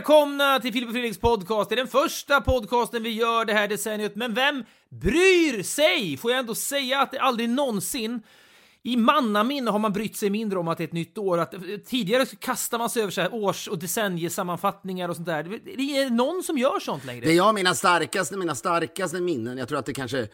välkomna 0.00 0.60
till 0.60 0.72
Filip 0.72 0.88
och 0.88 0.92
Fredriks 0.94 1.18
podcast. 1.18 1.68
Det 1.70 1.74
är 1.74 1.76
den 1.76 1.86
första 1.88 2.40
podcasten 2.40 3.02
vi 3.02 3.10
gör 3.10 3.44
det 3.44 3.52
här 3.52 3.68
decenniet, 3.68 4.16
men 4.16 4.34
vem 4.34 4.64
bryr 4.88 5.62
sig? 5.62 6.16
Får 6.16 6.30
jag 6.30 6.40
ändå 6.40 6.54
säga 6.54 7.00
att 7.00 7.10
det 7.12 7.18
aldrig 7.18 7.48
någonsin 7.50 8.22
i 8.82 8.96
mannaminne 8.96 9.70
har 9.70 9.78
man 9.78 9.92
brytt 9.92 10.16
sig 10.16 10.30
mindre 10.30 10.58
om 10.58 10.68
att 10.68 10.78
det 10.78 10.84
är 10.84 10.86
ett 10.86 10.92
nytt 10.92 11.18
år. 11.18 11.38
Att, 11.38 11.54
tidigare 11.86 12.22
kastade 12.26 12.40
kastar 12.40 12.78
man 12.78 12.90
sig 12.90 13.02
över 13.02 13.12
så 13.12 13.20
här 13.20 13.34
års 13.34 13.68
och 13.68 13.78
decenniesammanfattningar 13.78 15.08
och 15.08 15.16
sånt 15.16 15.28
där. 15.28 15.42
Det- 15.44 15.58
Det 15.76 15.96
är 15.98 16.10
någon 16.10 16.42
som 16.42 16.58
gör 16.58 16.80
sånt 16.80 17.04
längre. 17.04 17.24
Det 17.24 17.32
är 17.32 17.36
jag 17.36 17.54
mina 17.54 17.74
starkaste, 17.74 18.36
mina 18.36 18.54
starkaste 18.54 19.20
minnen. 19.20 19.58
Jag 19.58 19.68
tror 19.68 19.78
att 19.78 19.86
det 19.86 19.92
kanske, 19.94 20.20
eh, 20.20 20.26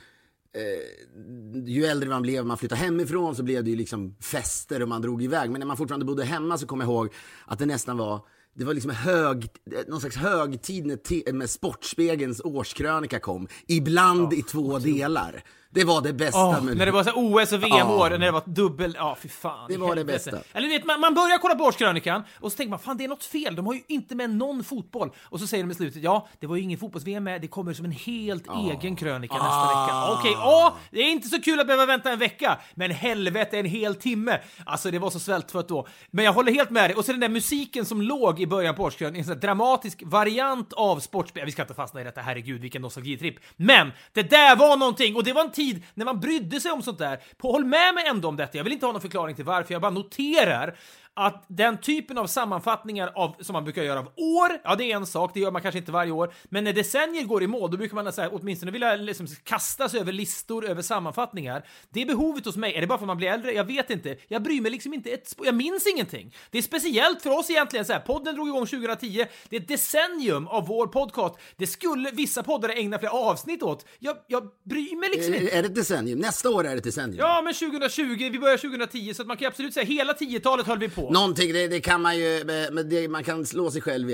ju 1.66 1.84
äldre 1.86 2.08
man 2.08 2.22
blev, 2.22 2.46
man 2.46 2.58
flyttade 2.58 2.80
hemifrån 2.80 3.36
så 3.36 3.42
blev 3.42 3.64
det 3.64 3.70
ju 3.70 3.76
liksom 3.76 4.16
fester 4.20 4.82
och 4.82 4.88
man 4.88 5.02
drog 5.02 5.22
iväg. 5.22 5.50
Men 5.50 5.58
när 5.58 5.66
man 5.66 5.76
fortfarande 5.76 6.06
bodde 6.06 6.24
hemma 6.24 6.58
så 6.58 6.66
kommer 6.66 6.84
jag 6.84 6.90
ihåg 6.92 7.08
att 7.46 7.58
det 7.58 7.66
nästan 7.66 7.96
var 7.96 8.20
det 8.58 8.64
var 8.64 8.74
liksom 8.74 8.90
hög, 8.90 9.48
någon 9.88 10.00
slags 10.00 10.16
högtid 10.16 10.86
när, 10.86 10.96
te- 10.96 11.32
när 11.32 11.46
Sportspegelns 11.46 12.40
årskrönika 12.44 13.18
kom. 13.18 13.48
Ibland 13.66 14.32
i 14.32 14.42
två 14.42 14.78
delar. 14.78 15.42
Det 15.76 15.84
var 15.84 16.00
det 16.00 16.12
bästa. 16.12 16.60
Med- 16.60 16.76
när 16.76 16.86
det 16.86 16.92
var 16.92 17.04
så 17.04 17.10
OS 17.14 17.52
och 17.52 17.62
VM-år, 17.62 18.10
Ja. 18.12 18.18
när 18.18 18.26
det 18.26 18.30
var 18.32 18.42
dubbel... 18.46 18.94
Ja, 18.98 19.16
fy 19.22 19.28
fan. 19.28 19.66
Det 19.68 19.76
var 19.76 19.94
det 19.94 20.00
helvete. 20.00 20.30
bästa. 20.30 20.58
Eller 20.58 20.68
vet, 20.68 20.84
man, 20.84 21.00
man 21.00 21.14
börjar 21.14 21.38
kolla 21.38 21.54
på 21.54 21.64
årskrönikan 21.64 22.22
och 22.40 22.52
så 22.52 22.56
tänker 22.56 22.70
man 22.70 22.78
fan 22.78 22.96
det 22.96 23.04
är 23.04 23.08
något 23.08 23.24
fel, 23.24 23.56
de 23.56 23.66
har 23.66 23.74
ju 23.74 23.80
inte 23.88 24.14
med 24.14 24.30
någon 24.30 24.64
fotboll. 24.64 25.10
Och 25.22 25.40
så 25.40 25.46
säger 25.46 25.64
de 25.64 25.70
i 25.70 25.74
slutet, 25.74 26.02
ja, 26.02 26.28
det 26.40 26.46
var 26.46 26.56
ju 26.56 26.62
ingen 26.62 26.78
fotbolls-VM 26.78 27.24
med, 27.24 27.40
det 27.40 27.48
kommer 27.48 27.72
som 27.72 27.84
en 27.84 27.90
helt 27.92 28.44
egen 28.70 28.96
krönika 28.96 29.34
nästa 29.34 29.48
Ah. 29.48 29.84
vecka. 29.86 30.20
Okej, 30.20 30.32
ja, 30.32 30.76
det 30.90 31.00
är 31.00 31.10
inte 31.10 31.28
så 31.28 31.40
kul 31.42 31.60
att 31.60 31.66
behöva 31.66 31.86
vänta 31.86 32.10
en 32.12 32.18
vecka, 32.18 32.58
men 32.74 32.90
helvete 32.90 33.58
en 33.58 33.66
hel 33.66 33.94
timme. 33.94 34.38
Alltså 34.66 34.90
det 34.90 34.98
var 34.98 35.10
så 35.10 35.20
svältfött 35.20 35.68
då. 35.68 35.86
Men 36.10 36.24
jag 36.24 36.32
håller 36.32 36.52
helt 36.52 36.70
med 36.70 36.90
dig. 36.90 36.96
Och 36.96 37.04
så 37.04 37.12
den 37.12 37.20
där 37.20 37.28
musiken 37.28 37.84
som 37.84 38.02
låg 38.02 38.40
i 38.40 38.46
början 38.46 38.74
på 38.74 38.82
årskrönikan, 38.82 39.18
en 39.18 39.24
sån 39.24 39.34
här 39.34 39.40
dramatisk 39.40 40.02
variant 40.04 40.72
av 40.72 41.00
sportspel. 41.00 41.44
Vi 41.46 41.52
ska 41.52 41.62
inte 41.62 41.74
fastna 41.74 42.00
i 42.00 42.04
detta, 42.04 42.20
herregud 42.20 42.60
vilken 42.60 42.82
nostalgitripp. 42.82 43.36
Men 43.56 43.92
det 44.12 44.22
där 44.30 44.56
var 44.56 44.76
någonting 44.76 45.16
och 45.16 45.24
det 45.24 45.32
var 45.32 45.42
en 45.44 45.50
tid 45.50 45.65
när 45.94 46.04
man 46.04 46.20
brydde 46.20 46.60
sig 46.60 46.70
om 46.70 46.82
sånt 46.82 46.98
där. 46.98 47.20
På, 47.36 47.52
håll 47.52 47.64
med 47.64 47.94
mig 47.94 48.06
ändå 48.06 48.28
om 48.28 48.36
detta, 48.36 48.56
jag 48.56 48.64
vill 48.64 48.72
inte 48.72 48.86
ha 48.86 48.92
någon 48.92 49.00
förklaring 49.00 49.36
till 49.36 49.44
varför, 49.44 49.72
jag 49.72 49.82
bara 49.82 49.90
noterar 49.90 50.76
att 51.16 51.44
den 51.48 51.78
typen 51.78 52.18
av 52.18 52.26
sammanfattningar 52.26 53.12
av, 53.14 53.36
som 53.40 53.52
man 53.52 53.64
brukar 53.64 53.82
göra 53.82 53.98
av 53.98 54.06
år, 54.16 54.60
ja 54.64 54.74
det 54.74 54.92
är 54.92 54.96
en 54.96 55.06
sak, 55.06 55.30
det 55.34 55.40
gör 55.40 55.50
man 55.50 55.62
kanske 55.62 55.78
inte 55.78 55.92
varje 55.92 56.12
år, 56.12 56.34
men 56.44 56.64
när 56.64 56.72
decennier 56.72 57.24
går 57.24 57.42
i 57.42 57.46
mål, 57.46 57.70
då 57.70 57.76
brukar 57.76 57.94
man 57.94 58.12
så 58.12 58.22
här, 58.22 58.30
åtminstone 58.32 58.72
vilja 58.72 58.96
liksom 58.96 59.26
sig 59.26 60.00
över 60.00 60.12
listor 60.12 60.66
över 60.66 60.82
sammanfattningar. 60.82 61.66
Det 61.90 62.02
är 62.02 62.06
behovet 62.06 62.44
hos 62.44 62.56
mig, 62.56 62.74
är 62.74 62.80
det 62.80 62.86
bara 62.86 62.98
för 62.98 63.04
att 63.04 63.06
man 63.06 63.16
blir 63.16 63.28
äldre? 63.28 63.52
Jag 63.52 63.64
vet 63.64 63.90
inte. 63.90 64.16
Jag 64.28 64.42
bryr 64.42 64.60
mig 64.60 64.70
liksom 64.70 64.94
inte 64.94 65.10
ett 65.10 65.34
jag 65.44 65.54
minns 65.54 65.86
ingenting. 65.86 66.34
Det 66.50 66.58
är 66.58 66.62
speciellt 66.62 67.22
för 67.22 67.38
oss 67.38 67.50
egentligen, 67.50 67.84
så 67.84 67.92
här, 67.92 68.00
podden 68.00 68.34
drog 68.34 68.48
igång 68.48 68.66
2010, 68.66 69.26
det 69.48 69.56
är 69.56 69.60
ett 69.60 69.68
decennium 69.68 70.48
av 70.48 70.66
vår 70.66 70.86
podcast. 70.86 71.34
Det 71.56 71.66
skulle 71.66 72.10
vissa 72.10 72.42
poddare 72.42 72.72
ägna 72.72 72.98
flera 72.98 73.12
avsnitt 73.12 73.62
åt. 73.62 73.86
Jag, 73.98 74.16
jag 74.26 74.48
bryr 74.64 74.96
mig 74.96 75.08
liksom 75.08 75.34
inte. 75.34 75.56
Är 75.56 75.62
det 75.62 75.68
ett 75.68 75.74
decennium? 75.74 76.18
Nästa 76.18 76.50
år 76.50 76.66
är 76.66 76.70
det 76.70 76.76
ett 76.76 76.84
decennium. 76.84 77.18
Ja, 77.18 77.42
men 77.44 77.54
2020, 77.54 78.30
vi 78.32 78.38
börjar 78.38 78.56
2010, 78.56 79.14
så 79.14 79.22
att 79.22 79.28
man 79.28 79.36
kan 79.36 79.46
absolut 79.46 79.74
säga 79.74 79.86
hela 79.86 80.12
10-talet 80.12 80.66
höll 80.66 80.78
vi 80.78 80.88
på. 80.88 81.05
Någonting, 81.10 81.52
det, 81.52 81.68
det 81.68 81.80
kan 81.80 82.02
man 82.02 82.16
ju, 82.16 82.36
eh, 82.36 82.72
men 82.72 82.88
det, 82.88 83.08
man 83.08 83.24
kan 83.24 83.46
slå 83.46 83.70
sig 83.70 83.82
själv, 83.82 84.08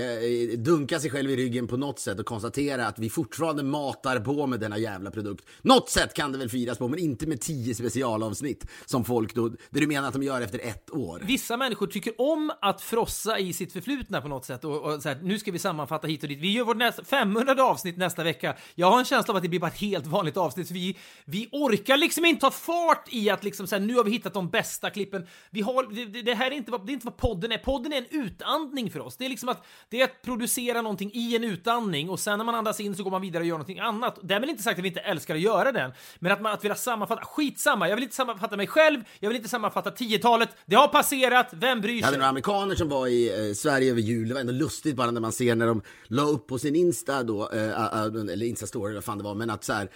dunka 0.58 1.00
sig 1.00 1.10
själv 1.10 1.30
i 1.30 1.36
ryggen 1.36 1.66
på 1.66 1.76
något 1.76 1.98
sätt 1.98 2.18
och 2.20 2.26
konstatera 2.26 2.86
att 2.86 2.98
vi 2.98 3.10
fortfarande 3.10 3.62
matar 3.62 4.20
på 4.20 4.46
med 4.46 4.60
denna 4.60 4.78
jävla 4.78 5.10
produkt. 5.10 5.44
Något 5.62 5.90
sätt 5.90 6.14
kan 6.14 6.32
det 6.32 6.38
väl 6.38 6.48
firas 6.48 6.78
på, 6.78 6.88
men 6.88 6.98
inte 6.98 7.26
med 7.26 7.40
tio 7.40 7.74
specialavsnitt 7.74 8.66
som 8.84 9.04
folk 9.04 9.34
då, 9.34 9.48
det 9.48 9.80
du 9.80 9.86
menar 9.86 10.08
att 10.08 10.14
de 10.14 10.22
gör 10.22 10.40
efter 10.40 10.58
ett 10.58 10.90
år. 10.90 11.22
Vissa 11.26 11.56
människor 11.56 11.86
tycker 11.86 12.20
om 12.20 12.52
att 12.60 12.80
frossa 12.80 13.38
i 13.38 13.52
sitt 13.52 13.72
förflutna 13.72 14.20
på 14.20 14.28
något 14.28 14.44
sätt 14.44 14.64
och, 14.64 14.80
och 14.82 15.02
så 15.02 15.08
här, 15.08 15.18
nu 15.22 15.38
ska 15.38 15.52
vi 15.52 15.58
sammanfatta 15.58 16.06
hit 16.06 16.22
och 16.22 16.28
dit. 16.28 16.40
Vi 16.40 16.52
gör 16.52 16.64
vårt 16.64 16.76
nästa, 16.76 17.04
500 17.04 17.64
avsnitt 17.64 17.96
nästa 17.96 18.24
vecka. 18.24 18.56
Jag 18.74 18.90
har 18.90 18.98
en 18.98 19.04
känsla 19.04 19.32
av 19.32 19.36
att 19.36 19.42
det 19.42 19.48
blir 19.48 19.60
bara 19.60 19.70
ett 19.70 19.80
helt 19.80 20.06
vanligt 20.06 20.36
avsnitt. 20.36 20.70
Vi, 20.70 20.96
vi 21.24 21.48
orkar 21.52 21.96
liksom 21.96 22.24
inte 22.24 22.40
ta 22.40 22.50
fart 22.50 23.08
i 23.10 23.30
att 23.30 23.44
liksom 23.44 23.66
så 23.66 23.76
här, 23.76 23.82
nu 23.82 23.94
har 23.94 24.04
vi 24.04 24.10
hittat 24.10 24.34
de 24.34 24.50
bästa 24.50 24.90
klippen. 24.90 25.26
Vi 25.50 25.60
har, 25.60 26.06
det, 26.12 26.22
det 26.22 26.34
här 26.34 26.46
är 26.50 26.54
inte, 26.54 26.70
vad, 26.70 26.81
det 26.86 26.92
är 26.92 26.94
inte 26.94 27.06
vad 27.06 27.16
podden 27.16 27.52
är. 27.52 27.58
Podden 27.58 27.92
är 27.92 27.96
en 27.96 28.06
utandning 28.24 28.90
för 28.90 29.00
oss. 29.00 29.16
Det 29.16 29.24
är 29.24 29.28
liksom 29.28 29.48
att 29.48 29.66
det 29.88 30.00
är 30.00 30.04
att 30.04 30.22
producera 30.22 30.82
någonting 30.82 31.10
i 31.14 31.36
en 31.36 31.44
utandning 31.44 32.10
och 32.10 32.20
sen 32.20 32.38
när 32.38 32.44
man 32.44 32.54
andas 32.54 32.80
in 32.80 32.96
så 32.96 33.02
går 33.02 33.10
man 33.10 33.20
vidare 33.20 33.40
och 33.40 33.46
gör 33.46 33.54
någonting 33.54 33.78
annat. 33.78 34.18
Därmed 34.22 34.48
inte 34.48 34.62
sagt 34.62 34.78
att 34.78 34.84
vi 34.84 34.88
inte 34.88 35.00
älskar 35.00 35.34
att 35.34 35.40
göra 35.40 35.72
den, 35.72 35.92
men 36.18 36.32
att 36.32 36.40
man 36.40 36.52
att 36.52 36.64
vilja 36.64 36.74
sammanfatta, 36.74 37.24
skitsamma. 37.24 37.88
Jag 37.88 37.96
vill 37.96 38.02
inte 38.02 38.16
sammanfatta 38.16 38.56
mig 38.56 38.66
själv, 38.66 39.00
jag 39.20 39.28
vill 39.28 39.36
inte 39.36 39.48
sammanfatta 39.48 39.90
10-talet. 39.90 40.48
Det 40.66 40.76
har 40.76 40.88
passerat, 40.88 41.48
vem 41.52 41.80
bryr 41.80 41.94
Jag 41.96 42.04
hade 42.04 42.12
sig? 42.14 42.18
några 42.18 42.28
amerikaner 42.28 42.74
som 42.74 42.88
var 42.88 43.06
i 43.06 43.48
eh, 43.48 43.54
Sverige 43.54 43.90
över 43.90 44.00
jul. 44.00 44.28
Det 44.28 44.34
var 44.34 44.40
ändå 44.40 44.52
lustigt 44.52 44.96
bara 44.96 45.10
när 45.10 45.20
man 45.20 45.32
ser 45.32 45.54
när 45.54 45.66
de 45.66 45.82
la 46.04 46.22
upp 46.22 46.46
på 46.46 46.58
sin 46.58 46.76
Insta 46.76 47.22
då, 47.22 47.50
eh, 47.52 47.70
eh, 47.70 48.04
eller 48.04 48.46
Insta-story, 48.46 48.94
vad 48.94 49.04
fan 49.04 49.18
det 49.18 49.24
var, 49.24 49.34
men 49.34 49.50
att 49.50 49.64
så 49.64 49.72
här 49.72 49.88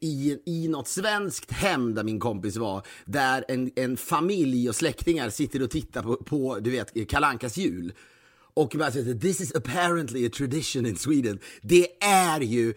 i, 0.00 0.38
i 0.44 0.68
något 0.68 0.88
svenskt 0.88 1.50
hem 1.50 1.94
där 1.94 2.04
min 2.04 2.20
kompis 2.20 2.56
var, 2.56 2.86
där 3.04 3.44
en, 3.48 3.70
en 3.76 3.96
familj 3.96 4.68
och 4.68 4.76
släktingar 4.76 5.30
sitter 5.30 5.62
och 5.62 5.70
tittar 5.70 6.02
på, 6.02 6.16
på 6.16 6.58
du 6.60 6.70
vet, 6.70 7.08
Kalankas 7.08 7.56
jul. 7.56 7.92
Och 8.54 8.74
man 8.74 8.92
säger 8.92 9.14
this 9.14 9.40
is 9.40 9.54
apparently 9.54 10.26
a 10.26 10.30
tradition 10.36 10.86
in 10.86 10.96
Sweden. 10.96 11.38
Det 11.62 12.02
är 12.04 12.40
ju 12.40 12.74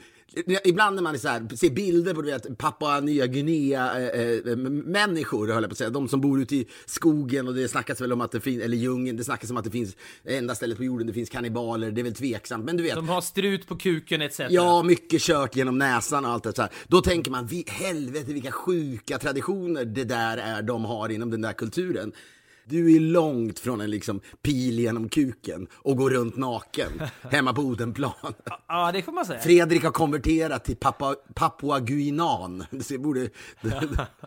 Ibland 0.64 0.96
när 0.96 1.04
man 1.04 1.20
så 1.20 1.28
här, 1.28 1.56
ser 1.56 1.70
bilder 1.70 2.14
på 2.14 2.22
vet, 2.22 2.58
Papua 2.58 3.00
Nya 3.00 3.28
Guinea 3.28 4.00
eh, 4.00 4.30
eh, 4.32 4.56
människor, 4.56 5.48
höll 5.48 5.64
jag 5.64 5.70
på 5.70 5.74
att 5.74 5.78
säga, 5.78 5.90
de 5.90 6.08
som 6.08 6.22
bor 6.22 6.42
ute 6.42 6.56
i 6.56 6.68
skogen 6.86 7.48
och 7.48 7.54
det 7.54 7.68
snackas 7.68 8.02
väl 8.02 8.14
om 8.14 8.22
att 8.22 8.32
det 8.32 8.42
finns, 8.42 8.64
eller 8.64 8.78
djungeln, 8.78 9.18
det 9.18 9.24
snackas 9.24 9.50
om 9.50 9.58
att 9.58 9.64
det 9.64 9.72
finns 9.72 9.96
enda 10.26 10.56
stället 10.56 10.78
på 10.78 10.84
jorden 10.84 11.08
det 11.08 11.14
finns 11.14 11.30
kannibaler, 11.30 11.92
det 11.92 12.02
är 12.02 12.04
väl 12.04 12.16
tveksamt, 12.16 12.66
men 12.66 12.78
du 12.78 12.84
vet. 12.84 12.96
De 12.96 13.10
har 13.10 13.22
strut 13.22 13.68
på 13.68 13.76
kuken 13.76 14.22
etc. 14.22 14.42
Ja, 14.50 14.84
mycket 14.84 15.22
kört 15.22 15.56
genom 15.56 15.78
näsan 15.78 16.26
och 16.26 16.32
allt 16.32 16.44
det 16.44 16.56
så 16.56 16.62
här. 16.62 16.72
Då 16.88 17.02
tänker 17.02 17.32
man, 17.32 17.48
vi, 17.48 17.66
helvete 17.68 18.34
vilka 18.34 18.52
sjuka 18.52 19.18
traditioner 19.18 19.86
det 19.86 20.04
där 20.04 20.38
är 20.38 20.62
de 20.62 20.86
har 20.86 21.10
inom 21.10 21.32
den 21.32 21.42
där 21.42 21.54
kulturen. 21.54 22.12
Du 22.70 22.96
är 22.96 23.00
långt 23.00 23.60
från 23.60 23.82
en 23.82 23.92
liksom 23.92 24.22
pil 24.42 24.80
genom 24.80 25.10
kuken 25.10 25.68
och 25.74 25.98
går 25.98 26.10
runt 26.10 26.38
naken 26.38 27.02
hemma 27.32 27.54
på 27.54 27.62
Odenplan. 27.62 28.34
Ja, 28.68 28.92
det 28.92 29.02
får 29.02 29.12
man 29.12 29.26
säga. 29.26 29.40
Fredrik 29.40 29.84
har 29.84 29.92
konverterat 29.92 30.66
till 30.66 30.76
Papua, 30.76 31.16
Papua 31.34 31.80
Guinan. 31.80 32.66
Det 32.90 32.98
borde, 32.98 33.30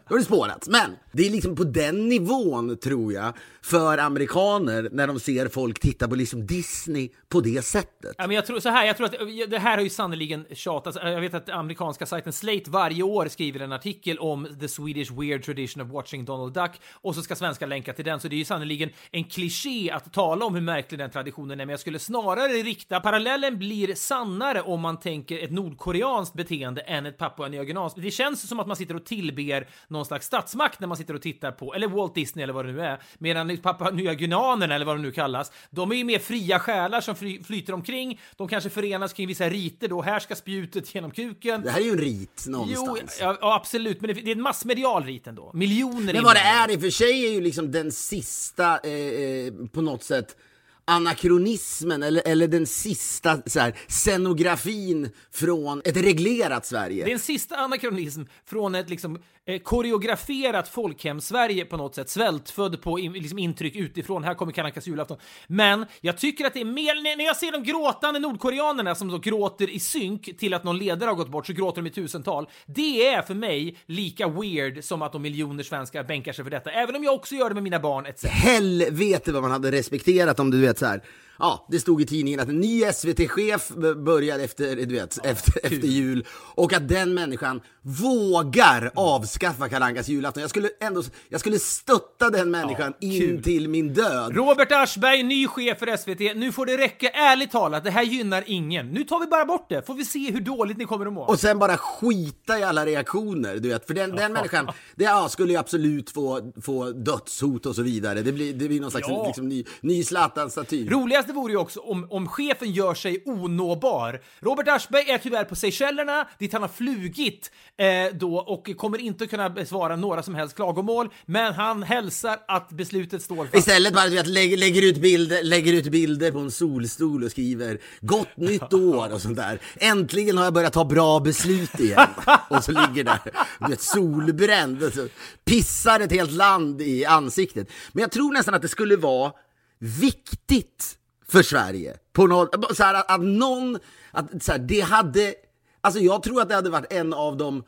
det, 0.09 0.23
spårats. 0.25 0.69
Men 0.69 0.91
det 1.13 1.27
är 1.27 1.31
liksom 1.31 1.57
på 1.57 1.65
den 1.65 2.09
nivån, 2.09 2.77
tror 2.77 3.13
jag, 3.13 3.33
för 3.63 3.99
amerikaner 3.99 4.89
när 4.93 5.07
de 5.07 5.21
ser 5.21 5.49
folk 5.49 5.81
titta 5.81 6.09
på 6.09 6.15
liksom 6.15 6.47
Disney 6.47 7.09
på 7.29 7.41
det 7.41 7.65
sättet. 7.65 8.15
Ja, 8.19 8.27
men 8.27 8.37
jag 8.37 8.47
tror 8.47 8.61
så 8.61 8.69
här, 8.69 8.87
jag 8.87 8.97
tror 8.97 9.07
att 9.07 9.51
det 9.51 9.59
här 9.59 9.77
har 9.77 9.85
ju 9.85 9.91
sannoliken 9.91 10.47
tjatats. 10.53 10.99
Jag 11.03 11.21
vet 11.21 11.35
att 11.35 11.49
amerikanska 11.49 12.07
sajten 12.07 12.33
Slate 12.33 12.71
varje 12.71 13.03
år 13.03 13.29
skriver 13.29 13.61
en 13.61 13.73
artikel 13.73 14.19
om 14.19 14.49
the 14.61 14.69
Swedish 14.69 15.13
weird 15.13 15.45
tradition 15.45 15.83
of 15.83 15.93
watching 15.93 16.25
Donald 16.25 16.53
Duck 16.53 16.81
och 16.93 17.15
så 17.15 17.23
ska 17.23 17.37
svenskar 17.37 17.67
länka 17.67 17.93
till 17.93 18.05
den. 18.05 18.21
Så 18.21 18.30
det 18.31 18.37
är 18.37 18.39
ju 18.39 18.45
sannoliken 18.45 18.91
en 19.11 19.25
kliché 19.25 19.91
att 19.91 20.13
tala 20.13 20.45
om 20.45 20.55
hur 20.55 20.61
märklig 20.61 20.99
den 21.01 21.11
traditionen 21.11 21.61
är, 21.61 21.67
men 21.67 21.71
jag 21.73 21.81
skulle 21.81 21.99
snarare 21.99 22.53
rikta 22.53 23.01
parallellen 23.01 23.59
blir 23.59 23.95
sannare 23.95 24.61
om 24.63 24.81
man 24.81 25.01
tänker 25.01 25.39
ett 25.39 25.51
nordkoreanskt 25.51 26.35
beteende 26.35 26.81
än 26.81 27.07
ett 27.07 27.19
Papua 27.19 27.49
Nya 27.49 27.65
Guineas. 27.65 27.95
Det 27.95 28.11
känns 28.11 28.49
som 28.49 28.61
att 28.61 28.67
man 28.67 28.77
sitter 28.77 28.97
och 28.97 29.05
tillber 29.05 29.69
någon 29.89 30.05
slags 30.07 30.27
statsmakt 30.27 30.81
när 30.81 30.87
man 30.87 30.97
sitter 30.97 31.15
och 31.15 31.23
tittar 31.23 31.53
på, 31.53 31.75
eller 31.75 31.89
Walt 31.89 32.15
Disney 32.15 32.43
eller 32.43 32.53
vad 32.53 32.67
det 32.67 32.73
nu 32.73 32.81
är, 32.81 33.01
medan 33.19 33.57
Papua 33.57 33.91
Nya 33.91 34.15
Guineanerna 34.15 34.75
eller 34.75 34.87
vad 34.87 34.97
de 34.97 35.03
nu 35.03 35.13
kallas, 35.13 35.53
de 35.71 35.91
är 35.93 35.97
ju 35.97 36.05
mer 36.05 36.19
fria 36.19 36.59
själar 36.59 37.01
som 37.01 37.15
fly, 37.17 37.43
flyter 37.43 37.73
omkring. 37.73 38.21
De 38.37 38.49
kanske 38.49 38.71
förenas 38.71 39.13
kring 39.13 39.27
vissa 39.29 39.49
riter 39.49 39.89
då. 39.89 40.03
Här 40.03 40.19
ska 40.19 40.35
spjutet 40.35 40.95
genom 40.95 41.11
kuken. 41.11 41.63
Det 41.63 41.71
här 41.71 41.81
är 41.81 41.85
ju 41.85 41.91
en 41.91 41.99
rit 41.99 42.45
Jo, 42.47 42.53
någonstans. 42.53 43.19
ja, 43.21 43.37
ja, 43.41 43.55
absolut, 43.55 44.01
men 44.01 44.15
det, 44.15 44.21
det 44.21 44.31
är 44.31 44.37
en 44.37 44.43
massmedial 44.43 45.05
rit 45.05 45.27
ändå. 45.27 45.51
Miljoner 45.55 46.13
Men 46.13 46.25
vad 46.25 46.37
det 46.37 46.41
är 46.41 46.71
i 46.71 46.77
och 46.77 46.81
för 46.81 46.91
sig 46.91 47.27
är 47.27 47.33
ju 47.33 47.41
liksom 47.41 47.73
den 47.73 47.93
sista, 47.93 48.20
sista, 48.23 48.79
eh, 48.79 48.93
eh, 48.93 49.53
på 49.73 49.83
något 49.83 50.03
sätt, 50.03 50.37
anakronismen 50.85 52.03
eller, 52.03 52.23
eller 52.27 52.49
den 52.49 52.67
sista 52.67 53.43
så 53.47 53.61
här, 53.61 53.79
scenografin 53.89 55.11
från 55.33 55.83
ett 55.85 55.97
reglerat 55.97 56.67
Sverige. 56.67 57.05
Det 57.05 57.11
är 57.11 57.13
en 57.13 57.19
sista 57.19 57.57
anakronism 57.57 58.23
från 58.45 58.75
ett, 58.75 58.91
liksom, 58.91 59.23
koreograferat 59.59 60.69
folkhem-Sverige 60.69 61.65
på 61.65 61.77
något 61.77 61.95
sätt, 61.95 62.11
svältfödd 62.11 62.83
på 62.83 62.97
liksom 62.97 63.39
intryck 63.39 63.77
utifrån. 63.77 64.25
Här 64.25 64.35
kommer 64.35 64.53
Kalle 64.53 64.73
julafton. 64.85 65.19
Men 65.47 65.87
jag 66.01 66.19
tycker 66.19 66.45
att 66.45 66.55
det 66.55 66.61
är 66.61 66.65
mer, 66.65 67.17
när 67.17 67.25
jag 67.25 67.37
ser 67.37 67.53
de 67.53 67.63
gråtande 67.63 68.21
nordkoreanerna 68.21 68.95
som 68.95 69.09
då 69.09 69.19
gråter 69.19 69.71
i 69.71 69.81
synk 69.81 70.39
till 70.39 70.55
att 70.55 70.65
någon 70.65 70.79
ledare 70.79 71.09
har 71.09 71.15
gått 71.15 71.31
bort, 71.31 71.47
så 71.47 71.53
gråter 71.53 71.83
de 71.83 71.89
i 71.89 71.93
tusental. 71.93 72.49
Det 72.67 73.07
är 73.07 73.23
för 73.23 73.35
mig 73.35 73.77
lika 73.87 74.29
weird 74.29 74.85
som 74.85 75.03
att 75.03 75.13
de 75.13 75.23
miljoner 75.23 75.63
svenskar 75.63 76.05
bänkar 76.05 76.33
sig 76.33 76.45
för 76.45 76.51
detta, 76.51 76.71
även 76.71 76.97
om 76.97 77.05
jag 77.05 77.15
också 77.15 77.35
gör 77.35 77.49
det 77.49 77.55
med 77.55 77.63
mina 77.63 77.81
barn 77.81 78.07
etc. 78.07 78.25
Helvete 78.25 79.33
vad 79.33 79.43
man 79.43 79.51
hade 79.51 79.73
respekterat 79.73 80.41
om 80.41 80.51
du 80.51 80.61
vet 80.61 80.79
så 80.79 80.87
här. 80.87 81.03
Ja, 81.39 81.67
det 81.71 81.81
stod 81.81 82.03
i 82.03 82.07
tidningen 82.07 82.41
att 82.41 82.49
en 82.49 82.61
ny 82.61 82.83
SVT-chef 82.93 83.69
börjar 83.97 84.39
efter, 84.39 84.77
du 84.77 84.95
vet, 84.95 85.27
efter, 85.27 85.67
efter 85.67 85.89
jul 85.89 86.27
och 86.55 86.73
att 86.73 86.89
den 86.89 87.15
människan 87.15 87.61
vågar 87.83 88.91
avskaffa 88.95 89.69
Kalle 89.69 89.85
Ankas 89.85 90.09
julafton. 90.09 90.41
Jag 90.41 90.51
skulle 90.51 90.69
ändå, 90.81 91.03
jag 91.29 91.41
skulle 91.41 91.59
stötta 91.59 92.31
den 92.31 92.51
människan 92.51 92.95
in 93.01 93.21
kul. 93.21 93.43
till 93.43 93.69
min 93.69 93.95
död. 93.95 94.37
Robert 94.37 94.73
Aschberg, 94.73 95.23
ny 95.23 95.47
chef 95.47 95.79
för 95.79 95.97
SVT. 95.97 96.37
Nu 96.37 96.53
får 96.53 96.67
det 96.67 96.77
räcka, 96.77 97.09
ärligt 97.09 97.51
talat, 97.51 97.85
det 97.85 97.91
här 97.91 98.03
gynnar 98.03 98.45
ingen. 98.47 98.89
Nu 98.91 99.05
tar 99.05 99.21
vi 99.21 99.27
bara 99.27 99.45
bort 99.45 99.69
det, 99.69 99.87
får 99.87 99.95
vi 99.95 100.05
se 100.05 100.31
hur 100.31 100.41
dåligt 100.41 100.77
ni 100.79 100.85
kommer 100.85 101.07
att 101.07 101.13
må. 101.13 101.23
Och 101.23 101.41
sen 101.41 101.59
bara 101.59 101.77
skita 101.77 102.59
i 102.59 102.63
alla 102.63 102.87
reaktioner, 102.87 103.57
du 103.57 103.69
vet. 103.69 103.87
För 103.87 103.95
den, 103.95 104.17
den 104.17 104.33
människan, 104.41 104.71
det 104.97 105.05
ja, 105.05 105.29
skulle 105.29 105.53
ju 105.53 105.59
absolut 105.59 106.11
få, 106.11 106.53
få 106.63 106.91
dödshot 106.91 107.67
och 107.67 107.75
så 107.75 107.83
vidare. 107.83 108.23
Det 108.23 108.33
blir, 108.33 108.53
det 108.53 108.69
blir 108.69 108.81
någon 108.81 108.91
slags 108.91 109.09
Ja. 109.09 109.27
liksom, 109.27 109.49
ny, 109.49 109.65
ny 109.81 110.05
Zlatan-staty. 110.05 110.89
Roligaste 110.91 111.33
vore 111.33 111.53
ju 111.53 111.59
också 111.59 111.81
om, 111.81 112.07
om 112.11 112.29
chefen 112.29 112.71
gör 112.73 112.95
sig 112.95 113.23
onåbar. 113.27 114.21
Robert 114.41 114.69
Aschberg 114.69 115.11
är 115.11 115.19
tyvärr 115.19 115.45
på 115.45 115.57
Seychellerna, 115.57 116.29
dit 116.39 116.53
han 116.53 116.63
har 116.63 116.69
flugit 116.69 117.51
eh, 117.81 118.15
då 118.15 118.37
och 118.37 118.71
kommer 118.77 118.99
inte 118.99 119.25
att 119.25 119.31
kunna 119.31 119.51
besvara 119.51 119.97
några 119.97 120.23
som 120.23 120.35
helst 120.35 120.57
klagomål, 120.57 121.09
men 121.27 121.55
han 121.55 121.83
hälsar 121.83 122.39
att 122.49 122.71
beslutet 122.71 123.23
står 123.23 123.45
fast. 123.45 123.55
Istället 123.55 123.95
bara 123.95 124.09
du 124.09 124.15
vet, 124.15 124.27
lägger, 124.27 124.57
lägger, 124.57 124.83
ut 124.83 124.97
bilder, 124.97 125.43
lägger 125.43 125.73
ut 125.73 125.89
bilder 125.89 126.33
på 126.33 126.39
en 126.39 126.51
solstol 126.51 127.25
och 127.25 127.31
skriver 127.31 127.79
Gott 128.01 128.37
nytt 128.37 128.73
år 128.73 129.13
och 129.13 129.23
sånt 129.23 129.37
där. 129.37 129.61
Äntligen 129.77 130.37
har 130.37 130.45
jag 130.45 130.55
börjat 130.55 130.73
ta 130.73 130.85
bra 130.85 131.21
beslut 131.21 131.81
igen. 131.81 132.09
och 132.51 132.65
så 132.65 132.73
ligger 132.73 133.05
där, 133.05 133.19
du 133.59 133.67
vet, 133.71 133.81
solbränd 133.81 134.83
och 134.83 134.93
så 134.93 135.09
pissar 135.45 136.01
ett 136.01 136.13
helt 136.13 136.33
land 136.33 136.81
i 136.81 137.05
ansiktet. 137.05 137.69
Men 137.93 138.03
jag 138.03 138.11
tror 138.11 138.33
nästan 138.33 138.55
att 138.55 138.63
det 138.63 138.69
skulle 138.69 138.97
vara 138.97 139.33
viktigt 139.79 140.97
för 141.29 141.43
Sverige. 141.43 141.97
På 142.13 142.27
något, 142.27 142.77
så 142.77 142.83
här, 142.83 142.95
att, 142.95 143.11
att 143.11 143.21
någon, 143.21 143.79
att, 144.11 144.43
så 144.43 144.53
här, 144.53 144.59
det 144.59 144.81
hade, 144.81 145.35
alltså 145.81 146.01
jag 146.01 146.23
tror 146.23 146.43
att 146.43 146.49
det 146.49 146.55
hade 146.55 146.71
varit 146.71 146.93
en 146.93 147.15
av 147.15 147.37
de 147.37 147.63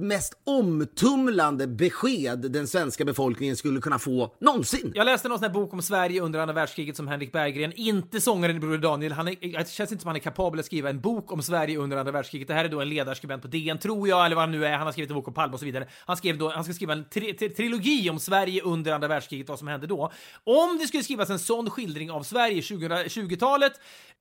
mest 0.00 0.34
omtumlande 0.44 1.66
besked 1.66 2.38
den 2.52 2.66
svenska 2.66 3.04
befolkningen 3.04 3.56
skulle 3.56 3.80
kunna 3.80 3.98
få 3.98 4.34
någonsin. 4.40 4.92
Jag 4.94 5.04
läste 5.04 5.28
någon 5.28 5.38
sån 5.38 5.46
här 5.46 5.54
bok 5.54 5.72
om 5.72 5.82
Sverige 5.82 6.20
under 6.22 6.38
andra 6.38 6.54
världskriget 6.54 6.96
som 6.96 7.08
Henrik 7.08 7.32
Berggren, 7.32 7.72
inte 7.76 8.20
sångaren 8.20 8.56
i 8.56 8.60
Broder 8.60 8.78
Daniel. 8.78 9.12
Han 9.12 9.28
är, 9.28 9.58
det 9.58 9.70
känns 9.70 9.92
inte 9.92 10.02
som 10.02 10.08
han 10.08 10.16
är 10.16 10.20
kapabel 10.20 10.60
att 10.60 10.66
skriva 10.66 10.90
en 10.90 11.00
bok 11.00 11.32
om 11.32 11.42
Sverige 11.42 11.78
under 11.78 11.96
andra 11.96 12.12
världskriget. 12.12 12.48
Det 12.48 12.54
här 12.54 12.64
är 12.64 12.68
då 12.68 12.80
en 12.80 12.88
ledarskribent 12.88 13.42
på 13.42 13.48
DN, 13.48 13.78
tror 13.78 14.08
jag, 14.08 14.26
eller 14.26 14.36
vad 14.36 14.42
han 14.42 14.52
nu 14.52 14.66
är. 14.66 14.72
Han 14.72 14.86
har 14.86 14.92
skrivit 14.92 15.10
en 15.10 15.16
bok 15.16 15.28
om 15.28 15.34
Palme 15.34 15.54
och 15.54 15.60
så 15.60 15.66
vidare. 15.66 15.88
Han, 16.06 16.16
skrev 16.16 16.38
då, 16.38 16.50
han 16.50 16.64
ska 16.64 16.72
skriva 16.72 16.92
en 16.92 17.04
tri, 17.04 17.34
tri, 17.34 17.48
trilogi 17.48 18.10
om 18.10 18.18
Sverige 18.18 18.62
under 18.62 18.92
andra 18.92 19.08
världskriget, 19.08 19.48
vad 19.48 19.58
som 19.58 19.68
hände 19.68 19.86
då. 19.86 20.12
Om 20.44 20.78
det 20.80 20.86
skulle 20.86 21.02
skrivas 21.02 21.30
en 21.30 21.38
sån 21.38 21.70
skildring 21.70 22.10
av 22.10 22.22
Sverige 22.22 22.60
2020-talet, 22.60 23.72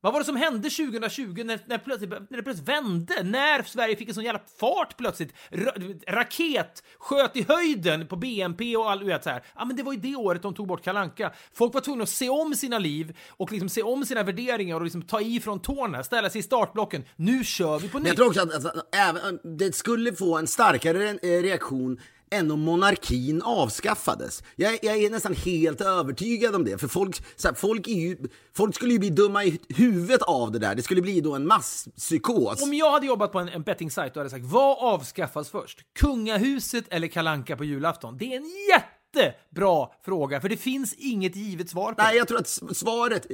vad 0.02 0.14
var 0.14 0.20
det 0.20 0.26
som 0.26 0.36
hände 0.36 0.70
2020 0.70 1.44
när, 1.46 1.60
när, 1.66 1.78
plötsligt, 1.78 2.10
när 2.10 2.38
det 2.38 2.44
plötsligt 2.44 2.70
vände? 2.70 3.24
När 3.24 3.64
Sverige 3.64 3.96
fick 3.96 4.10
en 4.10 4.16
sån 4.16 4.24
jävla 4.24 4.42
fart 4.60 4.98
plötsligt? 4.98 5.34
Ra, 5.76 6.20
raket 6.20 6.84
sköt 7.00 7.36
i 7.38 7.46
höjden 7.48 8.08
på 8.08 8.16
BNP 8.16 8.78
och 8.78 8.92
all, 8.92 9.00
du 9.00 9.06
vet 9.06 9.24
så 9.24 9.30
här. 9.30 9.44
Ja, 9.56 9.66
men 9.66 9.76
det 9.76 9.84
var 9.84 9.94
ju 9.94 10.00
det 10.00 10.16
året 10.16 10.42
de 10.42 10.54
tog 10.54 10.68
bort 10.68 10.84
Kalanka. 10.84 11.32
Folk 11.54 11.74
var 11.74 11.82
tvungna 11.82 12.04
att 12.04 12.10
se 12.10 12.30
om 12.30 12.56
sina 12.56 12.80
liv 12.80 13.18
och 13.30 13.52
liksom 13.52 13.70
se 13.70 13.82
om 13.82 14.06
sina 14.06 14.24
värderingar 14.24 14.76
och 14.76 14.84
liksom 14.84 15.02
ta 15.02 15.22
i 15.22 15.40
från 15.40 15.60
tårna, 15.60 16.04
ställa 16.04 16.30
sig 16.30 16.40
i 16.40 16.44
startblocken. 16.44 17.04
Nu 17.16 17.44
kör 17.44 17.80
vi 17.80 17.90
på 17.90 17.98
Men 17.98 18.04
nytt. 18.04 18.08
jag 18.08 18.18
tror 18.18 18.28
också 18.28 18.42
att 18.42 18.54
alltså, 18.54 18.72
även, 18.92 19.58
det 19.58 19.76
skulle 19.76 20.14
få 20.16 20.38
en 20.38 20.48
starkare 20.48 21.14
reaktion 21.42 22.00
än 22.32 22.52
om 22.52 22.60
monarkin 22.60 23.42
avskaffades. 23.42 24.44
Jag, 24.56 24.80
jag 24.82 24.98
är 24.98 25.10
nästan 25.10 25.34
helt 25.34 25.82
övertygad 25.82 26.56
om 26.56 26.66
det, 26.66 26.78
för 26.78 26.88
folk, 26.88 27.24
här, 27.44 27.54
folk, 27.54 27.88
ju, 27.88 28.18
folk 28.56 28.76
skulle 28.76 28.94
ju 28.94 29.00
bli 29.00 29.10
dumma 29.10 29.46
i 29.46 29.60
huvudet 29.70 30.22
av 30.22 30.52
det 30.52 30.60
där. 30.60 30.76
Det 30.76 30.84
skulle 30.84 31.02
bli 31.02 31.22
då 31.22 31.36
en 31.36 31.48
masspsykos. 31.48 32.64
Om 32.64 32.74
jag 32.74 32.92
hade 32.92 33.06
jobbat 33.08 33.32
på 33.32 33.40
en, 33.40 33.50
en 33.50 33.64
betting-sajt 33.64 34.12
och 34.12 34.20
hade 34.20 34.30
sagt 34.30 34.46
vad 34.46 34.78
avskaffas 34.94 35.50
först? 35.50 35.80
Kungahuset 36.00 36.86
eller 36.90 37.08
Kalanka 37.08 37.58
på 37.58 37.64
julafton? 37.64 38.18
Det 38.18 38.34
är 38.34 38.38
en 38.38 38.52
jättebra 38.70 39.88
fråga, 40.06 40.42
för 40.42 40.50
det 40.50 40.58
finns 40.58 40.94
inget 40.94 41.36
givet 41.36 41.70
svar 41.70 41.94
på 41.94 42.04
Nej, 42.04 42.18
jag 42.18 42.28
tror 42.28 42.40
att 42.40 42.60
svaret 42.72 43.28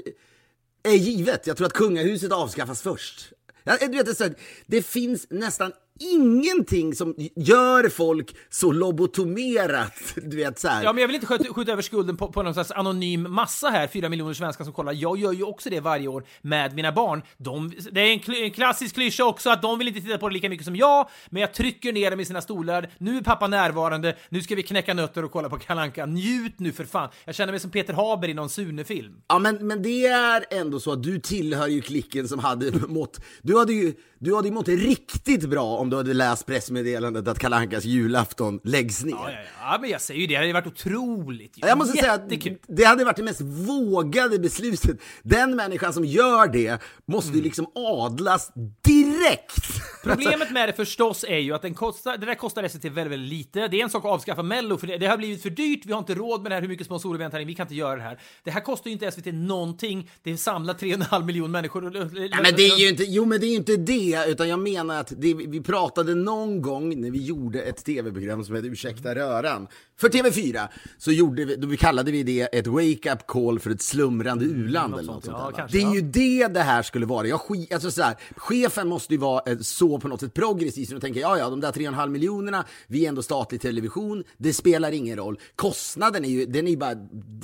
är 0.83 0.95
givet. 0.95 1.47
Jag 1.47 1.57
tror 1.57 1.67
att 1.67 1.73
kungahuset 1.73 2.31
avskaffas 2.31 2.81
först. 2.81 3.33
Du 3.79 3.87
vet, 3.87 4.19
här, 4.19 4.35
det 4.65 4.81
finns 4.81 5.27
nästan 5.29 5.71
ingenting 5.99 6.95
som 6.95 7.15
gör 7.35 7.89
folk 7.89 8.35
så 8.49 8.71
lobotomerat. 8.71 9.93
Du 10.15 10.37
vet, 10.37 10.59
så 10.59 10.67
här. 10.67 10.83
Ja, 10.83 10.93
men 10.93 11.01
jag 11.01 11.07
vill 11.07 11.15
inte 11.15 11.27
skjuta, 11.27 11.53
skjuta 11.53 11.71
över 11.71 11.81
skulden 11.81 12.17
på, 12.17 12.31
på 12.31 12.43
någon 12.43 12.53
slags 12.53 12.71
anonym 12.71 13.27
massa 13.29 13.69
här, 13.69 13.87
fyra 13.87 14.09
miljoner 14.09 14.33
svenskar 14.33 14.63
som 14.63 14.73
kollar. 14.73 14.93
Jag 14.93 15.17
gör 15.17 15.31
ju 15.31 15.43
också 15.43 15.69
det 15.69 15.79
varje 15.79 16.07
år 16.07 16.23
med 16.41 16.75
mina 16.75 16.91
barn. 16.91 17.21
De, 17.37 17.71
det 17.91 18.01
är 18.01 18.11
en, 18.11 18.19
kl- 18.19 18.43
en 18.43 18.51
klassisk 18.51 18.95
klyscha 18.95 19.25
också 19.25 19.49
att 19.49 19.61
de 19.61 19.77
vill 19.79 19.87
inte 19.87 20.01
titta 20.01 20.17
på 20.17 20.29
det 20.29 20.33
lika 20.33 20.49
mycket 20.49 20.65
som 20.65 20.75
jag, 20.75 21.09
men 21.29 21.41
jag 21.41 21.53
trycker 21.53 21.93
ner 21.93 22.11
dem 22.11 22.19
i 22.19 22.25
sina 22.25 22.41
stolar. 22.41 22.89
Nu 22.97 23.17
är 23.17 23.21
pappa 23.21 23.47
närvarande, 23.47 24.15
nu 24.29 24.41
ska 24.41 24.55
vi 24.55 24.63
knäcka 24.63 24.93
nötter 24.93 25.25
och 25.25 25.31
kolla 25.31 25.49
på 25.49 25.57
Kalanka. 25.57 26.05
Njut 26.05 26.59
nu 26.59 26.71
för 26.71 26.83
fan! 26.85 27.09
Jag 27.25 27.35
känner 27.35 27.53
mig 27.53 27.59
som 27.59 27.71
Peter 27.71 27.93
Haber 27.93 28.27
i 28.27 28.33
någon 28.33 28.49
Sune-film. 28.49 29.13
Ja, 29.27 29.39
men, 29.39 29.67
men 29.67 29.81
det 29.83 30.05
är 30.07 30.45
ändå 30.51 30.79
så 30.79 30.91
att 30.91 31.03
du 31.03 31.19
tillhör 31.19 31.67
ju 31.67 31.81
klicken 31.81 32.27
som 32.27 32.39
hade 32.39 32.71
mått... 32.87 33.19
Du 33.41 33.57
hade 33.57 33.73
ju, 33.73 33.93
du 34.19 34.35
hade 34.35 34.47
ju 34.47 34.53
mått 34.53 34.67
riktigt 34.67 35.49
bra 35.49 35.77
om 35.77 35.89
du 35.89 35.97
hade 35.97 36.13
läst 36.13 36.45
pressmeddelandet 36.45 37.27
att 37.27 37.39
Kalankas 37.39 37.85
julafton 37.85 38.59
läggs 38.63 39.03
ner. 39.03 39.11
Ja, 39.11 39.31
ja, 39.31 39.37
ja, 39.59 39.77
men 39.81 39.89
jag 39.89 40.01
säger 40.01 40.21
ju 40.21 40.27
det, 40.27 40.33
det 40.33 40.39
hade 40.39 40.53
varit 40.53 40.67
otroligt. 40.67 41.53
Jag 41.55 41.77
måste 41.77 41.97
säga 41.97 42.19
Jättekul. 42.21 42.53
att 42.53 42.59
det 42.77 42.83
hade 42.83 43.05
varit 43.05 43.17
det 43.17 43.23
mest 43.23 43.41
vågade 43.41 44.39
beslutet. 44.39 44.97
Den 45.23 45.55
människan 45.55 45.93
som 45.93 46.05
gör 46.05 46.47
det 46.47 46.81
måste 47.05 47.37
ju 47.37 47.43
liksom 47.43 47.67
adlas 47.75 48.51
direkt. 48.83 49.81
Problemet 50.03 50.51
med 50.51 50.69
det 50.69 50.73
förstås 50.75 51.25
är 51.27 51.37
ju 51.37 51.53
att 51.53 51.61
den 51.61 51.73
kostar, 51.73 52.17
det 52.17 52.25
där 52.25 52.35
kostar 52.35 52.67
SVT 52.67 52.85
väldigt, 52.85 53.11
väldigt 53.11 53.29
lite. 53.29 53.67
Det 53.67 53.79
är 53.79 53.83
en 53.83 53.89
sak 53.89 54.05
att 54.05 54.11
avskaffa 54.11 54.43
Mello, 54.43 54.77
för 54.77 54.87
det, 54.87 54.97
det 54.97 55.07
har 55.07 55.17
blivit 55.17 55.41
för 55.41 55.49
dyrt. 55.49 55.85
Vi 55.85 55.91
har 55.91 55.99
inte 55.99 56.15
råd 56.15 56.41
med 56.41 56.51
det 56.51 56.55
här, 56.55 56.61
hur 56.61 56.69
mycket 56.69 56.85
sponsorer 56.85 57.17
vi 57.17 57.25
än 57.25 57.31
tar 57.31 57.39
in. 57.39 57.47
Vi 57.47 57.55
kan 57.55 57.63
inte 57.63 57.75
göra 57.75 57.95
det 57.95 58.01
här. 58.01 58.19
Det 58.43 58.51
här 58.51 58.61
kostar 58.61 58.89
ju 58.89 58.93
inte 58.93 59.11
SVT 59.11 59.25
någonting. 59.25 60.09
Det 60.23 60.37
samlar 60.37 60.73
3,5 60.73 61.23
miljoner 61.23 61.49
människor. 61.49 61.81
Nej, 61.81 62.29
men 62.43 62.55
det 62.55 62.67
är 62.67 62.77
ju 62.77 62.89
inte, 62.89 63.03
jo 63.03 63.25
men 63.25 63.39
det 63.39 63.45
är 63.45 63.49
ju 63.49 63.55
inte 63.55 63.77
det, 63.77 64.14
utan 64.25 64.49
jag 64.49 64.59
menar 64.59 64.99
att 64.99 65.13
det, 65.17 65.33
vi 65.33 65.61
pratade 65.61 66.15
någon 66.15 66.61
gång 66.61 67.01
när 67.01 67.11
vi 67.11 67.23
gjorde 67.23 67.61
ett 67.61 67.85
tv-program 67.85 68.43
som 68.43 68.55
hette 68.55 68.67
Ursäkta 68.67 69.15
röran. 69.15 69.67
För 69.97 70.09
TV4 70.09 70.67
så 70.97 71.11
gjorde 71.11 71.45
vi, 71.45 71.55
då 71.55 71.77
kallade 71.77 72.11
vi 72.11 72.23
det 72.23 72.41
ett 72.41 72.67
wake-up 72.67 73.27
call 73.27 73.59
för 73.59 73.71
ett 73.71 73.81
slumrande 73.81 74.45
u-land 74.45 74.93
eller 74.93 75.03
något 75.03 75.23
sånt, 75.23 75.25
sånt 75.25 75.37
ja, 75.39 75.57
kanske, 75.57 75.77
Det 75.77 75.83
är 75.83 75.87
ja. 75.87 75.95
ju 75.95 76.01
det 76.01 76.47
det 76.47 76.61
här 76.61 76.83
skulle 76.83 77.05
vara. 77.05 77.27
Jag 77.27 77.41
skit, 77.41 77.73
alltså 77.73 77.91
så 77.91 78.01
här, 78.01 78.15
chefen 78.35 78.87
måste 78.87 79.13
ju 79.13 79.19
vara 79.19 79.51
eh, 79.51 79.57
så 79.57 79.99
på 79.99 80.07
något 80.07 80.19
sätt 80.19 80.33
progressiv 80.33 80.85
så 80.85 80.99
tänker 80.99 81.19
ja 81.21 81.37
ja, 81.37 81.49
de 81.49 81.61
där 81.61 81.71
3,5 81.71 82.09
miljonerna, 82.09 82.65
vi 82.87 83.05
är 83.05 83.09
ändå 83.09 83.23
statlig 83.23 83.61
television, 83.61 84.23
det 84.37 84.53
spelar 84.53 84.91
ingen 84.91 85.17
roll. 85.17 85.39
Kostnaden 85.55 86.25
är 86.25 86.29
ju, 86.29 86.45
den 86.45 86.67
är 86.67 86.71
ju 86.71 86.77
bara, 86.77 86.95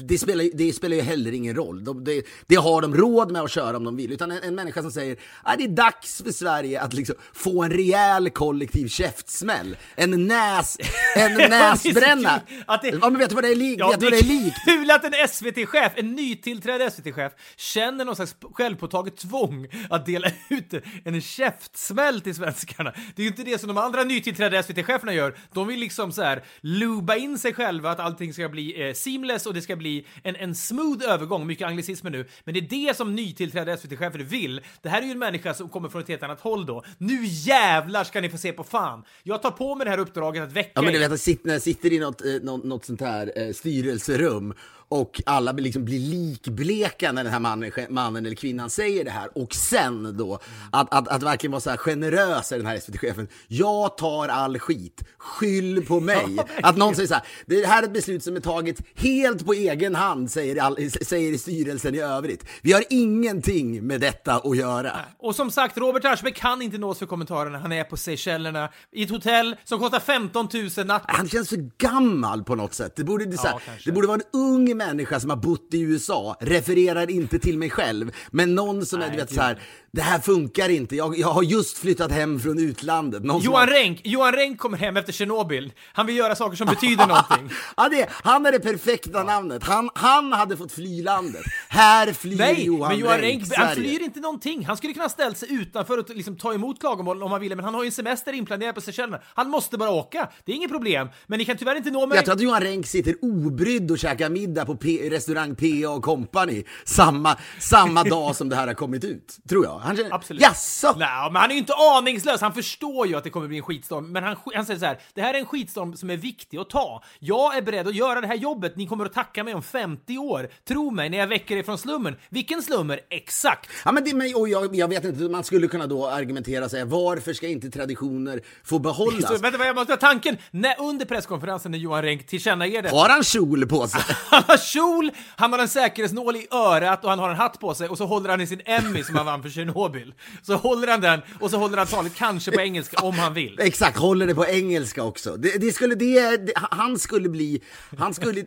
det 0.04 0.18
spelar, 0.18 0.58
det 0.58 0.74
spelar 0.74 0.96
ju 0.96 1.02
heller 1.02 1.32
ingen 1.32 1.56
roll. 1.56 1.84
De, 1.84 2.04
det, 2.04 2.24
det 2.48 2.56
har 2.56 2.82
de 2.82 2.96
råd 2.96 3.32
med 3.32 3.42
att 3.42 3.52
köra 3.52 3.78
om 3.78 3.84
de 3.84 3.96
vill. 3.96 4.12
Utan 4.12 4.32
en, 4.32 4.44
en 4.44 4.56
människa 4.56 4.82
som 4.82 4.92
säger 4.92 5.18
att 5.44 5.58
det 5.58 5.64
är 5.64 5.68
dags 5.68 6.22
för 6.24 6.32
Sverige 6.32 6.82
att 6.82 6.94
liksom 6.94 7.16
få 7.34 7.64
en 7.64 7.72
rejäl 7.72 8.30
kollektiv 8.30 8.88
käftsmäll. 8.88 9.78
En 9.96 10.28
näs, 10.28 10.78
en 11.16 11.34
näsbränna. 11.50 12.41
Att 12.66 12.82
det- 12.82 12.90
Ja 13.02 13.10
men 13.10 13.18
vet 13.20 13.30
du 13.30 13.36
vad 13.36 13.44
det 13.44 13.52
är 13.52 13.56
likt? 13.56 13.80
Ja, 13.80 13.90
vet 13.90 14.00
det 14.00 14.06
vad 14.06 14.14
det 14.14 14.20
är 14.20 14.24
likt? 14.44 14.58
kul 14.66 14.92
att 14.92 15.04
en 15.04 15.14
SVT-chef, 15.28 15.92
en 15.96 16.16
nytillträdd 16.16 16.94
SVT-chef, 16.94 17.32
känner 17.56 18.06
någon 18.06 18.16
slags 18.16 18.36
självpåtaget 18.54 19.18
tvång 19.18 19.68
att 19.90 20.06
dela 20.06 20.28
ut 20.50 20.74
en 21.06 21.22
käftsmäll 21.22 22.22
till 22.22 22.36
svenskarna. 22.36 22.92
Det 23.16 23.22
är 23.22 23.24
ju 23.24 23.28
inte 23.28 23.44
det 23.44 23.60
som 23.60 23.68
de 23.68 23.78
andra 23.78 24.04
nytillträdda 24.04 24.64
SVT-cheferna 24.64 25.14
gör. 25.14 25.36
De 25.54 25.68
vill 25.68 25.80
liksom 25.80 26.12
så 26.12 26.22
här 26.24 26.44
luba 26.62 27.16
in 27.16 27.38
sig 27.38 27.54
själva, 27.54 27.92
att 27.92 28.00
allting 28.00 28.34
ska 28.34 28.50
bli 28.50 28.88
eh, 28.88 28.94
seamless 28.94 29.46
och 29.46 29.54
det 29.54 29.62
ska 29.62 29.76
bli 29.76 30.06
en, 30.24 30.36
en 30.36 30.56
smooth 30.56 31.06
övergång, 31.10 31.48
mycket 31.48 31.68
anglicismer 31.68 32.10
nu. 32.12 32.28
Men 32.44 32.54
det 32.54 32.60
är 32.60 32.88
det 32.88 32.98
som 32.98 33.16
nytillträdda 33.16 33.78
SVT-chefer 33.78 34.20
vill. 34.20 34.62
Det 34.82 34.90
här 34.90 35.02
är 35.02 35.06
ju 35.06 35.12
en 35.12 35.20
människa 35.20 35.54
som 35.54 35.70
kommer 35.70 35.90
från 35.90 36.02
ett 36.02 36.08
helt 36.08 36.24
annat 36.24 36.42
håll 36.42 36.66
då. 36.66 36.84
Nu 36.98 37.20
jävlar 37.26 38.04
ska 38.04 38.22
ni 38.22 38.30
få 38.30 38.38
se 38.38 38.52
på 38.54 38.64
fan! 38.64 39.04
Jag 39.24 39.42
tar 39.42 39.52
på 39.52 39.76
mig 39.76 39.86
det 39.86 39.92
här 39.92 39.98
uppdraget 39.98 40.44
att 40.44 40.52
väcka 40.52 40.72
Ja 40.76 40.82
men 40.82 40.94
du 40.94 41.00
vet, 41.00 41.12
att 41.12 41.22
sitta, 41.22 41.42
när 41.46 41.54
jag 41.54 41.62
sitter 41.62 41.94
i 41.94 42.00
något, 42.00 42.26
eh, 42.26 42.31
något, 42.40 42.86
sånt 42.86 43.02
här 43.02 43.32
eh, 43.36 43.54
styrelserum 43.54 44.54
och 44.92 45.22
alla 45.26 45.52
liksom 45.52 45.86
blir 45.86 46.00
likbleka 46.00 47.12
när 47.12 47.24
den 47.24 47.34
här 47.34 47.40
mannen, 47.40 47.72
mannen 47.90 48.26
eller 48.26 48.36
kvinnan 48.36 48.70
säger 48.70 49.06
det 49.06 49.12
här. 49.12 49.38
Och 49.38 49.54
sen 49.54 50.18
då, 50.18 50.40
att, 50.72 50.94
att, 50.94 51.08
att 51.08 51.24
verkligen 51.24 51.52
vara 51.52 51.62
så 51.62 51.70
här 51.70 51.78
generös, 51.78 52.50
den 52.50 52.66
här 52.66 52.80
SVT-chefen. 52.80 53.28
Jag 53.48 53.98
tar 53.98 54.28
all 54.28 54.60
skit, 54.60 55.04
skyll 55.18 55.86
på 55.86 56.00
mig. 56.00 56.38
att 56.64 56.78
någon 56.78 56.96
säger 56.96 57.08
så 57.08 57.14
här, 57.14 57.24
det 57.46 57.66
här 57.66 57.84
är 57.84 57.88
ett 57.88 57.94
beslut 57.94 58.24
som 58.24 58.36
är 58.36 58.40
taget 58.40 58.82
helt 58.96 59.46
på 59.46 59.54
egen 59.54 59.96
hand, 59.96 60.32
säger, 60.32 60.62
all, 60.62 60.92
säger 60.92 61.38
styrelsen 61.38 61.96
i 61.96 62.00
övrigt. 62.00 62.46
Vi 62.62 62.74
har 62.74 62.84
ingenting 62.90 63.88
med 63.88 64.02
detta 64.02 64.36
att 64.36 64.58
göra. 64.58 65.00
Och 65.20 65.36
som 65.36 65.52
sagt, 65.52 65.78
Robert 65.78 66.06
Aschberg 66.06 66.34
kan 66.34 66.62
inte 66.62 66.78
nås 66.78 67.00
för 67.00 67.06
kommentarerna. 67.06 67.60
Han 67.60 67.72
är 67.72 67.84
på 67.84 67.98
Seychellerna 67.98 68.70
i 68.92 69.04
ett 69.04 69.10
hotell 69.10 69.56
som 69.64 69.80
kostar 69.80 70.00
15 70.00 70.50
000 70.78 70.86
natt. 70.86 71.04
Han 71.08 71.30
känns 71.30 71.50
för 71.50 71.70
gammal 71.78 72.44
på 72.44 72.56
något 72.56 72.74
sätt. 72.74 72.96
Det 72.96 73.04
borde, 73.04 73.26
det, 73.26 73.38
så 73.38 73.48
här, 73.48 73.62
det 73.86 73.92
borde 73.92 74.08
vara 74.08 74.18
en 74.18 74.40
ung 74.40 74.81
människa 74.88 75.20
som 75.20 75.30
har 75.30 75.38
bott 75.38 75.68
i 75.74 75.80
USA, 75.82 76.36
refererar 76.40 77.10
inte 77.10 77.40
till 77.40 77.58
mig 77.58 77.70
själv, 77.70 78.12
men 78.32 78.56
någon 78.56 78.86
som 78.86 79.00
är, 79.00 79.04
du 79.04 79.10
Nej, 79.10 79.18
vet 79.20 79.34
så 79.34 79.42
här, 79.42 79.60
det 79.92 80.02
här 80.02 80.20
funkar 80.20 80.70
inte, 80.70 80.96
jag, 80.96 81.18
jag 81.20 81.28
har 81.28 81.44
just 81.44 81.78
flyttat 81.78 82.12
hem 82.12 82.40
från 82.40 82.60
utlandet. 82.60 83.24
Någon 83.24 83.42
Johan 83.42 83.60
har- 83.60 83.68
Renck, 83.68 84.02
Johan 84.04 84.34
Renck 84.34 84.60
kommer 84.60 84.78
hem 84.78 84.98
efter 84.98 85.14
Tjernobyl. 85.14 85.74
Han 85.94 86.06
vill 86.06 86.16
göra 86.18 86.36
saker 86.36 86.58
som 86.58 86.68
betyder 86.68 87.08
någonting. 87.08 87.50
Ja, 87.78 87.90
det, 87.90 88.10
han 88.12 88.46
är 88.46 88.52
det 88.52 88.60
perfekta 88.60 89.24
namnet. 89.24 89.64
Han, 89.64 89.90
han 89.96 90.34
hade 90.34 90.58
fått 90.58 90.72
fly 90.72 91.04
landet. 91.04 91.42
Här 91.70 92.14
flyr 92.14 92.38
Nej, 92.38 92.66
Johan 92.66 92.90
men 92.90 93.00
Johan 93.00 93.18
Renck, 93.20 93.42
Renck, 93.44 93.54
han 93.58 93.76
flyr 93.76 94.02
inte 94.04 94.20
någonting. 94.20 94.66
Han 94.66 94.78
skulle 94.78 94.94
kunna 94.94 95.04
ha 95.06 95.10
ställt 95.10 95.38
sig 95.38 95.54
utanför 95.54 95.98
och 95.98 96.10
liksom 96.10 96.38
ta 96.38 96.54
emot 96.54 96.80
klagomål 96.80 97.24
om 97.24 97.32
han 97.32 97.42
ville, 97.42 97.56
men 97.56 97.66
han 97.66 97.74
har 97.74 97.84
ju 97.84 97.86
en 97.88 97.92
semester 97.92 98.34
inplanerad 98.34 98.76
på 98.76 98.82
Seychellerna. 98.82 99.20
Han 99.36 99.50
måste 99.50 99.78
bara 99.78 99.90
åka. 99.90 100.30
Det 100.46 100.52
är 100.52 100.56
inget 100.56 100.72
problem. 100.72 101.08
Men 101.28 101.40
ni 101.40 101.46
kan 101.46 101.58
tyvärr 101.58 101.76
inte 101.76 101.92
nå 101.92 102.06
mig. 102.08 102.16
Jag 102.16 102.26
tror 102.26 102.36
att 102.36 102.42
Johan 102.42 102.62
Renck 102.62 102.88
sitter 102.88 103.16
obrydd 103.22 103.92
och 103.92 104.00
käkar 104.00 104.30
middag 104.30 104.66
på 104.66 104.71
P- 104.76 105.10
restaurang 105.10 105.56
PA 105.56 105.90
och 105.90 106.04
Company 106.04 106.64
samma, 106.86 107.38
samma 107.60 108.04
dag 108.04 108.36
som 108.36 108.50
det 108.50 108.56
här 108.56 108.68
har 108.68 108.74
kommit 108.74 109.04
ut. 109.04 109.38
Tror 109.50 109.66
jag. 109.66 109.80
Han 109.80 109.98
känner, 109.98 110.14
Absolut. 110.14 110.42
Jaså? 110.42 110.96
Nej, 110.98 111.32
men 111.32 111.36
han 111.36 111.50
är 111.50 111.54
ju 111.54 111.60
inte 111.60 111.74
aningslös. 111.74 112.42
Han 112.42 112.54
förstår 112.54 113.08
ju 113.08 113.16
att 113.16 113.24
det 113.24 113.30
kommer 113.30 113.48
bli 113.48 113.58
en 113.58 113.64
skitstorm. 113.64 114.12
Men 114.12 114.24
han, 114.24 114.36
han 114.56 114.66
säger 114.66 114.80
så 114.80 114.86
här, 114.86 115.00
det 115.14 115.22
här 115.22 115.34
är 115.34 115.40
en 115.40 115.46
skitstorm 115.46 115.96
som 115.96 116.10
är 116.10 116.18
viktig 116.18 116.58
att 116.58 116.70
ta. 116.70 117.04
Jag 117.20 117.58
är 117.58 117.62
beredd 117.62 117.88
att 117.88 117.96
göra 117.96 118.22
det 118.22 118.28
här 118.28 118.36
jobbet. 118.36 118.76
Ni 118.76 118.88
kommer 118.88 119.06
att 119.06 119.14
tacka 119.14 119.44
mig 119.44 119.54
om 119.54 119.64
50 119.64 120.18
år. 120.18 120.50
Tro 120.68 120.92
mig, 120.92 121.10
när 121.10 121.18
jag 121.18 121.28
väcker 121.28 121.58
er 121.58 121.64
från 121.64 121.78
slummen. 121.78 122.16
Vilken 122.30 122.62
slummer? 122.64 123.00
Exakt! 123.10 123.70
Ja, 123.86 123.92
men 123.92 124.04
det, 124.04 124.14
men, 124.16 124.36
och 124.36 124.50
jag, 124.50 124.76
jag 124.76 124.88
vet 124.88 125.04
inte, 125.06 125.24
man 125.24 125.44
skulle 125.44 125.68
kunna 125.68 125.88
då 125.88 126.08
argumentera 126.08 126.66
och 126.66 126.72
säga 126.72 126.86
varför 126.86 127.34
ska 127.34 127.48
inte 127.48 127.70
traditioner 127.70 128.42
få 128.64 128.80
behållas? 128.80 129.28
Så, 129.28 129.38
vänta, 129.38 129.66
jag 129.66 129.76
måste 129.76 129.94
ha 129.94 129.98
tanken. 129.98 130.38
När, 130.52 130.76
under 130.82 131.06
presskonferensen 131.06 131.72
när 131.72 131.80
Johan 131.80 132.02
Renck 132.02 132.28
tillkännager 132.28 132.82
det. 132.82 132.90
Har 132.90 133.10
han 133.10 133.24
kjol 133.24 133.68
på 133.68 133.88
sig? 133.88 134.02
Har 134.52 134.58
kjol, 134.58 135.12
han 135.36 135.52
har 135.52 135.60
en 135.60 135.68
säkerhetsnål 135.68 136.36
i 136.36 136.48
örat 136.52 137.04
och 137.04 137.10
han 137.10 137.20
har 137.20 137.30
en 137.30 137.36
hatt 137.36 137.60
på 137.60 137.74
sig 137.74 137.90
och 137.90 137.98
så 137.98 138.06
håller 138.06 138.30
han 138.30 138.42
i 138.42 138.48
sin 138.48 138.62
Emmy 138.66 139.04
som 139.04 139.16
han 139.16 139.26
vann 139.26 139.42
för 139.42 139.50
Tjernobyl. 139.50 140.14
Så 140.42 140.56
håller 140.56 140.88
han 140.88 141.02
den 141.02 141.22
och 141.40 141.52
så 141.52 141.58
håller 141.58 141.78
han 141.78 141.88
talet 141.88 142.16
kanske 142.16 142.52
på 142.52 142.62
engelska 142.62 143.02
om 143.02 143.14
han 143.14 143.34
vill. 143.34 143.60
Exakt, 143.60 143.98
håller 143.98 144.28
det 144.28 144.36
på 144.36 144.46
engelska 144.46 145.04
också. 145.04 145.36
Det, 145.38 145.58
det 145.62 145.72
skulle, 145.72 145.96
det, 145.96 146.38
det, 146.38 146.54
han 146.56 147.00
skulle 147.00 147.30
bli, 147.30 147.62
han 147.98 148.14
skulle, 148.14 148.44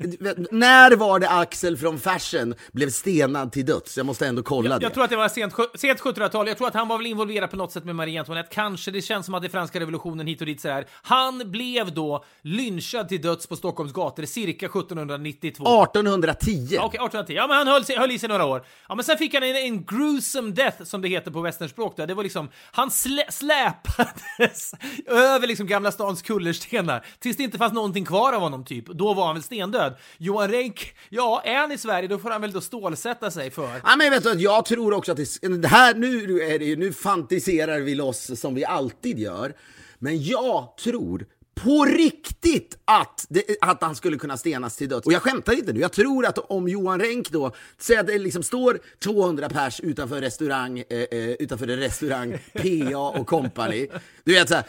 när 0.50 0.96
var 0.96 1.18
det 1.18 1.30
Axel 1.30 1.76
från 1.76 1.98
Fashion 1.98 2.54
blev 2.72 2.90
stenad 2.90 3.52
till 3.52 3.66
döds? 3.66 3.96
Jag 3.96 4.06
måste 4.06 4.26
ändå 4.26 4.42
kolla 4.42 4.78
det. 4.78 4.82
Jag 4.82 4.94
tror 4.94 5.04
att 5.04 5.10
det 5.10 5.16
var 5.16 5.28
sent, 5.28 5.54
sent 5.74 6.00
1700-tal. 6.00 6.48
Jag 6.48 6.58
tror 6.58 6.68
att 6.68 6.74
han 6.74 6.88
var 6.88 6.98
väl 6.98 7.06
involverad 7.06 7.50
på 7.50 7.56
något 7.56 7.72
sätt 7.72 7.84
med 7.84 7.96
Marie 7.96 8.20
Antoinette. 8.20 8.48
Kanske. 8.52 8.90
Det 8.90 9.02
känns 9.02 9.26
som 9.26 9.34
att 9.34 9.42
det 9.42 9.48
franska 9.48 9.80
revolutionen 9.80 10.26
hit 10.26 10.40
och 10.40 10.46
dit 10.46 10.60
så 10.60 10.68
här. 10.68 10.86
Han 11.02 11.50
blev 11.50 11.94
då 11.94 12.24
lynchad 12.42 13.08
till 13.08 13.22
döds 13.22 13.46
på 13.46 13.56
Stockholms 13.56 13.92
gator 13.92 14.24
cirka 14.24 14.66
1792. 14.66 15.64
1810. 16.00 16.50
Ja, 16.70 16.84
Okej, 16.84 16.96
1810. 16.98 17.32
Ja, 17.34 17.46
men 17.46 17.56
han 17.56 17.66
höll, 17.66 17.84
sig, 17.84 17.96
höll 17.96 18.10
i 18.12 18.18
sig 18.18 18.28
några 18.28 18.44
år. 18.44 18.66
Ja, 18.88 18.94
men 18.94 19.04
sen 19.04 19.18
fick 19.18 19.34
han 19.34 19.42
en, 19.42 19.56
en 19.56 19.84
gruesome 19.84 20.50
death, 20.50 20.82
som 20.84 21.02
det 21.02 21.08
heter 21.08 21.30
på 21.30 21.40
westernspråk. 21.40 21.96
Där. 21.96 22.06
Det 22.06 22.14
var 22.14 22.22
liksom, 22.22 22.48
han 22.72 22.90
slä, 22.90 23.24
släpades 23.30 24.72
över 25.06 25.46
liksom 25.46 25.66
Gamla 25.66 25.92
stans 25.92 26.22
kullerstenar 26.22 27.06
tills 27.18 27.36
det 27.36 27.42
inte 27.42 27.58
fanns 27.58 27.72
någonting 27.72 28.04
kvar 28.04 28.32
av 28.32 28.40
honom, 28.40 28.64
typ. 28.64 28.86
Då 28.86 29.14
var 29.14 29.26
han 29.26 29.34
väl 29.34 29.42
stendöd. 29.42 29.96
Johan 30.18 30.48
Renck, 30.50 30.94
ja, 31.08 31.42
är 31.44 31.54
han 31.56 31.72
i 31.72 31.78
Sverige, 31.78 32.08
då 32.08 32.18
får 32.18 32.30
han 32.30 32.40
väl 32.40 32.52
då 32.52 32.60
stålsätta 32.60 33.30
sig 33.30 33.50
för. 33.50 33.80
Ja, 33.84 33.96
men 33.96 34.10
vet 34.10 34.22
du, 34.22 34.32
jag 34.32 34.64
tror 34.64 34.92
också 34.94 35.12
att 35.12 35.18
det, 35.18 35.56
det 35.62 35.68
här, 35.68 35.94
nu, 35.94 36.40
är 36.42 36.58
det, 36.58 36.64
ju- 36.64 36.76
nu 36.76 36.92
fantiserar 36.92 37.80
vi 37.80 37.94
loss 37.94 38.40
som 38.40 38.54
vi 38.54 38.64
alltid 38.64 39.18
gör. 39.18 39.54
Men 39.98 40.22
jag 40.24 40.76
tror 40.84 41.26
på 41.54 41.84
riktigt 41.84 42.78
att, 42.84 43.26
det, 43.28 43.44
att 43.60 43.82
han 43.82 43.94
skulle 43.96 44.16
kunna 44.16 44.36
stenas 44.36 44.76
till 44.76 44.88
döds. 44.88 45.06
Och 45.06 45.12
jag 45.12 45.22
skämtar 45.22 45.52
inte 45.52 45.72
nu. 45.72 45.80
Jag 45.80 45.92
tror 45.92 46.26
att 46.26 46.38
om 46.38 46.68
Johan 46.68 47.00
Renck 47.00 47.30
då, 47.30 47.52
säg 47.78 47.96
att 47.96 48.06
det 48.06 48.18
liksom 48.18 48.42
står 48.42 48.78
200 48.98 49.48
pers 49.48 49.80
utanför 49.80 50.20
restaurang, 50.20 50.78
eh, 50.78 50.98
eh, 50.98 51.30
utanför 51.30 51.68
en 51.68 51.78
restaurang 51.78 52.38
PA 52.52 52.98
och 52.98 53.26
company. 53.26 53.88
Du 54.24 54.32
vet 54.32 54.48
så 54.48 54.54
här, 54.54 54.64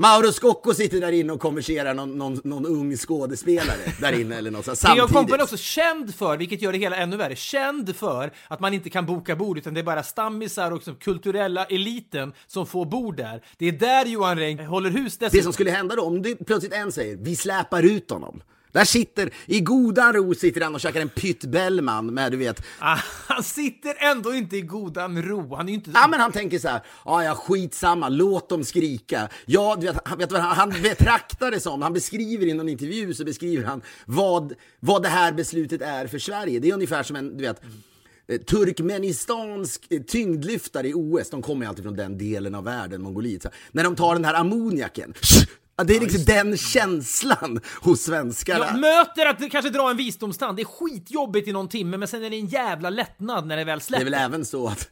Mauro 0.00 0.32
Scocco 0.32 0.74
sitter 0.74 1.00
där 1.00 1.12
inne 1.12 1.32
och 1.32 1.40
konverserar 1.40 1.94
någon, 1.94 2.18
någon, 2.18 2.40
någon 2.44 2.66
ung 2.66 2.96
skådespelare 2.96 3.92
där 4.00 4.20
inne 4.20 4.36
eller 4.36 4.50
något 4.50 4.64
så 4.64 4.70
här, 4.70 4.76
Theo 4.76 4.86
samtidigt. 4.86 5.12
Company 5.12 5.38
är 5.38 5.42
också 5.42 5.56
känd 5.56 6.14
för, 6.14 6.36
vilket 6.36 6.62
gör 6.62 6.72
det 6.72 6.78
hela 6.78 6.96
ännu 6.96 7.16
värre, 7.16 7.36
känd 7.36 7.96
för 7.96 8.32
att 8.48 8.60
man 8.60 8.74
inte 8.74 8.90
kan 8.90 9.06
boka 9.06 9.36
bord 9.36 9.58
utan 9.58 9.74
det 9.74 9.80
är 9.80 9.84
bara 9.84 10.02
stammisar 10.02 10.70
och 10.70 10.76
liksom 10.76 10.94
kulturella 10.94 11.64
eliten 11.64 12.32
som 12.46 12.66
får 12.66 12.84
bord 12.84 13.16
där. 13.16 13.42
Det 13.58 13.68
är 13.68 13.72
där 13.72 14.06
Johan 14.06 14.38
Renck 14.38 14.60
håller 14.60 14.90
hus 14.90 15.18
Det 15.18 15.24
dessutom. 15.24 15.42
som 15.44 15.52
skulle 15.52 15.70
hända 15.70 15.96
då, 15.96 16.02
om 16.02 16.22
det 16.22 16.34
plötsligt 16.46 16.72
en 16.72 16.92
säger 16.92 17.16
vi 17.16 17.36
släpar 17.36 17.82
ut 17.82 18.10
honom. 18.10 18.42
Där 18.72 18.84
sitter, 18.84 19.30
i 19.46 19.60
godan 19.60 20.12
ro 20.12 20.34
sitter 20.34 20.60
han 20.60 20.74
och 20.74 20.80
käkar 20.80 21.00
en 21.00 21.08
Pytt 21.08 21.44
Bellman 21.44 22.14
med 22.14 22.32
du 22.32 22.36
vet, 22.36 22.62
Ah, 22.78 22.98
han 23.28 23.42
sitter 23.42 23.94
ändå 23.98 24.34
inte 24.34 24.56
i 24.56 24.60
godan 24.60 25.22
ro. 25.22 25.54
Han 25.54 25.66
är 25.68 25.72
ju 25.72 25.74
inte... 25.74 25.90
ja 25.94 26.08
men 26.08 26.20
han 26.20 26.32
tänker 26.32 26.58
så 26.58 26.68
här, 26.68 26.80
ja 27.04 27.24
ja 27.24 27.34
skitsamma, 27.34 28.08
låt 28.08 28.48
dem 28.48 28.64
skrika. 28.64 29.28
Ja, 29.46 29.76
du 29.80 29.86
vet, 29.86 29.96
han, 30.04 30.18
vet 30.18 30.32
vad 30.32 30.40
han, 30.40 30.56
han 30.56 30.82
betraktar 30.82 31.50
det 31.50 31.60
som, 31.60 31.82
han 31.82 31.92
beskriver 31.92 32.46
i 32.46 32.54
någon 32.54 32.68
intervju 32.68 33.14
så 33.14 33.24
beskriver 33.24 33.64
han 33.64 33.82
vad, 34.06 34.54
vad 34.80 35.02
det 35.02 35.08
här 35.08 35.32
beslutet 35.32 35.82
är 35.82 36.06
för 36.06 36.18
Sverige. 36.18 36.60
Det 36.60 36.68
är 36.68 36.74
ungefär 36.74 37.02
som 37.02 37.16
en, 37.16 37.36
du 37.36 37.42
vet, 37.44 37.62
eh, 38.28 38.40
Turkmenistansk 38.40 39.86
eh, 39.90 40.02
tyngdlyftare 40.02 40.88
i 40.88 40.94
OS, 40.94 41.30
de 41.30 41.42
kommer 41.42 41.64
ju 41.64 41.68
alltid 41.68 41.84
från 41.84 41.96
den 41.96 42.18
delen 42.18 42.54
av 42.54 42.64
världen, 42.64 43.02
Mongoliet. 43.02 43.46
När 43.72 43.84
de 43.84 43.96
tar 43.96 44.14
den 44.14 44.24
här 44.24 44.34
ammoniaken, 44.34 45.14
det 45.86 45.96
är 45.96 46.00
liksom 46.00 46.24
den 46.24 46.56
känslan 46.56 47.60
hos 47.80 48.00
svenskarna. 48.02 48.66
Jag 48.66 48.78
möter 48.80 49.26
att 49.26 49.50
kanske 49.50 49.70
drar 49.70 49.90
en 49.90 49.96
visdomstand. 49.96 50.56
Det 50.56 50.62
är 50.62 50.64
skitjobbigt 50.64 51.48
i 51.48 51.52
någon 51.52 51.68
timme, 51.68 51.96
men 51.96 52.08
sen 52.08 52.24
är 52.24 52.30
det 52.30 52.36
en 52.36 52.46
jävla 52.46 52.90
lättnad 52.90 53.46
när 53.46 53.56
det 53.56 53.64
väl 53.64 53.78
Det 53.78 53.82
är 53.82 53.84
släpper. 53.84 54.04
väl 54.04 54.14
även 54.14 54.44
så 54.44 54.68
att 54.68 54.90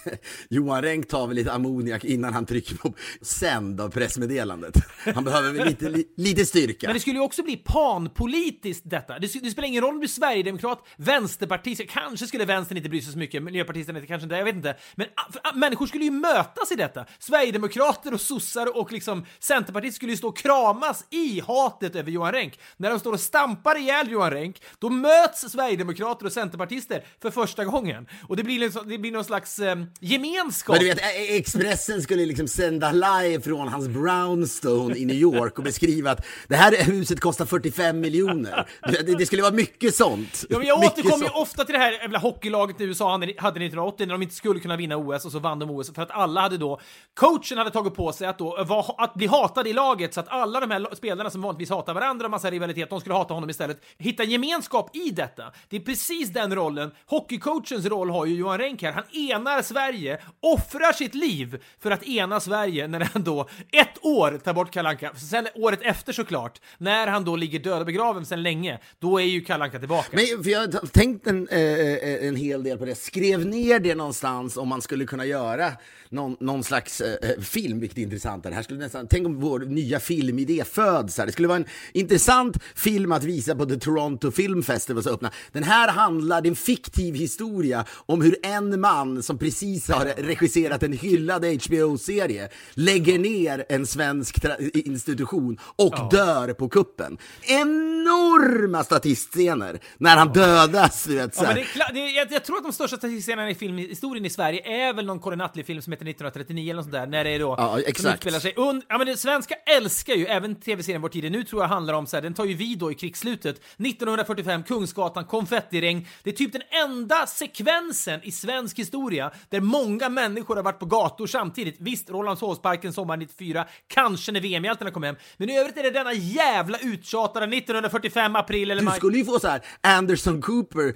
Johan 0.48 0.82
Renck 0.82 1.08
tar 1.08 1.26
väl 1.26 1.36
lite 1.36 1.52
ammoniak 1.52 2.04
innan 2.04 2.34
han 2.34 2.46
trycker 2.46 2.76
på 2.76 2.94
sänd 3.22 3.80
av 3.80 3.88
pressmeddelandet. 3.88 4.74
Han 5.14 5.24
behöver 5.24 5.52
väl 5.52 5.68
lite, 5.68 5.88
li, 5.88 6.04
lite 6.16 6.46
styrka. 6.46 6.86
Men 6.86 6.94
det 6.94 7.00
skulle 7.00 7.16
ju 7.16 7.22
också 7.24 7.42
bli 7.42 7.56
panpolitiskt 7.56 8.90
detta. 8.90 9.18
Det, 9.18 9.42
det 9.42 9.50
spelar 9.50 9.68
ingen 9.68 9.82
roll 9.82 9.94
om 9.94 10.00
du 10.00 10.04
är 10.04 10.08
sverigedemokrat, 10.08 10.86
vänsterpartist, 10.96 11.82
kanske 11.88 12.26
skulle 12.26 12.44
vänstern 12.44 12.76
inte 12.76 12.88
bry 12.88 13.02
sig 13.02 13.12
så 13.12 13.18
mycket, 13.18 13.42
miljöpartisterna 13.42 13.98
inte, 13.98 14.06
kanske 14.08 14.24
inte, 14.24 14.36
jag 14.36 14.44
vet 14.44 14.54
inte. 14.54 14.76
Men 14.94 15.06
för, 15.32 15.58
människor 15.58 15.86
skulle 15.86 16.04
ju 16.04 16.10
mötas 16.10 16.72
i 16.72 16.74
detta. 16.74 17.04
Sverigedemokrater 17.18 18.14
och 18.14 18.20
sossar 18.20 18.76
och 18.78 18.92
liksom 18.92 19.26
centerpartister 19.38 19.96
skulle 19.96 20.12
ju 20.12 20.16
stå 20.16 20.29
och 20.30 20.36
kramas 20.36 21.04
i 21.10 21.40
hatet 21.40 21.96
över 21.96 22.10
Johan 22.10 22.32
Renck. 22.32 22.58
När 22.76 22.90
de 22.90 22.98
står 23.00 23.12
och 23.12 23.20
stampar 23.20 23.78
ihjäl 23.78 24.10
Johan 24.10 24.30
Renck, 24.30 24.62
då 24.78 24.88
möts 24.90 25.40
sverigedemokrater 25.50 26.26
och 26.26 26.32
centerpartister 26.32 27.04
för 27.22 27.30
första 27.30 27.64
gången. 27.64 28.06
Och 28.28 28.36
det 28.36 28.42
blir, 28.42 28.58
liksom, 28.58 28.88
det 28.88 28.98
blir 28.98 29.12
någon 29.12 29.24
slags 29.24 29.58
eh, 29.58 29.76
gemenskap. 30.00 30.74
Men 30.76 30.82
du 30.84 30.88
vet, 30.88 30.98
Ä- 31.00 31.36
Expressen 31.36 32.02
skulle 32.02 32.26
liksom 32.26 32.48
sända 32.48 32.92
live 32.92 33.40
från 33.42 33.68
hans 33.68 33.88
brownstone 33.88 34.96
i 34.96 35.04
New 35.04 35.16
York 35.16 35.58
och 35.58 35.64
beskriva 35.64 36.10
att 36.10 36.26
det 36.48 36.56
här 36.56 36.76
huset 36.84 37.20
kostar 37.20 37.44
45 37.46 38.00
miljoner. 38.00 38.66
Det, 38.82 39.18
det 39.18 39.26
skulle 39.26 39.42
vara 39.42 39.52
mycket 39.54 39.94
sånt. 39.94 40.44
Ja, 40.48 40.58
men 40.58 40.66
jag 40.66 40.78
återkommer 40.78 41.24
ju 41.24 41.30
ofta 41.30 41.64
till 41.64 41.72
det 41.72 41.78
här 41.78 41.92
jävla 41.92 42.18
hockeylaget 42.18 42.80
i 42.80 42.84
USA 42.84 43.12
hade 43.12 43.26
1980 43.26 44.06
när 44.06 44.14
de 44.14 44.22
inte 44.22 44.34
skulle 44.34 44.60
kunna 44.60 44.76
vinna 44.76 44.96
OS 44.96 45.24
och 45.24 45.32
så 45.32 45.38
vann 45.38 45.58
de 45.58 45.70
OS 45.70 45.94
för 45.94 46.02
att 46.02 46.10
alla 46.10 46.40
hade 46.40 46.58
då 46.58 46.80
coachen 47.14 47.58
hade 47.58 47.70
tagit 47.70 47.94
på 47.94 48.12
sig 48.12 48.26
att 48.28 48.38
då 48.38 48.64
var, 48.64 48.94
att 48.98 49.14
bli 49.14 49.26
hatad 49.26 49.66
i 49.66 49.72
laget 49.72 50.14
så 50.20 50.26
att 50.26 50.32
alla 50.40 50.60
de 50.60 50.70
här 50.70 50.94
spelarna 50.94 51.30
som 51.30 51.42
vanligtvis 51.42 51.70
hatar 51.70 51.94
varandra 51.94 52.24
och 52.24 52.30
massa 52.30 52.50
rivalitet, 52.50 52.90
de 52.90 53.00
skulle 53.00 53.14
hata 53.14 53.34
honom 53.34 53.50
istället. 53.50 53.82
Hitta 53.98 54.22
en 54.22 54.30
gemenskap 54.30 54.96
i 54.96 55.10
detta. 55.10 55.52
Det 55.68 55.76
är 55.76 55.80
precis 55.80 56.28
den 56.28 56.54
rollen. 56.54 56.90
Hockeycoachens 57.06 57.86
roll 57.86 58.10
har 58.10 58.26
ju 58.26 58.34
Johan 58.34 58.58
Renck 58.58 58.82
här. 58.82 58.92
Han 58.92 59.04
enar 59.12 59.62
Sverige, 59.62 60.18
offrar 60.40 60.92
sitt 60.92 61.14
liv 61.14 61.62
för 61.80 61.90
att 61.90 62.02
ena 62.02 62.40
Sverige 62.40 62.88
när 62.88 63.00
han 63.00 63.24
då 63.24 63.48
ett 63.72 64.04
år 64.04 64.40
tar 64.44 64.52
bort 64.52 64.70
Kalanka. 64.70 65.14
Sen 65.14 65.48
året 65.54 65.82
efter 65.82 66.12
såklart, 66.12 66.60
när 66.78 67.06
han 67.06 67.24
då 67.24 67.36
ligger 67.36 67.58
död 67.58 67.80
och 67.80 67.86
begraven 67.86 68.26
sedan 68.26 68.42
länge, 68.42 68.78
då 68.98 69.20
är 69.20 69.24
ju 69.24 69.40
Kalanka 69.40 69.78
tillbaka. 69.78 70.08
Men 70.12 70.44
för 70.44 70.50
jag 70.50 70.60
har 70.60 70.86
tänkt 70.86 71.26
en, 71.26 71.48
eh, 71.48 71.58
eh, 71.60 72.28
en 72.28 72.36
hel 72.36 72.62
del 72.62 72.78
på 72.78 72.84
det. 72.84 72.94
Skrev 72.94 73.46
ner 73.46 73.78
det 73.78 73.94
någonstans 73.94 74.56
om 74.56 74.68
man 74.68 74.82
skulle 74.82 75.04
kunna 75.04 75.24
göra 75.24 75.72
någon, 76.12 76.36
någon 76.40 76.64
slags 76.64 77.00
eh, 77.00 77.40
film, 77.40 77.80
vilket 77.80 77.98
är 77.98 78.02
intressant. 78.02 78.42
Det 78.42 78.54
här 78.54 78.62
skulle 78.62 78.78
nästan, 78.78 79.06
tänk 79.10 79.26
om 79.26 79.40
vår 79.40 79.60
nya 79.60 80.00
filmidé 80.00 80.64
föds 80.64 81.18
här. 81.18 81.26
Det 81.26 81.32
skulle 81.32 81.48
vara 81.48 81.56
en 81.56 81.64
intressant 81.92 82.56
film 82.74 83.12
att 83.12 83.24
visa 83.24 83.54
på 83.54 83.66
The 83.66 83.76
Toronto 83.76 84.30
Film 84.30 84.62
Festival 84.62 85.02
som 85.02 85.12
öppnar. 85.12 85.34
Den 85.52 85.62
här 85.62 85.88
handlar, 85.88 86.40
det 86.40 86.48
är 86.48 86.50
en 86.50 86.56
fiktiv 86.56 87.14
historia 87.14 87.84
om 88.06 88.22
hur 88.22 88.36
en 88.42 88.80
man 88.80 89.22
som 89.22 89.38
precis 89.38 89.88
har 89.88 90.04
regisserat 90.04 90.82
en 90.82 90.92
hyllad 90.92 91.44
HBO-serie 91.44 92.48
lägger 92.74 93.18
ner 93.18 93.64
en 93.68 93.86
svensk 93.86 94.44
institution 94.74 95.58
och 95.76 95.94
dör 96.10 96.52
på 96.52 96.68
kuppen. 96.68 97.18
Enorma 97.42 98.84
statistscener 98.84 99.80
när 99.98 100.16
han 100.16 100.32
dödas, 100.32 101.04
du 101.04 101.16
vet. 101.16 101.34
Så 101.34 101.44
Ja, 101.44 101.48
men 101.48 101.56
det 101.56 101.62
är 101.62 101.92
det 101.92 102.00
är, 102.00 102.16
jag, 102.16 102.32
jag 102.32 102.44
tror 102.44 102.56
att 102.56 102.62
de 102.62 102.72
största 102.72 102.96
statistscenerna 102.96 103.50
i 103.50 103.54
filmhistorien 103.54 104.24
i 104.24 104.30
Sverige 104.30 104.88
är 104.88 104.92
väl 104.92 105.06
någon 105.06 105.20
Karin 105.20 105.40
Attli-film 105.40 105.82
som 105.82 105.92
heter 105.92 105.99
1939 106.08 106.64
eller 106.70 106.74
något 106.74 106.84
sånt 106.84 106.92
där, 106.92 107.06
när 107.06 107.24
det 107.24 107.30
är 107.30 107.38
då 107.38 107.54
Ja, 107.58 107.72
som 107.72 107.82
exakt. 107.86 108.14
utspelar 108.14 108.38
sig 108.40 108.54
und- 108.56 108.82
Ja 108.88 108.98
men 108.98 109.06
det 109.06 109.16
svenska 109.16 109.54
älskar 109.54 110.14
ju, 110.14 110.26
även 110.26 110.54
tv-serien 110.54 111.02
Vår 111.02 111.08
tid 111.08 111.24
är 111.24 111.30
nu 111.30 111.44
tror 111.44 111.62
jag 111.62 111.68
handlar 111.68 111.94
om 111.94 112.06
så 112.06 112.16
här, 112.16 112.22
den 112.22 112.34
tar 112.34 112.44
ju 112.44 112.54
vid 112.54 112.78
då 112.78 112.92
i 112.92 112.94
krigsslutet, 112.94 113.60
1945, 113.78 114.62
Kungsgatan, 114.62 115.24
konfettiregn. 115.24 116.06
Det 116.22 116.30
är 116.30 116.34
typ 116.34 116.52
den 116.52 116.62
enda 116.84 117.26
sekvensen 117.26 118.20
i 118.22 118.32
svensk 118.32 118.78
historia 118.78 119.30
där 119.48 119.60
många 119.60 120.08
människor 120.08 120.56
har 120.56 120.62
varit 120.62 120.78
på 120.78 120.86
gator 120.86 121.26
samtidigt. 121.26 121.76
Visst, 121.78 122.10
Rålambshovsparken 122.10 122.92
sommar 122.92 123.16
94, 123.16 123.66
kanske 123.88 124.32
när 124.32 124.40
VM-hjältarna 124.40 124.90
kom 124.90 125.02
hem, 125.02 125.16
men 125.36 125.50
i 125.50 125.58
övrigt 125.58 125.76
är 125.76 125.82
det 125.82 125.90
denna 125.90 126.12
jävla 126.12 126.78
uttjatade 126.78 127.46
1945 127.46 128.36
april 128.36 128.70
eller 128.70 128.80
Du 128.80 128.84
maj. 128.86 128.96
skulle 128.98 129.18
ju 129.18 129.24
få 129.24 129.38
så 129.40 129.48
här 129.48 129.60
Anderson 129.80 130.42
Cooper 130.42 130.94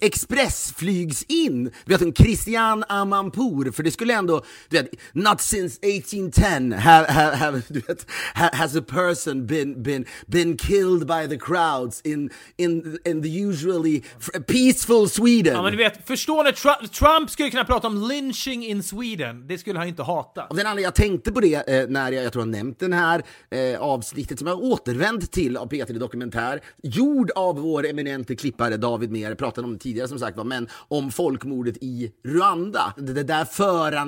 expressflygs 0.00 1.22
in, 1.22 1.70
du 1.84 1.96
vet 1.96 2.16
Christian 2.18 2.84
Amanpour, 2.88 3.70
för 3.72 3.82
det 3.82 3.90
skulle 3.90 4.14
ändå, 4.22 4.44
du 4.68 4.76
vet, 4.76 4.90
not 5.12 5.40
since 5.40 5.78
1810 5.82 6.76
have, 6.76 7.06
have, 7.12 7.36
have, 7.36 7.62
du 7.68 7.80
vet, 7.80 8.06
ha, 8.34 8.50
has 8.52 8.76
a 8.76 8.82
person 8.82 9.46
been, 9.46 9.82
been, 9.82 10.04
been 10.26 10.56
killed 10.56 11.06
by 11.06 11.26
the 11.28 11.38
crowds 11.38 12.00
in, 12.04 12.30
in, 12.56 12.98
in 13.04 13.22
the 13.22 13.28
usually 13.28 14.02
peaceful 14.46 15.08
Sweden. 15.08 15.54
Ja, 15.54 15.62
men 15.62 15.72
du 15.72 15.78
vet, 15.78 16.06
förstå 16.06 16.42
när 16.42 16.52
Trump, 16.52 16.92
Trump 16.92 17.30
skulle 17.30 17.50
kunna 17.50 17.64
prata 17.64 17.86
om 17.86 18.08
lynching 18.08 18.66
in 18.66 18.82
Sweden. 18.82 19.46
Det 19.48 19.58
skulle 19.58 19.78
han 19.78 19.88
inte 19.88 20.02
hata. 20.02 20.42
Av 20.42 20.56
den 20.56 20.66
anledningen 20.66 20.82
jag 20.82 20.94
tänkte 20.94 21.32
på 21.32 21.40
det 21.40 21.68
eh, 21.68 21.88
när 21.88 22.12
jag, 22.12 22.24
jag 22.24 22.32
tror 22.32 22.42
jag 22.42 22.48
nämnt 22.48 22.78
den 22.78 22.92
här 22.92 23.22
eh, 23.50 23.80
avsnittet 23.80 24.38
som 24.38 24.48
jag 24.48 24.62
återvänt 24.62 25.32
till 25.32 25.56
av 25.56 25.68
P3 25.68 25.98
Dokumentär, 25.98 26.60
gjord 26.82 27.30
av 27.30 27.56
vår 27.56 27.86
eminente 27.86 28.36
klippare 28.36 28.76
David 28.76 29.10
Mer, 29.10 29.34
pratade 29.34 29.66
om 29.66 29.72
det 29.72 29.78
tidigare 29.78 30.08
som 30.08 30.18
sagt 30.18 30.36
var, 30.36 30.44
men 30.44 30.68
om 30.88 31.10
folkmordet 31.10 31.76
i 31.80 32.12
Rwanda. 32.24 32.94
Det, 32.96 33.12
det 33.12 33.22
där 33.22 33.44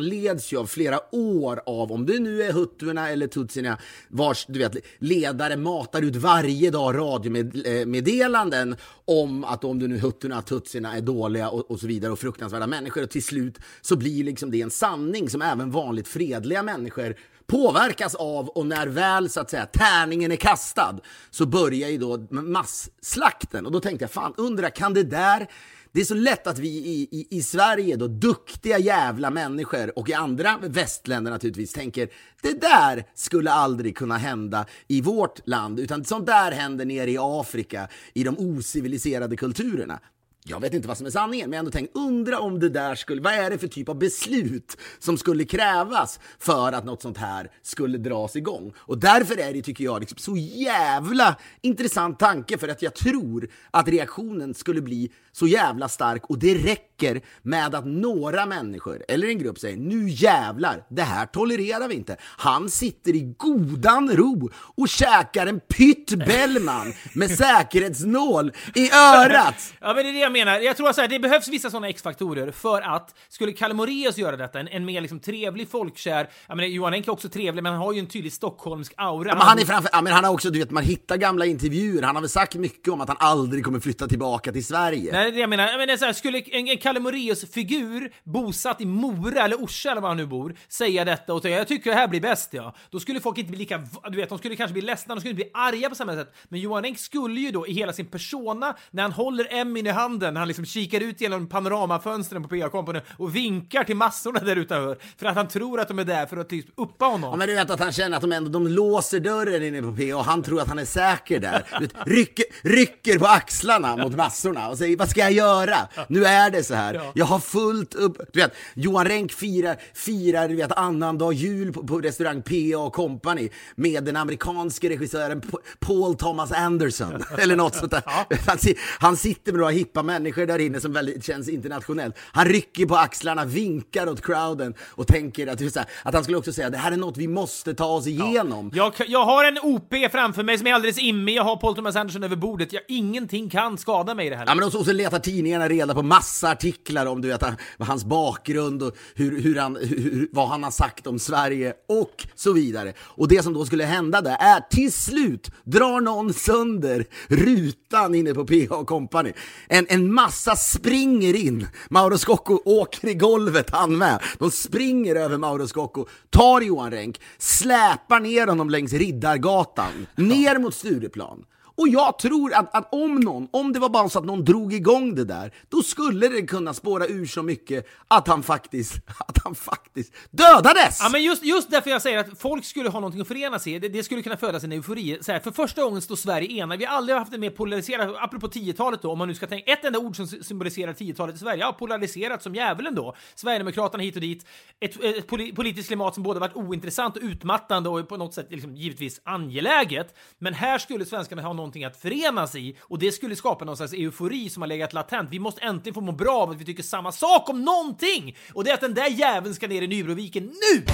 leds 0.05 0.53
ju 0.53 0.59
av 0.59 0.67
flera 0.67 1.01
år 1.15 1.63
av, 1.67 1.93
om 1.93 2.07
det 2.07 2.19
nu 2.19 2.43
är 2.43 2.53
huttuerna 2.53 3.11
eller 3.11 3.27
tutsierna, 3.27 3.79
vars 4.09 4.47
du 4.49 4.59
vet, 4.59 4.77
ledare 4.99 5.57
matar 5.57 6.03
ut 6.03 6.17
varje 6.17 6.71
dag 6.71 6.99
radiomeddelanden 6.99 8.77
om 9.05 9.45
att 9.45 9.65
om 9.65 9.79
du 9.79 9.89
nu 9.89 9.99
huttuerna, 9.99 10.43
tutsierna 10.43 10.97
är 10.97 11.01
dåliga 11.01 11.51
och, 11.51 11.71
och 11.71 11.81
så 11.81 11.87
vidare 11.87 12.13
och 12.13 12.19
fruktansvärda 12.19 12.67
människor. 12.67 13.03
Och 13.03 13.11
till 13.11 13.25
slut 13.25 13.59
så 13.81 13.97
blir 13.97 14.25
liksom 14.25 14.51
det 14.51 14.63
en 14.63 14.71
sanning 14.71 15.31
som 15.31 15.43
även 15.43 15.71
vanligt 15.71 16.09
fredliga 16.09 16.63
människor 16.63 17.17
påverkas 17.47 18.15
av. 18.15 18.49
Och 18.49 18.67
när 18.67 18.87
väl 18.87 19.29
så 19.31 19.41
att 19.41 19.51
säga 19.51 19.67
tärningen 19.67 20.33
är 20.33 20.37
kastad 20.37 20.99
så 21.31 21.47
börjar 21.47 21.89
ju 21.89 21.99
då 21.99 22.27
masslakten. 22.31 23.67
Och 23.67 23.73
då 23.73 23.81
tänkte 23.81 24.03
jag 24.03 24.11
fan 24.11 24.35
undra 24.37 24.71
kan 24.71 24.95
det 24.95 25.03
där 25.03 25.49
det 25.95 26.01
är 26.01 26.05
så 26.05 26.15
lätt 26.15 26.47
att 26.47 26.59
vi 26.59 26.69
i, 26.69 27.09
i, 27.11 27.27
i 27.31 27.43
Sverige 27.43 27.97
då, 27.97 28.07
duktiga 28.07 28.79
jävla 28.79 29.31
människor 29.31 29.99
och 29.99 30.09
i 30.09 30.15
andra 30.15 30.59
västländer 30.63 31.31
naturligtvis 31.31 31.73
tänker 31.73 32.09
det 32.43 32.61
där 32.61 33.05
skulle 33.15 33.53
aldrig 33.53 33.97
kunna 33.97 34.17
hända 34.17 34.67
i 34.89 35.01
vårt 35.01 35.49
land 35.49 35.81
utan 35.81 36.05
sånt 36.05 36.27
där 36.27 36.53
händer 36.53 36.85
nere 36.85 37.11
i 37.11 37.17
Afrika 37.21 37.89
i 38.15 38.25
de 38.25 38.39
ociviliserade 38.39 39.37
kulturerna. 39.37 40.01
Jag 40.47 40.61
vet 40.61 40.75
inte 40.75 40.89
vad 40.89 40.99
som 40.99 41.07
är 41.07 41.11
sanningen, 41.11 41.51
men 41.51 41.57
jag 41.57 41.59
ändå 41.59 41.71
tänkt, 41.71 41.97
undra 41.97 42.39
om 42.39 42.61
det 42.61 42.69
där 42.69 42.95
skulle, 42.95 43.23
vad 43.23 43.33
är 43.33 43.51
det 43.51 43.59
för 43.59 43.69
typ 43.69 43.89
av 43.89 43.99
beslut 43.99 44.77
som 44.99 45.19
skulle 45.19 45.45
krävas 45.45 46.21
för 46.39 46.73
att 46.73 46.85
något 46.85 47.03
sånt 47.03 47.19
här 47.19 47.51
skulle 47.63 47.99
dras 47.99 48.37
igång? 48.37 48.73
Och 48.77 48.99
därför 48.99 49.39
är 49.39 49.53
det, 49.53 49.63
tycker 49.63 49.85
jag, 49.85 50.01
liksom 50.01 50.19
så 50.19 50.37
jävla 50.37 51.37
intressant 51.61 52.19
tanke, 52.19 52.59
för 52.59 52.69
att 52.69 52.83
jag 52.83 52.95
tror 52.95 53.49
att 53.71 53.89
reaktionen 53.89 54.55
skulle 54.55 54.81
bli 54.81 55.11
så 55.35 55.47
jävla 55.47 55.89
stark 55.89 56.31
och 56.31 56.39
det 56.39 56.55
räcker 56.55 57.21
med 57.43 57.75
att 57.75 57.87
några 57.87 58.47
människor, 58.47 59.03
eller 59.09 59.29
en 59.29 59.39
grupp 59.39 59.59
säger, 59.59 59.77
nu 59.77 60.09
jävlar, 60.09 60.87
det 60.91 61.03
här 61.03 61.27
tolererar 61.27 61.89
vi 61.89 61.95
inte. 61.95 62.17
Han 62.21 62.71
sitter 62.71 63.15
i 63.15 63.35
godan 63.39 64.17
ro 64.17 64.51
och 64.55 64.89
käkar 64.89 65.47
en 65.47 65.61
pytt 65.61 66.15
Bellman 66.27 66.93
med 67.15 67.31
säkerhetsnål 67.39 68.53
i 68.75 68.91
örat. 68.93 69.75
Ja, 69.81 69.95
men 69.95 70.05
det 70.05 70.11
är 70.11 70.13
det 70.13 70.19
jag 70.19 70.33
menar. 70.33 70.59
Jag 70.59 70.77
tror 70.77 70.89
att 70.89 71.11
det 71.11 71.19
behövs 71.19 71.49
vissa 71.49 71.71
sådana 71.71 71.89
X-faktorer 71.89 72.51
för 72.51 72.81
att 72.83 73.15
skulle 73.29 73.53
Kalle 73.53 73.75
Moraeus 73.75 74.19
göra 74.19 74.37
detta, 74.37 74.61
en, 74.61 74.69
en 74.69 74.85
mer 74.85 75.01
liksom 75.01 75.21
trevlig, 75.21 75.71
folkkär, 75.71 76.29
jag 76.49 76.57
menar, 76.57 76.69
Johan 76.69 76.95
Enck 76.95 77.09
är 77.09 77.13
också 77.13 77.29
trevlig, 77.29 77.63
men 77.63 77.73
han 77.73 77.83
har 77.83 77.93
ju 77.93 77.99
en 77.99 78.07
tydlig 78.07 78.33
stockholmsk 78.33 78.95
aura. 78.97 79.29
Ja, 79.29 79.35
men 79.35 79.47
han 79.47 79.59
är 79.59 79.65
framför, 79.65 79.91
ja, 79.93 80.03
men 80.03 80.13
han 80.13 80.25
har 80.25 80.33
också, 80.33 80.51
du 80.51 80.59
vet, 80.59 80.71
man 80.71 80.85
hittar 80.85 81.17
gamla 81.17 81.47
intervjuer, 81.47 82.03
han 82.03 82.15
har 82.17 82.23
väl 82.23 82.31
sagt 82.31 82.55
mycket 82.55 82.93
om 82.93 83.01
att 83.01 83.09
han 83.09 83.17
aldrig 83.21 83.65
kommer 83.65 83.81
flytta 83.81 84.07
tillbaka 84.09 84.53
till 84.53 84.65
Sverige. 84.65 85.13
Nej, 85.13 85.24
det 85.25 85.31
är 85.31 85.33
det 85.33 85.41
jag 85.41 85.51
menar. 85.51 85.69
Jag 85.69 85.79
menar 85.79 85.97
så 85.97 86.05
här, 86.05 86.13
skulle 86.13 86.41
en, 86.41 86.69
en 86.69 86.79
Kalle 86.79 87.01
Moraeus-figur 87.01 88.13
bosatt 88.25 88.81
i 88.81 88.87
Mora 88.87 89.45
eller 89.45 89.57
Orsa 89.57 89.91
eller 89.91 90.01
var 90.01 90.09
han 90.09 90.17
nu 90.17 90.27
bor 90.27 90.55
säga 90.69 91.05
detta 91.05 91.35
och 91.35 91.43
säga 91.43 91.59
jag 91.59 91.69
tycker 91.69 91.91
det 91.91 91.97
här 91.97 92.09
blir 92.09 92.21
bäst 92.21 92.49
ja, 92.53 92.75
då 92.91 93.01
skulle 93.01 93.21
folk 93.21 93.39
inte 93.39 93.51
bli 93.51 93.59
lika, 93.59 93.87
du 94.11 94.17
vet, 94.17 94.29
de 94.29 94.39
skulle 94.39 94.57
kanske 94.57 94.73
bli 94.73 94.83
ledsna, 94.83 95.15
de 95.15 95.21
skulle 95.21 95.31
inte 95.31 95.45
bli 95.45 95.51
arga 95.55 95.89
på 95.89 95.95
samma 95.95 96.15
sätt. 96.15 96.35
Men 96.49 96.61
Johan 96.61 96.85
Enck 96.85 96.99
skulle 96.99 97.41
ju 97.41 97.51
då 97.51 97.67
i 97.67 97.73
hela 97.73 97.93
sin 97.93 98.07
persona, 98.07 98.77
när 98.91 99.03
han 99.03 99.13
håller 99.13 99.55
Emin 99.55 99.87
i 99.87 99.91
handen, 99.91 100.35
när 100.35 100.41
han 100.41 100.49
liksom 100.49 100.67
kikar 100.67 101.01
ut 101.01 101.21
genom 101.21 101.49
panoramafönstren 101.49 102.43
på 102.43 102.49
PA 102.49 102.69
Company 102.69 103.01
och 103.19 103.37
vinkar 103.37 103.85
till 103.85 103.97
massorna 103.97 104.41
där 104.41 104.57
utanför 104.57 104.99
för 105.19 105.27
att 105.27 105.37
han 105.37 105.49
tror 105.49 105.81
att 105.81 105.89
de 105.89 105.99
är 105.99 106.05
där 106.05 106.27
för 106.27 106.37
att 106.37 106.49
typ 106.49 106.67
uppa 106.77 107.05
honom. 107.05 107.31
Ja, 107.31 107.37
men 107.37 107.49
du 107.49 107.55
vet 107.55 107.71
att 107.71 107.81
han 107.81 107.93
känner 107.93 108.17
att 108.17 108.23
de 108.23 108.33
ändå 108.33 108.51
de 108.51 108.69
låser 108.69 109.21
dörren 109.21 109.63
inne 109.63 109.83
på 109.83 109.97
PA 109.97 110.17
och 110.17 110.25
han 110.25 110.43
tror 110.43 110.61
att 110.61 110.69
han 110.69 110.79
är 110.79 110.85
säker 110.85 111.41
där. 111.41 111.67
Du 111.79 111.87
vet, 111.87 111.95
rycker, 112.07 112.45
rycker 112.63 113.19
på 113.19 113.27
axlarna 113.27 113.97
mot 113.97 114.17
massorna 114.17 114.69
och 114.69 114.79
säger 114.79 114.97
vad 114.97 115.11
ska 115.15 115.21
jag 115.21 115.33
göra? 115.33 115.77
Nu 116.09 116.25
är 116.25 116.51
det 116.51 116.65
så 116.65 116.75
här. 116.75 116.95
Ja. 116.95 117.13
Jag 117.15 117.25
har 117.25 117.39
fullt 117.39 117.95
upp. 117.95 118.19
Du 118.33 118.41
vet, 118.41 118.55
Johan 118.75 119.07
Renck 119.07 119.33
firar, 119.33 119.77
firar 119.95 120.49
du 120.49 120.57
vet, 120.57 120.73
annandag 120.73 121.33
jul 121.33 121.73
på, 121.73 121.87
på 121.87 122.01
restaurang 122.01 122.43
PA 122.43 122.91
Company 122.91 123.49
med 123.75 124.05
den 124.05 124.17
amerikanske 124.17 124.89
regissören 124.89 125.43
Paul 125.79 126.17
Thomas 126.17 126.53
Anderson 126.53 127.25
eller 127.39 127.57
något 127.57 127.75
sånt 127.75 127.91
där. 127.91 128.03
Han, 128.07 128.59
han 128.99 129.17
sitter 129.17 129.53
med 129.53 129.59
några 129.59 129.73
hippa 129.73 130.03
människor 130.03 130.47
där 130.47 130.59
inne 130.59 130.81
som 130.81 130.93
väldigt 130.93 131.25
känns 131.25 131.49
internationellt. 131.49 132.17
Han 132.33 132.45
rycker 132.45 132.87
på 132.87 132.97
axlarna, 132.97 133.45
vinkar 133.45 134.09
åt 134.09 134.23
crowden 134.27 134.75
och 134.81 135.07
tänker 135.07 135.47
att, 135.47 135.61
här, 135.61 135.87
att 136.03 136.15
han 136.15 136.23
skulle 136.23 136.39
också 136.39 136.53
säga 136.53 136.71
det 136.71 136.79
här 136.79 136.93
är 136.93 136.97
något 136.97 137.17
vi 137.17 137.29
måste 137.29 137.75
ta 137.75 137.87
oss 137.87 138.07
igenom. 138.07 138.71
Jag, 138.75 138.93
jag 139.07 139.25
har 139.25 139.45
en 139.45 139.59
OP 139.63 139.95
framför 140.13 140.43
mig 140.43 140.59
som 140.59 140.67
är 140.67 140.75
alldeles 140.75 140.99
immig, 140.99 141.35
jag 141.37 141.45
har 141.45 141.57
Paul 141.57 141.75
Thomas 141.75 141.97
Anderson 141.97 142.23
över 142.23 142.37
bordet, 142.37 142.73
jag, 142.73 142.83
ingenting 142.89 143.51
kan 143.51 143.79
skada 143.79 144.15
mig 144.15 144.27
i 144.27 144.31
det 144.31 144.37
här. 144.37 144.47
Ja, 144.47 144.55
men 144.55 144.65
och 144.65 144.73
så, 144.73 144.79
och 144.79 144.85
så 144.85 144.93
letar 145.05 145.19
tidningarna 145.19 145.69
reda 145.69 145.95
på 145.95 146.03
massa 146.03 146.51
artiklar 146.51 147.07
om 147.07 147.21
du 147.21 147.29
vet, 147.29 147.43
hans 147.79 148.05
bakgrund 148.05 148.83
och 148.83 148.97
hur, 149.15 149.41
hur 149.41 149.57
han, 149.57 149.77
hur, 149.77 150.29
vad 150.33 150.49
han 150.49 150.63
har 150.63 150.71
sagt 150.71 151.07
om 151.07 151.19
Sverige 151.19 151.75
och 151.89 152.27
så 152.35 152.53
vidare. 152.53 152.93
Och 153.01 153.29
det 153.29 153.43
som 153.43 153.53
då 153.53 153.67
skulle 153.67 153.85
hända 153.85 154.21
där 154.21 154.37
är 154.41 154.61
till 154.71 154.93
slut 154.93 155.51
drar 155.65 156.01
någon 156.01 156.33
sönder 156.33 157.07
rutan 157.29 158.15
inne 158.15 158.35
på 158.35 158.47
PH 158.47 158.85
Company. 158.87 159.33
En, 159.69 159.87
en 159.89 160.15
massa 160.15 160.57
springer 160.57 161.37
in. 161.37 161.67
Mauro 161.91 162.19
Scocco 162.19 162.59
åker 162.65 163.09
i 163.09 163.15
golvet 163.15 163.71
han 163.71 163.99
med. 163.99 164.23
De 164.39 164.51
springer 164.51 165.17
över 165.17 165.39
Mauro 165.39 165.67
Scocco, 165.67 166.07
tar 166.31 166.61
Johan 166.61 166.91
Renck, 166.91 167.21
släpar 167.39 168.21
ner 168.21 168.47
honom 168.47 168.71
längs 168.71 168.93
Riddargatan, 168.93 170.07
ner 170.17 170.59
mot 170.59 170.75
Stureplan. 170.75 171.45
Och 171.77 171.89
jag 171.89 172.19
tror 172.19 172.55
att, 172.55 172.75
att 172.75 172.95
om 172.95 173.15
någon, 173.15 173.49
om 173.51 173.73
det 173.73 173.79
var 173.79 173.89
bara 173.89 174.09
så 174.09 174.19
att 174.19 174.25
någon 174.25 174.45
drog 174.45 174.73
igång 174.73 175.15
det 175.15 175.25
där, 175.25 175.53
då 175.69 175.83
skulle 175.83 176.29
det 176.29 176.43
kunna 176.43 176.75
spåra 176.75 177.07
ur 177.07 177.27
så 177.27 177.43
mycket 177.43 177.87
att 178.09 178.29
han 178.29 178.43
faktiskt, 178.43 178.95
att 179.27 179.39
han 179.45 179.55
faktiskt 179.55 180.13
dödades! 180.31 180.99
Ja, 181.03 181.09
men 181.09 181.23
just, 181.23 181.45
just 181.45 181.71
därför 181.71 181.91
jag 181.91 182.03
säger 182.03 182.19
att 182.19 182.39
folk 182.39 182.65
skulle 182.65 182.89
ha 182.89 183.01
någonting 183.01 183.21
att 183.21 183.29
förena 183.29 183.59
sig 183.59 183.75
i. 183.75 183.79
det, 183.79 183.89
det 183.89 184.03
skulle 184.03 184.23
kunna 184.23 184.37
födas 184.37 184.65
en 184.65 184.73
eufori. 184.73 185.19
Så 185.21 185.33
här, 185.33 185.41
för 185.41 185.51
första 185.51 185.83
gången 185.83 186.03
står 186.03 186.17
Sverige 186.17 186.63
enade. 186.63 186.79
Vi 186.79 186.85
har 186.85 186.97
aldrig 186.97 187.19
haft 187.19 187.35
en 187.35 187.41
mer 187.41 187.51
polariserad, 187.51 188.17
apropå 188.19 188.47
10-talet 188.49 189.03
då, 189.03 189.11
om 189.13 189.19
man 189.19 189.29
nu 189.29 189.35
ska 189.35 189.47
tänka 189.47 189.73
ett 189.73 189.85
enda 189.85 189.99
ord 189.99 190.17
som 190.17 190.27
symboliserar 190.27 190.93
10-talet 190.93 191.35
i 191.35 191.39
Sverige. 191.39 191.61
Ja, 191.61 191.73
polariserat 191.73 192.43
som 192.43 192.55
djävulen 192.55 192.95
då. 192.95 193.15
Sverigedemokraterna 193.35 194.03
hit 194.03 194.15
och 194.15 194.21
dit. 194.21 194.47
Ett, 194.81 195.05
ett 195.05 195.27
politiskt 195.29 195.89
klimat 195.89 196.15
som 196.15 196.23
både 196.23 196.41
varit 196.41 196.57
ointressant 196.57 197.17
och 197.17 197.23
utmattande 197.23 197.89
och 197.89 198.09
på 198.09 198.17
något 198.17 198.35
sätt 198.35 198.47
liksom, 198.51 198.77
givetvis 198.77 199.21
angeläget. 199.25 200.15
Men 200.39 200.55
här 200.55 200.79
skulle 200.79 201.05
svenskarna 201.05 201.43
ha 201.43 201.53
någon 201.53 201.64
någonting 201.65 201.85
att 201.85 201.97
förenas 201.97 202.55
i 202.55 202.77
och 202.81 202.99
det 202.99 203.13
skulle 203.13 203.37
skapa 203.37 203.65
någon 203.65 203.77
slags 203.77 203.93
eufori 203.93 204.51
som 204.51 204.63
har 204.63 204.69
legat 204.69 204.93
latent. 204.93 205.31
Vi 205.31 205.39
måste 205.39 205.61
äntligen 205.61 205.95
få 205.95 206.01
må 206.01 206.13
bra 206.13 206.37
av 206.37 206.51
att 206.51 206.61
vi 206.61 206.65
tycker 206.65 206.83
samma 206.83 207.13
sak 207.13 207.49
om 207.49 207.65
någonting! 207.65 208.37
Och 208.55 208.65
det 208.65 208.71
är 208.71 208.75
att 208.75 208.81
den 208.81 208.95
där 208.95 209.09
jäveln 209.09 209.55
ska 209.55 209.69
ner 209.69 209.83
i 209.83 209.87
Nybroviken 209.87 210.45
nu! 210.45 210.85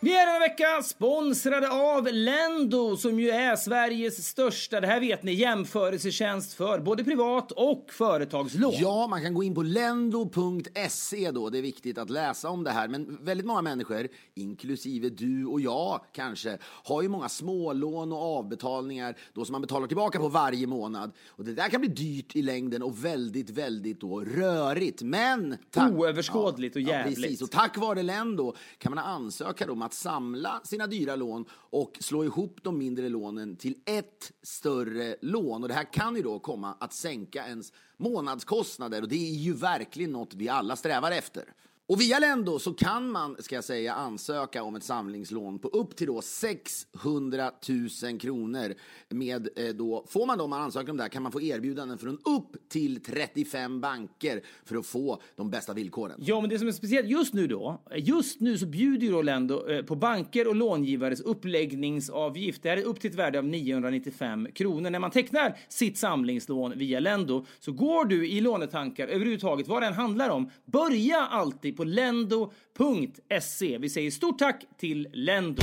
Vi 0.00 0.16
är 0.16 0.26
denna 0.26 0.38
vecka 0.38 0.82
sponsrade 0.82 1.70
av 1.70 2.08
Lendo 2.12 2.96
som 2.96 3.20
ju 3.20 3.30
är 3.30 3.56
Sveriges 3.56 4.26
största, 4.28 4.80
det 4.80 4.86
här 4.86 5.00
vet 5.00 5.22
ni, 5.22 5.32
jämförelsetjänst 5.32 6.54
för 6.54 6.78
både 6.80 7.04
privat 7.04 7.52
och 7.52 7.86
företagslån. 7.92 8.74
Ja, 8.78 9.06
man 9.06 9.22
kan 9.22 9.34
gå 9.34 9.42
in 9.42 9.54
på 9.54 9.62
lendo.se 9.62 11.30
då. 11.30 11.50
Det 11.50 11.58
är 11.58 11.62
viktigt 11.62 11.98
att 11.98 12.10
läsa 12.10 12.48
om 12.48 12.64
det 12.64 12.70
här. 12.70 12.88
Men 12.88 13.24
väldigt 13.24 13.46
många 13.46 13.62
människor, 13.62 14.08
inklusive 14.34 15.08
du 15.08 15.46
och 15.46 15.60
jag 15.60 16.00
kanske, 16.12 16.58
har 16.62 17.02
ju 17.02 17.08
många 17.08 17.28
smålån 17.28 18.12
och 18.12 18.38
avbetalningar 18.38 19.16
då 19.32 19.44
som 19.44 19.52
man 19.52 19.60
betalar 19.60 19.86
tillbaka 19.86 20.18
på 20.18 20.28
varje 20.28 20.66
månad. 20.66 21.12
Och 21.28 21.44
det 21.44 21.54
där 21.54 21.68
kan 21.68 21.80
bli 21.80 21.90
dyrt 21.90 22.36
i 22.36 22.42
längden 22.42 22.82
och 22.82 23.04
väldigt, 23.04 23.50
väldigt 23.50 24.00
då 24.00 24.20
rörigt. 24.20 25.02
Men... 25.02 25.56
tack- 25.70 25.92
Oöverskådligt 25.92 26.76
och 26.76 26.82
jävligt. 26.82 27.16
precis. 27.22 27.42
Och 27.42 27.50
tack 27.50 27.76
vare 27.76 28.02
Lendo 28.02 28.54
kan 28.78 28.94
man 28.94 29.04
ansöka 29.04 29.66
då 29.66 29.74
att 29.88 29.94
samla 29.94 30.60
sina 30.64 30.86
dyra 30.86 31.16
lån 31.16 31.44
och 31.50 31.98
slå 32.00 32.24
ihop 32.24 32.58
de 32.62 32.78
mindre 32.78 33.08
lånen 33.08 33.56
till 33.56 33.74
ett 33.84 34.32
större 34.42 35.16
lån. 35.22 35.62
Och 35.62 35.68
det 35.68 35.74
här 35.74 35.92
kan 35.92 36.16
ju 36.16 36.22
då 36.22 36.38
komma 36.38 36.76
att 36.80 36.92
sänka 36.92 37.46
ens 37.46 37.72
månadskostnader 37.96 39.02
och 39.02 39.08
det 39.08 39.16
är 39.16 39.34
ju 39.34 39.52
verkligen 39.52 40.12
något 40.12 40.34
vi 40.34 40.48
alla 40.48 40.76
strävar 40.76 41.10
efter. 41.10 41.44
Och 41.88 42.00
via 42.00 42.18
Lendo 42.18 42.58
så 42.58 42.72
kan 42.72 43.10
man, 43.10 43.36
ska 43.38 43.54
jag 43.54 43.64
säga, 43.64 43.94
ansöka 43.94 44.62
om 44.62 44.76
ett 44.76 44.84
samlingslån 44.84 45.58
på 45.58 45.68
upp 45.68 45.96
till 45.96 46.06
då 46.06 46.22
600 46.22 47.52
000 48.02 48.20
kronor. 48.20 48.74
Med 49.08 49.48
eh, 49.56 49.68
då, 49.68 50.04
får 50.08 50.26
man 50.26 50.38
då, 50.38 50.44
om 50.44 50.50
man 50.50 50.62
ansöker 50.62 50.90
om 50.90 50.96
det 50.96 51.02
här, 51.02 51.10
kan 51.10 51.22
man 51.22 51.32
få 51.32 51.40
erbjudanden 51.40 51.98
från 51.98 52.18
upp 52.24 52.68
till 52.68 53.02
35 53.02 53.80
banker 53.80 54.42
för 54.64 54.76
att 54.76 54.86
få 54.86 55.22
de 55.36 55.50
bästa 55.50 55.72
villkoren. 55.74 56.20
Ja, 56.22 56.40
men 56.40 56.50
det 56.50 56.58
som 56.58 56.68
är 56.68 56.72
speciellt 56.72 57.08
just 57.08 57.34
nu 57.34 57.46
då, 57.46 57.82
just 57.96 58.40
nu 58.40 58.58
så 58.58 58.66
bjuder 58.66 59.06
ju 59.06 59.12
då 59.12 59.22
Lendo 59.22 59.68
eh, 59.68 59.82
på 59.82 59.94
banker 59.94 60.48
och 60.48 60.56
långivares 60.56 61.20
uppläggningsavgift. 61.20 62.62
Det 62.62 62.68
här 62.68 62.76
är 62.76 62.84
upp 62.84 63.00
till 63.00 63.10
ett 63.10 63.16
värde 63.16 63.38
av 63.38 63.44
995 63.44 64.48
kronor. 64.54 64.90
När 64.90 64.98
man 64.98 65.10
tecknar 65.10 65.58
sitt 65.68 65.98
samlingslån 65.98 66.78
via 66.78 67.00
Lendo 67.00 67.46
så 67.58 67.72
går 67.72 68.04
du 68.04 68.28
i 68.28 68.40
lånetankar 68.40 69.08
överhuvudtaget, 69.08 69.68
vad 69.68 69.84
än 69.84 69.92
handlar 69.92 70.30
om, 70.30 70.50
börja 70.64 71.26
alltid 71.26 71.77
på 71.78 71.84
lendo.se. 71.84 73.78
Vi 73.78 73.88
säger 73.88 74.10
stort 74.10 74.38
tack 74.38 74.64
till 74.78 75.08
Lendo. 75.12 75.62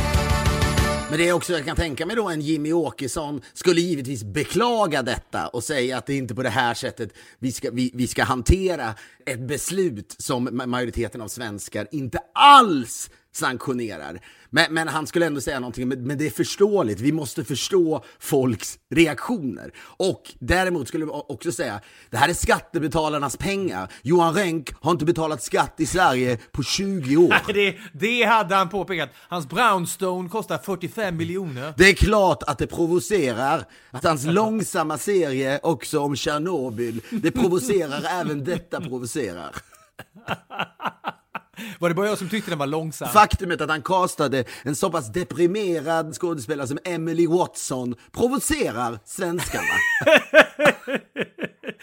Men 1.10 1.20
det 1.20 1.28
är 1.28 1.34
också, 1.34 1.54
jag 1.54 1.66
kan 1.66 1.76
tänka 1.76 2.06
mig 2.06 2.16
då, 2.16 2.30
en 2.30 2.42
Jimmy 2.42 2.74
Åkesson 2.74 3.42
skulle 3.54 3.82
givetvis 3.82 4.24
beklaga 4.24 5.02
detta 5.02 5.48
och 5.48 5.64
säga 5.64 5.98
att 5.98 6.06
det 6.06 6.14
är 6.14 6.18
inte 6.18 6.36
på 6.36 6.44
det 6.44 6.50
här 6.50 6.74
sättet 6.74 7.14
vi 7.40 7.52
ska, 7.52 7.72
vi, 7.72 7.92
vi 7.94 8.08
ska 8.08 8.24
hantera 8.24 8.96
ett 9.26 9.40
beslut 9.40 10.16
som 10.18 10.62
majoriteten 10.66 11.22
av 11.22 11.28
svenskar 11.28 11.88
inte 11.92 12.20
alls 12.34 13.10
sanktionerar. 13.36 14.20
Men, 14.50 14.74
men 14.74 14.88
han 14.88 15.08
skulle 15.08 15.26
ändå 15.26 15.42
säga 15.42 15.60
någonting, 15.60 15.88
men, 15.88 16.08
men 16.08 16.18
det 16.18 16.26
är 16.26 16.30
förståeligt. 16.30 17.00
Vi 17.00 17.12
måste 17.12 17.44
förstå 17.44 18.04
folks 18.20 18.80
reaktioner. 18.96 19.72
Och 19.80 20.22
däremot 20.40 20.88
skulle 20.88 21.06
jag 21.06 21.32
också 21.32 21.52
säga, 21.52 21.82
det 22.10 22.18
här 22.18 22.30
är 22.30 22.34
skattebetalarnas 22.34 23.38
pengar. 23.38 23.92
Johan 24.02 24.34
Renck 24.34 24.70
har 24.82 24.92
inte 24.92 25.06
betalat 25.06 25.44
skatt 25.44 25.74
i 25.78 25.86
Sverige 25.86 26.38
på 26.52 26.64
20 26.64 27.18
år. 27.18 27.54
Det, 27.54 27.76
det 27.94 28.24
hade 28.24 28.56
han 28.56 28.70
påpekat. 28.70 29.10
Hans 29.16 29.50
Brownstone 29.50 30.30
kostar 30.30 30.58
45 30.58 31.18
miljoner. 31.18 31.74
Det 31.78 31.90
är 31.90 31.94
klart 31.94 32.44
att 32.44 32.58
det 32.58 32.68
provocerar 32.68 33.66
att 33.92 34.04
hans 34.04 34.26
långsamma 34.26 34.98
serie 34.98 35.60
också 35.64 36.00
om 36.00 36.16
Tjernobyl, 36.16 37.02
det 37.10 37.32
provocerar, 37.32 38.04
även 38.22 38.44
detta 38.44 38.82
provocerar. 38.82 39.56
Var 41.80 41.90
det 41.90 41.96
bara 41.96 42.08
jag 42.08 42.18
som 42.18 42.30
tyckte 42.30 42.52
den 42.52 42.60
var 42.60 42.68
långsam? 42.68 43.10
Faktumet 43.10 43.62
att 43.62 43.70
han 43.70 43.82
castade 43.82 44.44
en 44.64 44.76
så 44.76 44.92
pass 44.92 45.14
deprimerad 45.14 46.16
skådespelare 46.16 46.68
som 46.68 46.80
Emily 46.84 47.28
Watson 47.28 47.96
provocerar 48.12 49.00
svenskarna. 49.06 49.64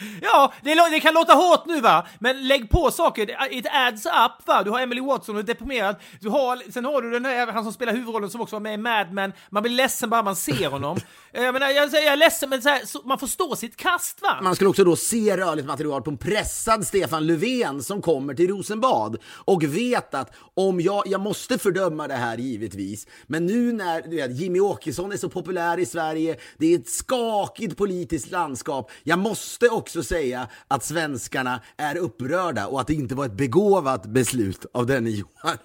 Ja, 0.22 0.52
det, 0.62 0.74
det 0.90 1.00
kan 1.00 1.14
låta 1.14 1.32
hårt 1.32 1.66
nu 1.66 1.80
va, 1.80 2.06
men 2.18 2.48
lägg 2.48 2.70
på 2.70 2.90
saker. 2.90 3.36
It 3.50 3.66
adds 3.70 4.06
up 4.06 4.46
va. 4.46 4.62
Du 4.62 4.70
har 4.70 4.80
Emily 4.80 5.00
Watson 5.00 5.34
och 5.34 5.40
är 5.40 5.46
deprimerad. 5.46 5.96
Du 6.20 6.28
har, 6.28 6.72
sen 6.72 6.84
har 6.84 7.02
du 7.02 7.10
den 7.10 7.22
där, 7.22 7.46
han 7.46 7.64
som 7.64 7.72
spelar 7.72 7.92
huvudrollen 7.92 8.30
som 8.30 8.40
också 8.40 8.56
var 8.56 8.60
med 8.60 8.74
i 8.74 8.76
Mad 8.76 9.12
Men. 9.12 9.32
Man 9.50 9.62
blir 9.62 9.72
ledsen 9.72 10.10
bara 10.10 10.22
man 10.22 10.36
ser 10.36 10.70
honom. 10.70 10.98
Jag, 11.34 11.52
menar, 11.52 11.68
jag, 11.70 11.90
säger, 11.90 12.04
jag 12.04 12.12
är 12.12 12.16
ledsen 12.16 12.50
men 12.50 12.62
så 12.62 12.68
här, 12.68 12.86
så, 12.86 13.00
man 13.04 13.18
får 13.18 13.26
stå 13.26 13.56
sitt 13.56 13.76
kast 13.76 14.22
va. 14.22 14.38
Man 14.42 14.54
skulle 14.54 14.70
också 14.70 14.84
då 14.84 14.96
se 14.96 15.36
rörligt 15.36 15.66
material 15.66 16.02
på 16.02 16.10
en 16.10 16.16
pressad 16.16 16.86
Stefan 16.86 17.26
Löfven 17.26 17.82
som 17.82 18.02
kommer 18.02 18.34
till 18.34 18.48
Rosenbad 18.48 19.18
och 19.44 19.64
vet 19.64 20.14
att 20.14 20.32
om 20.54 20.80
jag, 20.80 21.02
jag 21.06 21.20
måste 21.20 21.58
fördöma 21.58 22.08
det 22.08 22.14
här 22.14 22.36
givetvis, 22.36 23.06
men 23.26 23.46
nu 23.46 23.72
när 23.72 24.02
du 24.02 24.16
vet, 24.16 24.40
Jimmy 24.40 24.60
Åkesson 24.60 25.12
är 25.12 25.16
så 25.16 25.28
populär 25.28 25.78
i 25.78 25.86
Sverige, 25.86 26.36
det 26.58 26.74
är 26.74 26.78
ett 26.78 26.88
skakigt 26.88 27.76
politiskt 27.76 28.30
landskap, 28.30 28.90
jag 29.02 29.18
måste 29.18 29.68
också 29.68 29.91
säga 30.02 30.48
att 30.68 30.84
svenskarna 30.84 31.60
är 31.76 31.96
upprörda 31.96 32.66
och 32.66 32.80
att 32.80 32.86
det 32.86 32.94
inte 32.94 33.14
var 33.14 33.26
ett 33.26 33.36
begåvat 33.36 34.06
beslut 34.06 34.66
av 34.74 34.86
denne 34.86 35.10
Johan, 35.10 35.56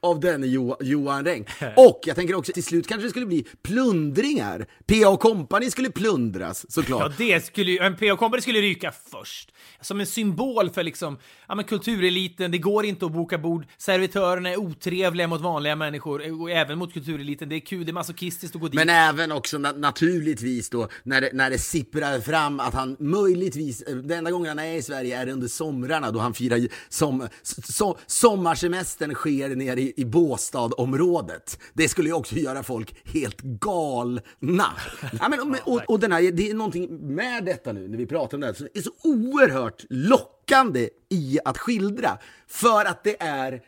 av 0.00 0.20
denne 0.20 0.46
jo, 0.46 0.76
Johan 0.80 1.24
Renck. 1.24 1.48
Och 1.76 2.00
jag 2.04 2.16
tänker 2.16 2.34
också 2.34 2.52
till 2.52 2.64
slut 2.64 2.88
kanske 2.88 3.06
det 3.06 3.10
skulle 3.10 3.26
bli 3.26 3.46
plundringar. 3.62 4.66
PA 4.86 5.16
Company 5.16 5.70
skulle 5.70 5.90
plundras 5.90 6.72
såklart. 6.72 7.02
Ja, 7.02 7.12
det 7.18 7.46
skulle 7.46 7.70
ju, 7.70 7.78
en 7.78 7.96
P.O. 7.96 8.16
Company 8.16 8.42
skulle 8.42 8.60
ryka 8.60 8.92
först. 9.10 9.52
Som 9.80 10.00
en 10.00 10.06
symbol 10.06 10.70
för 10.70 10.82
liksom, 10.82 11.18
ja 11.48 11.54
men 11.54 11.64
kultureliten, 11.64 12.50
det 12.50 12.58
går 12.58 12.84
inte 12.84 13.06
att 13.06 13.12
boka 13.12 13.38
bord, 13.38 13.66
servitörerna 13.78 14.50
är 14.50 14.56
otrevliga 14.56 15.28
mot 15.28 15.40
vanliga 15.40 15.76
människor, 15.76 16.42
och 16.42 16.50
även 16.50 16.78
mot 16.78 16.92
kultureliten, 16.92 17.48
det 17.48 17.56
är 17.56 17.60
kul, 17.60 17.84
det 17.84 17.90
är 17.90 17.92
masochistiskt 17.92 18.56
att 18.56 18.60
gå 18.60 18.68
dit. 18.68 18.74
Men 18.74 18.88
även 18.88 19.32
också 19.32 19.58
na 19.58 19.72
naturligtvis 19.72 20.70
då 20.70 20.88
när 21.02 21.20
det, 21.20 21.30
när 21.32 21.50
det 21.50 21.58
sipprar 21.58 22.20
fram 22.20 22.60
att 22.60 22.74
han 22.74 22.96
möjligtvis, 22.98 23.65
eh, 23.68 23.96
den 23.96 24.18
enda 24.18 24.30
gången 24.30 24.48
han 24.48 24.58
är 24.58 24.74
i 24.74 24.82
Sverige 24.82 25.18
är 25.18 25.28
under 25.28 25.48
somrarna 25.48 26.10
då 26.10 26.18
han 26.18 26.34
firar 26.34 26.68
som, 26.88 27.28
so, 27.42 27.96
sommarsemestern 28.06 29.14
sker 29.14 29.56
nere 29.56 29.80
i, 29.80 29.92
i 29.96 30.04
Båstadområdet. 30.04 31.58
Det 31.74 31.88
skulle 31.88 32.08
ju 32.08 32.14
också 32.14 32.34
göra 32.34 32.62
folk 32.62 32.94
helt 33.04 33.40
galna. 33.40 34.22
ja, 35.20 35.28
men, 35.28 35.40
och, 35.40 35.74
och, 35.74 35.82
och 35.88 36.00
den 36.00 36.12
här, 36.12 36.32
det 36.32 36.50
är 36.50 36.54
någonting 36.54 37.14
med 37.14 37.44
detta 37.44 37.72
nu 37.72 37.88
när 37.88 37.98
vi 37.98 38.06
pratar 38.06 38.36
om 38.36 38.40
det 38.40 38.46
här 38.46 38.54
som 38.54 38.68
är 38.74 38.82
så 38.82 38.90
oerhört 39.02 39.84
lockande 39.90 40.88
i 41.08 41.38
att 41.44 41.58
skildra. 41.58 42.18
För 42.48 42.84
att 42.84 43.04
det 43.04 43.22
är 43.22 43.62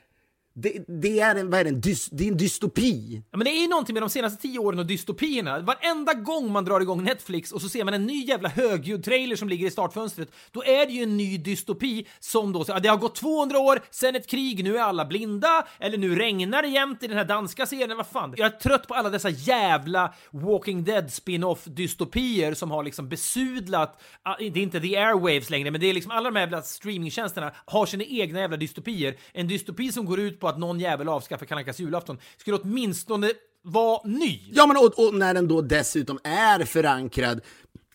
det, 0.63 0.85
det, 0.89 1.21
är 1.21 1.35
en, 1.35 1.51
vad 1.51 1.61
är 1.61 1.65
det, 1.65 1.71
en, 1.71 1.81
dys, 1.81 2.09
det 2.11 2.25
är 2.25 2.29
en 2.29 2.37
dystopi. 2.37 3.23
Ja, 3.31 3.39
men 3.39 3.45
det 3.45 3.51
är 3.51 3.61
ju 3.61 3.69
någonting 3.69 3.95
med 3.95 4.03
de 4.03 4.11
senaste 4.11 4.43
tio 4.43 4.59
åren 4.59 4.79
och 4.79 4.87
dystopierna. 4.87 5.61
Varenda 5.61 6.15
gång 6.15 6.53
man 6.53 6.65
drar 6.65 6.81
igång 6.81 7.05
Netflix 7.05 7.53
och 7.53 7.63
så 7.63 7.69
ser 7.69 7.85
man 7.85 7.95
en 7.95 8.07
ny 8.07 8.25
jävla 8.25 8.49
högljudd 8.49 9.05
trailer 9.05 9.37
som 9.37 9.49
ligger 9.49 9.67
i 9.67 9.71
startfönstret, 9.71 10.29
då 10.53 10.65
är 10.65 10.87
det 10.87 10.93
ju 10.93 11.03
en 11.03 11.17
ny 11.17 11.39
dystopi 11.39 12.07
som 12.19 12.53
då, 12.53 12.65
ja, 12.69 12.79
det 12.79 12.89
har 12.89 12.97
gått 12.97 13.15
200 13.15 13.59
år 13.59 13.81
sen 13.91 14.17
ett 14.17 14.27
krig, 14.27 14.65
nu 14.65 14.77
är 14.77 14.83
alla 14.83 15.05
blinda, 15.05 15.67
eller 15.79 15.99
nu 15.99 16.17
regnar 16.17 16.63
det 16.63 16.69
jämt 16.69 17.03
i 17.03 17.07
den 17.07 17.17
här 17.17 17.25
danska 17.25 17.67
serien, 17.67 17.97
vad 17.97 18.07
fan. 18.07 18.35
Jag 18.37 18.47
är 18.47 18.59
trött 18.59 18.89
på 18.89 18.95
alla 18.95 19.11
dessa 19.11 19.31
jävla 19.31 20.15
Walking 20.31 20.85
Dead 20.85 21.13
spin-off 21.13 21.65
dystopier 21.65 22.55
som 22.55 22.71
har 22.71 22.83
liksom 22.83 23.09
besudlat, 23.09 24.03
ah, 24.23 24.37
det 24.39 24.45
är 24.45 24.57
inte 24.57 24.81
the 24.81 24.97
airwaves 24.97 25.51
längre, 25.51 25.71
men 25.71 25.81
det 25.81 25.87
är 25.87 25.95
liksom 25.95 26.13
alla 26.13 26.31
de 26.31 26.37
här 26.37 26.43
jävla 26.43 26.63
streamingtjänsterna 26.63 27.53
har 27.65 27.87
sina 27.87 28.05
egna 28.05 28.41
jävla 28.41 28.57
dystopier. 28.57 29.17
En 29.33 29.49
dystopi 29.49 29.93
som 29.93 30.05
går 30.05 30.21
ut 30.21 30.41
på 30.41 30.48
att 30.49 30.59
någon 30.59 30.81
jävel 30.81 31.09
avskaffar 31.09 31.47
Kalankas 31.47 31.81
julafton 31.81 32.19
skulle 32.37 32.57
åtminstone 32.57 33.31
vara 33.63 34.01
ny. 34.05 34.41
Ja, 34.53 34.67
men 34.67 34.77
och, 34.77 35.07
och 35.07 35.15
när 35.15 35.35
den 35.35 35.49
då 35.49 35.61
dessutom 35.61 36.19
är 36.25 36.65
förankrad 36.65 37.41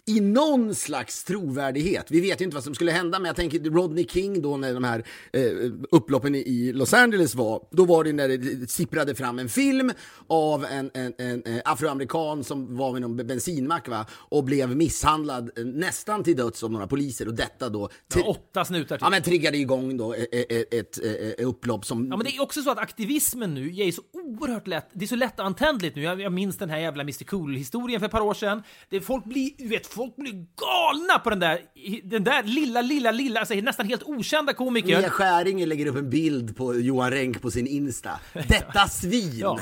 i 0.06 0.20
någon 0.20 0.76
slags 0.76 1.24
trovärdighet. 1.24 2.06
Vi 2.10 2.22
vet 2.22 2.42
ju 2.42 2.46
inte 2.46 2.56
vad 2.56 2.64
som 2.64 2.76
skulle 2.76 2.92
hända, 2.92 3.20
men 3.20 3.26
jag 3.28 3.36
tänker 3.36 3.60
Rodney 3.60 4.08
King 4.08 4.42
då 4.42 4.58
när 4.58 4.74
de 4.74 4.84
här 4.84 5.04
eh, 5.34 5.44
upploppen 5.92 6.36
i, 6.36 6.72
Los 6.74 6.94
Angeles 6.94 7.36
var, 7.36 7.68
då 7.72 7.86
var 7.86 8.04
det 8.04 8.14
när 8.14 8.28
det 8.28 8.72
sipprade 8.72 9.16
fram 9.16 9.40
en 9.40 9.50
film 9.50 9.92
av 10.28 10.66
en, 10.66 10.92
en, 10.94 11.14
en, 11.18 11.44
eh, 11.44 11.62
afroamerikan 11.66 12.44
som 12.44 12.78
var 12.78 12.94
vid 12.94 13.02
någon 13.02 13.28
bensinmack 13.28 13.88
va, 13.88 14.06
och 14.12 14.44
blev 14.44 14.76
misshandlad 14.78 15.52
eh, 15.58 15.66
nästan 15.66 16.24
till 16.24 16.36
döds 16.38 16.64
av 16.64 16.72
några 16.72 16.88
poliser 16.88 17.28
och 17.28 17.34
detta 17.34 17.70
då 17.70 17.90
Ja, 18.16 18.24
åtta 18.24 18.66
snutar 18.66 18.98
till. 18.98 19.04
ja, 19.06 19.10
men 19.10 19.22
triggade 19.22 19.58
igång 19.58 19.98
då 19.98 20.14
ett, 20.14 20.28
ett, 20.32 20.74
ett, 20.74 20.98
ett 20.98 21.40
upplopp 21.40 21.86
som 21.86 22.08
Ja, 22.12 22.18
men 22.18 22.26
det 22.26 22.36
är 22.36 22.42
också 22.42 22.62
så 22.62 22.72
att 22.72 22.78
aktivismen 22.78 23.54
nu 23.54 23.78
är 23.80 23.92
så 23.92 24.02
oerhört 24.14 24.68
lätt. 24.68 24.90
Det 24.94 25.06
är 25.06 25.08
så 25.08 25.16
lättantändligt 25.16 25.96
nu. 25.96 26.02
Jag, 26.02 26.22
jag 26.22 26.32
minns 26.32 26.58
den 26.58 26.70
här 26.70 26.80
jävla 26.80 27.02
Mr 27.02 27.24
Cool-historien 27.24 28.00
för 28.00 28.06
ett 28.06 28.12
par 28.12 28.22
år 28.22 28.34
sedan. 28.34 28.64
Det, 28.90 29.02
folk 29.02 29.26
blir, 29.26 29.52
du 29.58 29.68
vet, 29.68 29.93
folk 29.94 30.16
blir 30.16 30.34
galna 30.34 31.20
på 31.20 31.30
den 31.30 31.40
där, 31.40 31.60
den 32.04 32.24
där 32.24 32.44
lilla, 32.44 32.82
lilla, 32.82 33.12
lilla, 33.12 33.40
alltså 33.40 33.56
nästan 33.56 33.88
helt 33.88 34.04
okända 34.04 34.54
komikern. 34.54 35.02
Mia 35.02 35.10
Skäringer 35.10 35.68
lägger 35.68 35.86
upp 35.86 35.96
en 35.96 36.10
bild 36.10 36.58
på 36.58 36.76
Johan 36.76 37.12
Renck 37.12 37.42
på 37.42 37.52
sin 37.52 37.68
Insta. 37.68 38.20
Detta 38.34 38.88
svin! 38.88 39.40
Ja. 39.40 39.60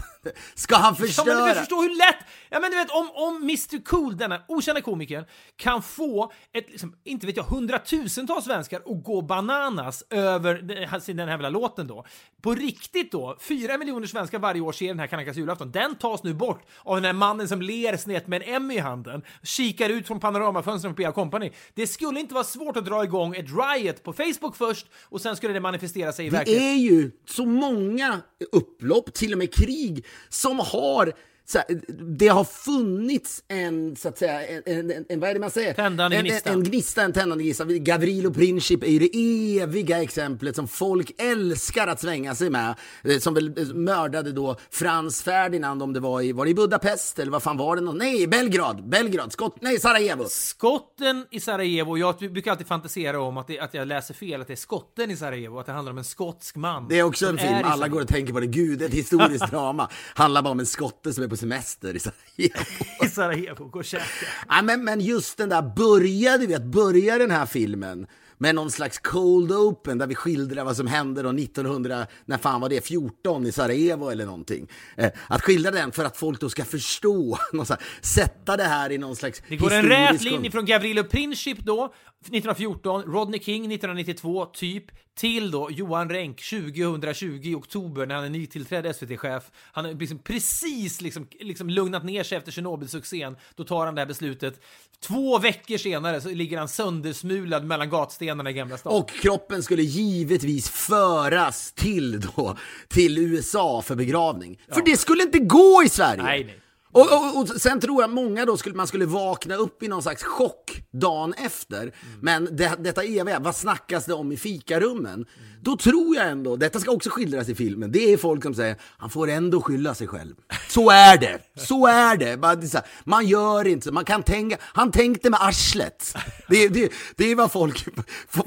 Ska 0.56 0.76
han 0.76 0.84
Ja, 0.84 0.90
men 1.00 1.08
förstöra? 1.08 1.48
du 1.48 1.54
förstår 1.56 1.82
hur 1.82 1.98
lätt... 1.98 2.26
Ja, 2.50 2.60
men 2.60 2.72
du 2.72 2.78
vet, 2.78 2.90
om, 2.92 3.10
om 3.14 3.36
Mr 3.44 3.84
Cool, 3.84 4.18
denna 4.18 4.42
okända 4.48 4.82
komikern, 4.82 5.26
kan 5.56 5.82
få 5.84 6.32
ett, 6.54 6.70
liksom, 6.70 6.96
inte 7.04 7.26
vet 7.28 7.38
jag, 7.38 7.44
hundratusentals 7.44 8.46
svenskar 8.46 8.80
att 8.86 9.04
gå 9.04 9.22
bananas 9.22 10.04
över 10.10 10.54
den, 10.56 10.88
här 10.90 11.28
jävla 11.28 11.50
låten 11.50 11.88
då. 11.88 12.06
På 12.42 12.54
riktigt 12.56 13.12
då, 13.12 13.38
fyra 13.40 13.78
miljoner 13.78 14.08
svenskar 14.08 14.40
varje 14.40 14.62
år 14.62 14.72
ser 14.72 14.88
den 14.88 15.00
här 15.00 15.08
Kanalkas 15.08 15.38
julafton. 15.38 15.72
Den 15.72 15.96
tas 15.96 16.24
nu 16.24 16.34
bort 16.34 16.64
av 16.84 16.96
den 16.96 17.06
här 17.06 17.14
mannen 17.14 17.48
som 17.48 17.62
ler 17.62 17.98
snett 17.98 18.28
med 18.28 18.42
en 18.42 18.56
Emmy 18.56 18.76
i 18.76 18.80
handen, 18.80 19.22
kikar 19.44 19.90
ut 19.90 20.08
från 20.08 20.20
panoramafönstren 20.20 20.94
på 20.94 20.98
P.A. 20.98 21.12
Company. 21.12 21.52
Det 21.74 21.88
skulle 21.88 22.20
inte 22.20 22.34
vara 22.34 22.44
svårt 22.44 22.78
att 22.78 22.86
dra 22.86 23.04
igång 23.04 23.36
ett 23.36 23.48
riot 23.50 24.04
på 24.04 24.14
Facebook 24.14 24.56
först 24.56 24.86
och 25.04 25.22
sen 25.22 25.36
skulle 25.36 25.54
det 25.54 25.60
manifestera 25.60 26.12
sig 26.12 26.26
i 26.26 26.30
Det 26.30 26.38
verkligheten. 26.38 26.68
är 26.68 26.76
ju 26.76 27.12
så 27.26 27.46
många 27.46 28.22
upplopp, 28.52 29.14
till 29.14 29.32
och 29.32 29.38
med 29.38 29.54
krig, 29.54 30.06
som 30.30 30.60
har 30.60 31.14
så 31.52 31.58
här, 31.58 31.82
det 32.18 32.28
har 32.28 32.44
funnits 32.44 33.44
en, 33.48 33.96
så 33.96 34.08
att 34.10 34.18
säga, 34.18 34.48
en, 34.48 34.64
en, 34.66 34.92
en, 34.92 35.06
en 35.10 35.20
vad 35.20 35.30
är 35.30 35.34
det 35.34 35.40
man 35.40 35.52
säger? 35.52 35.74
Tändande 35.74 36.18
en, 36.18 36.26
gnista. 36.26 36.50
En, 36.50 36.58
en 36.58 36.64
gnista, 36.64 37.02
en 37.02 37.14
tändande 37.14 37.44
gnista. 37.44 37.66
Gavrilo 37.66 38.34
Princip 38.34 38.84
är 38.84 38.88
ju 38.88 39.00
det 39.00 39.60
eviga 39.60 40.02
exemplet 40.02 40.56
som 40.56 40.68
folk 40.68 41.12
älskar 41.18 41.88
att 41.88 42.00
svänga 42.02 42.36
sig 42.36 42.50
med. 42.50 42.76
Eh, 43.04 43.18
Som 43.18 43.34
väl 43.34 43.58
eh, 43.58 43.66
mördade 43.66 44.32
då 44.32 44.56
Frans 44.72 45.24
Ferdinand 45.24 45.84
om 45.84 45.94
det 45.94 46.00
var 46.00 46.22
i, 46.22 46.32
var 46.32 46.46
det 46.46 46.52
i 46.52 46.56
Budapest 46.56 47.20
eller 47.20 47.32
vad 47.32 47.44
fan 47.44 47.58
var 47.58 47.76
det? 47.76 47.82
Nej, 47.82 48.28
Belgrad, 48.28 48.90
Belgrad, 48.90 49.32
Skott, 49.32 49.58
nej, 49.62 49.80
Sarajevo. 49.80 50.26
Skotten 50.30 51.26
i 51.32 51.40
Sarajevo, 51.40 51.98
jag 51.98 52.18
brukar 52.18 52.52
alltid 52.52 52.68
fantisera 52.68 53.22
om 53.22 53.38
att, 53.38 53.48
det, 53.48 53.60
att 53.60 53.74
jag 53.74 53.88
läser 53.88 54.14
fel, 54.14 54.42
att 54.42 54.48
det 54.48 54.54
är 54.54 54.56
skotten 54.56 55.12
i 55.12 55.18
Sarajevo, 55.18 55.60
att 55.60 55.66
det 55.66 55.72
handlar 55.72 55.92
om 55.92 55.98
en 55.98 56.04
skotsk 56.04 56.56
man. 56.56 56.88
Det 56.88 57.00
är 57.00 57.04
också 57.04 57.28
en 57.28 57.38
film, 57.38 57.56
alla 57.64 57.88
går 57.88 58.02
och 58.02 58.08
tänker 58.08 58.34
på 58.34 58.40
det. 58.40 58.48
Gud, 58.48 58.80
det 58.80 58.86
är 58.86 58.90
ett 58.90 58.96
historiskt 58.96 59.52
drama. 59.52 59.90
Handlar 60.16 60.42
bara 60.42 60.52
om 60.52 60.60
en 60.60 60.66
skotte 60.66 61.14
som 61.14 61.24
är 61.24 61.28
på 61.28 61.38
semester 61.42 61.96
i 61.96 62.00
Sarajevo. 62.00 62.66
i 63.06 63.08
Sarajevo, 63.08 63.66
gå 63.68 63.80
och 63.80 63.86
käka. 63.86 64.06
Ja, 64.50 64.62
men, 64.62 64.84
men 64.84 65.02
just 65.02 65.38
den 65.38 65.50
där, 65.50 65.62
börjar 65.62 66.38
du 66.38 66.48
vet, 66.48 66.64
börjar 66.64 67.20
den 67.20 67.32
här 67.32 67.46
filmen 67.46 68.08
med 68.42 68.56
någon 68.56 68.72
slags 68.72 69.00
cold 69.00 69.52
open 69.52 69.98
där 69.98 70.08
vi 70.08 70.16
skildrar 70.16 70.64
vad 70.64 70.78
som 70.78 70.88
hände 70.88 71.22
då 71.22 71.30
1900, 71.30 72.08
när 72.26 72.38
fan 72.38 72.62
var 72.62 72.70
det, 72.70 72.86
14 72.88 73.46
i 73.46 73.52
Sarajevo 73.52 74.10
eller 74.10 74.26
någonting. 74.26 74.68
Eh, 74.98 75.12
att 75.28 75.42
skildra 75.42 75.72
den 75.72 75.92
för 75.92 76.06
att 76.06 76.18
folk 76.18 76.40
då 76.40 76.50
ska 76.50 76.66
förstå, 76.66 77.38
här, 77.54 77.78
sätta 78.02 78.58
det 78.58 78.64
här 78.64 78.92
i 78.92 78.98
någon 78.98 79.16
slags 79.16 79.44
Det 79.48 79.56
går 79.56 79.74
en 79.74 79.86
rät 79.86 80.22
linje 80.22 80.52
från 80.52 80.66
Gavrilo 80.66 81.04
Princip 81.04 81.60
då, 81.60 81.94
1914, 82.22 83.02
Rodney 83.02 83.40
King 83.40 83.62
1992, 83.62 84.46
typ, 84.46 84.86
till 85.22 85.52
då 85.52 85.72
Johan 85.72 86.10
Renck 86.10 86.42
2020 86.50 87.42
i 87.44 87.56
oktober 87.56 88.06
när 88.06 88.16
han 88.16 88.24
är 88.24 88.30
nytillträdd 88.30 88.96
SVT-chef. 88.96 89.44
Han 89.72 89.86
har 89.86 89.94
liksom 89.94 90.20
precis 90.20 91.02
liksom, 91.02 91.28
liksom 91.40 91.70
lugnat 91.70 92.04
ner 92.04 92.24
sig 92.24 92.38
efter 92.38 92.52
Tjernobylsuccén. 92.52 93.36
Då 93.56 93.64
tar 93.64 93.86
han 93.86 93.96
det 93.96 94.02
här 94.02 94.06
beslutet. 94.06 94.62
Två 95.00 95.40
veckor 95.40 95.78
senare 95.78 96.22
så 96.22 96.30
ligger 96.30 96.58
han 96.58 96.68
söndersmulad 96.68 97.66
mellan 97.66 97.90
gatstenarna 97.90 98.50
i 98.50 98.54
Gamla 98.54 98.78
stan. 98.78 98.94
Och 98.94 99.10
kroppen 99.10 99.64
skulle 99.64 99.84
givetvis 99.84 100.70
föras 100.70 101.72
till 101.72 102.22
då, 102.22 102.58
till 102.88 103.18
USA 103.18 103.82
för 103.82 103.96
begravning. 103.96 104.60
För 104.74 104.82
det 104.86 104.98
skulle 104.98 105.24
inte 105.24 105.40
gå 105.40 105.84
i 105.86 105.90
Sverige! 105.90 106.24
Nej, 106.24 106.44
nej. 106.44 106.62
Och, 106.92 107.14
och, 107.14 107.42
och 107.42 107.48
sen 107.48 107.80
tror 107.80 108.04
jag 108.04 108.10
många 108.10 108.46
då 108.46 108.58
skulle, 108.58 108.76
man 108.76 108.88
skulle 108.88 109.06
vakna 109.06 109.56
upp 109.56 109.84
i 109.84 109.88
någon 109.88 110.02
slags 110.02 110.24
chock 110.24 110.82
dagen 110.92 111.34
efter. 111.34 111.96
Men 112.22 112.56
det, 112.56 112.76
detta 112.80 113.04
eviga, 113.04 113.40
vad 113.40 113.56
snackas 113.56 114.06
det 114.06 114.14
om 114.14 114.32
i 114.32 114.38
fikarummen? 114.38 115.26
Då 115.64 115.78
tror 115.78 116.16
jag 116.16 116.28
ändå, 116.28 116.56
detta 116.56 116.80
ska 116.80 116.92
också 116.92 117.10
skildras 117.10 117.50
i 117.50 117.56
filmen, 117.56 117.92
det 117.92 118.14
är 118.14 118.18
folk 118.18 118.44
som 118.44 118.54
säger 118.54 118.76
han 118.98 119.10
får 119.10 119.30
ändå 119.30 119.62
skylla 119.62 119.96
sig 119.96 120.08
själv. 120.08 120.36
Så 120.70 120.90
är 120.90 121.18
det, 121.18 121.40
så 121.56 121.88
är 121.88 122.18
det. 122.18 122.84
Man 123.04 123.28
gör 123.28 123.68
inte 123.68 123.88
så, 123.88 123.94
man 123.94 124.06
kan 124.06 124.24
tänka, 124.24 124.58
han 124.62 124.92
tänkte 124.92 125.30
med 125.30 125.40
arslet. 125.42 126.16
Det, 126.50 126.68
det, 126.68 126.92
det 127.16 127.32
är 127.32 127.36
vad 127.36 127.52
folk, 127.52 127.86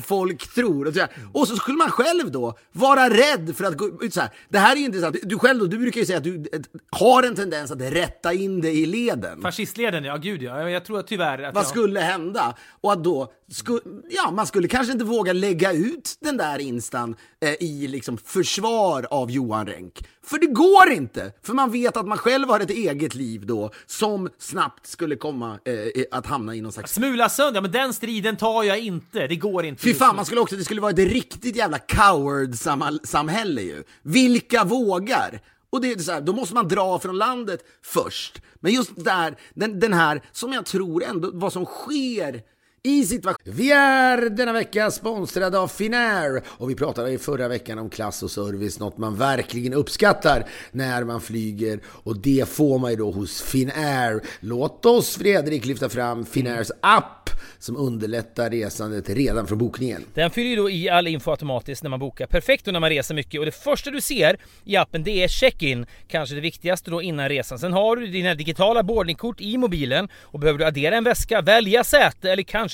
folk 0.02 0.54
tror. 0.54 0.86
Och 0.86 0.94
så, 0.94 1.06
och 1.32 1.48
så 1.48 1.56
skulle 1.56 1.76
man 1.76 1.90
själv 1.90 2.30
då 2.30 2.58
vara 2.72 3.10
rädd 3.10 3.56
för 3.56 3.64
att 3.64 3.76
gå 3.76 4.02
ut 4.02 4.14
så 4.14 4.20
här. 4.20 4.30
Det 4.48 4.58
här 4.58 4.72
är 4.72 4.80
ju 4.80 4.84
intressant, 4.84 5.16
du 5.22 5.38
själv 5.38 5.60
då, 5.60 5.66
du 5.66 5.78
brukar 5.78 6.00
ju 6.00 6.06
säga 6.06 6.18
att 6.18 6.24
du 6.24 6.44
har 6.90 7.22
en 7.22 7.34
tendens 7.34 7.70
att 7.70 7.80
rätta 7.80 8.33
in 8.34 8.60
dig 8.60 8.82
i 8.82 8.86
leden. 8.86 9.42
Fascistleden, 9.42 10.04
ja 10.04 10.16
gud 10.16 10.42
ja. 10.42 10.70
Jag, 10.70 10.84
tror 10.84 11.02
tyvärr 11.02 11.42
att 11.42 11.54
Vad 11.54 11.64
jag... 11.64 11.70
skulle 11.70 12.00
hända? 12.00 12.54
Och 12.80 12.92
att 12.92 13.04
då, 13.04 13.32
sku, 13.50 13.78
ja, 14.10 14.30
man 14.30 14.46
skulle 14.46 14.68
kanske 14.68 14.92
inte 14.92 15.04
våga 15.04 15.32
lägga 15.32 15.72
ut 15.72 16.16
den 16.20 16.36
där 16.36 16.58
instan 16.58 17.16
eh, 17.40 17.54
i 17.60 17.86
liksom 17.86 18.18
försvar 18.18 19.06
av 19.10 19.30
Johan 19.30 19.66
Renck. 19.66 20.04
För 20.24 20.38
det 20.38 20.46
går 20.46 20.90
inte! 20.90 21.32
För 21.42 21.54
man 21.54 21.72
vet 21.72 21.96
att 21.96 22.06
man 22.06 22.18
själv 22.18 22.48
har 22.48 22.60
ett 22.60 22.70
eget 22.70 23.14
liv 23.14 23.46
då, 23.46 23.70
som 23.86 24.28
snabbt 24.38 24.86
skulle 24.86 25.16
komma 25.16 25.58
eh, 25.64 26.04
att 26.10 26.26
hamna 26.26 26.54
i 26.54 26.60
någon 26.60 26.72
slags... 26.72 26.92
Smula 26.94 27.28
sönder, 27.28 27.60
men 27.60 27.70
den 27.70 27.94
striden 27.94 28.36
tar 28.36 28.62
jag 28.62 28.78
inte. 28.78 29.26
Det 29.26 29.36
går 29.36 29.64
inte. 29.64 29.82
Fy 29.82 29.94
fan, 29.94 30.16
man 30.16 30.24
skulle 30.24 30.40
också, 30.40 30.56
det 30.56 30.64
skulle 30.64 30.80
vara 30.80 30.92
ett 30.92 30.98
riktigt 30.98 31.56
jävla 31.56 31.78
coward-samhälle 31.78 33.62
ju. 33.62 33.82
Vilka 34.02 34.64
vågar? 34.64 35.40
Och 35.74 35.80
det 35.80 35.92
är 35.92 35.98
så 35.98 36.12
här, 36.12 36.20
då 36.20 36.32
måste 36.32 36.54
man 36.54 36.68
dra 36.68 36.98
från 36.98 37.18
landet 37.18 37.64
först. 37.82 38.42
Men 38.54 38.72
just 38.72 39.04
där, 39.04 39.36
den, 39.54 39.80
den 39.80 39.92
här, 39.92 40.22
som 40.32 40.52
jag 40.52 40.66
tror 40.66 41.04
ändå, 41.04 41.30
vad 41.34 41.52
som 41.52 41.64
sker 41.64 42.42
i 42.86 43.04
situationen. 43.04 43.56
Vi 43.56 43.72
är 43.72 44.30
denna 44.30 44.52
vecka 44.52 44.90
sponsrade 44.90 45.58
av 45.58 45.68
Finnair 45.68 46.42
och 46.46 46.70
vi 46.70 46.74
pratade 46.74 47.10
i 47.10 47.18
förra 47.18 47.48
veckan 47.48 47.78
om 47.78 47.90
klass 47.90 48.22
och 48.22 48.30
service, 48.30 48.78
något 48.78 48.98
man 48.98 49.16
verkligen 49.16 49.74
uppskattar 49.74 50.44
när 50.70 51.04
man 51.04 51.20
flyger 51.20 51.80
och 51.86 52.16
det 52.18 52.48
får 52.48 52.78
man 52.78 52.90
ju 52.90 52.96
då 52.96 53.10
hos 53.10 53.42
Finnair. 53.42 54.20
Låt 54.40 54.86
oss 54.86 55.16
Fredrik 55.16 55.64
lyfta 55.64 55.88
fram 55.88 56.26
Finnairs 56.26 56.70
app 56.80 57.30
som 57.58 57.76
underlättar 57.76 58.50
resandet 58.50 59.10
redan 59.10 59.46
från 59.46 59.58
bokningen. 59.58 60.04
Den 60.14 60.30
fyller 60.30 60.50
ju 60.50 60.56
då 60.56 60.70
i 60.70 60.88
all 60.88 61.06
info 61.06 61.30
automatiskt 61.30 61.82
när 61.82 61.90
man 61.90 62.00
bokar. 62.00 62.26
Perfekt 62.26 62.66
och 62.66 62.72
när 62.72 62.80
man 62.80 62.90
reser 62.90 63.14
mycket 63.14 63.40
och 63.40 63.46
det 63.46 63.52
första 63.52 63.90
du 63.90 64.00
ser 64.00 64.36
i 64.64 64.76
appen 64.76 65.02
det 65.02 65.22
är 65.24 65.28
check-in. 65.28 65.86
Kanske 66.08 66.34
det 66.34 66.40
viktigaste 66.40 66.90
då 66.90 67.02
innan 67.02 67.28
resan. 67.28 67.58
Sen 67.58 67.72
har 67.72 67.96
du 67.96 68.06
dina 68.06 68.34
digitala 68.34 68.82
boardingkort 68.82 69.40
i 69.40 69.56
mobilen 69.56 70.08
och 70.20 70.38
behöver 70.38 70.58
du 70.58 70.64
addera 70.64 70.96
en 70.96 71.04
väska, 71.04 71.40
välja 71.40 71.84
säte 71.84 72.32
eller 72.32 72.42
kanske 72.42 72.73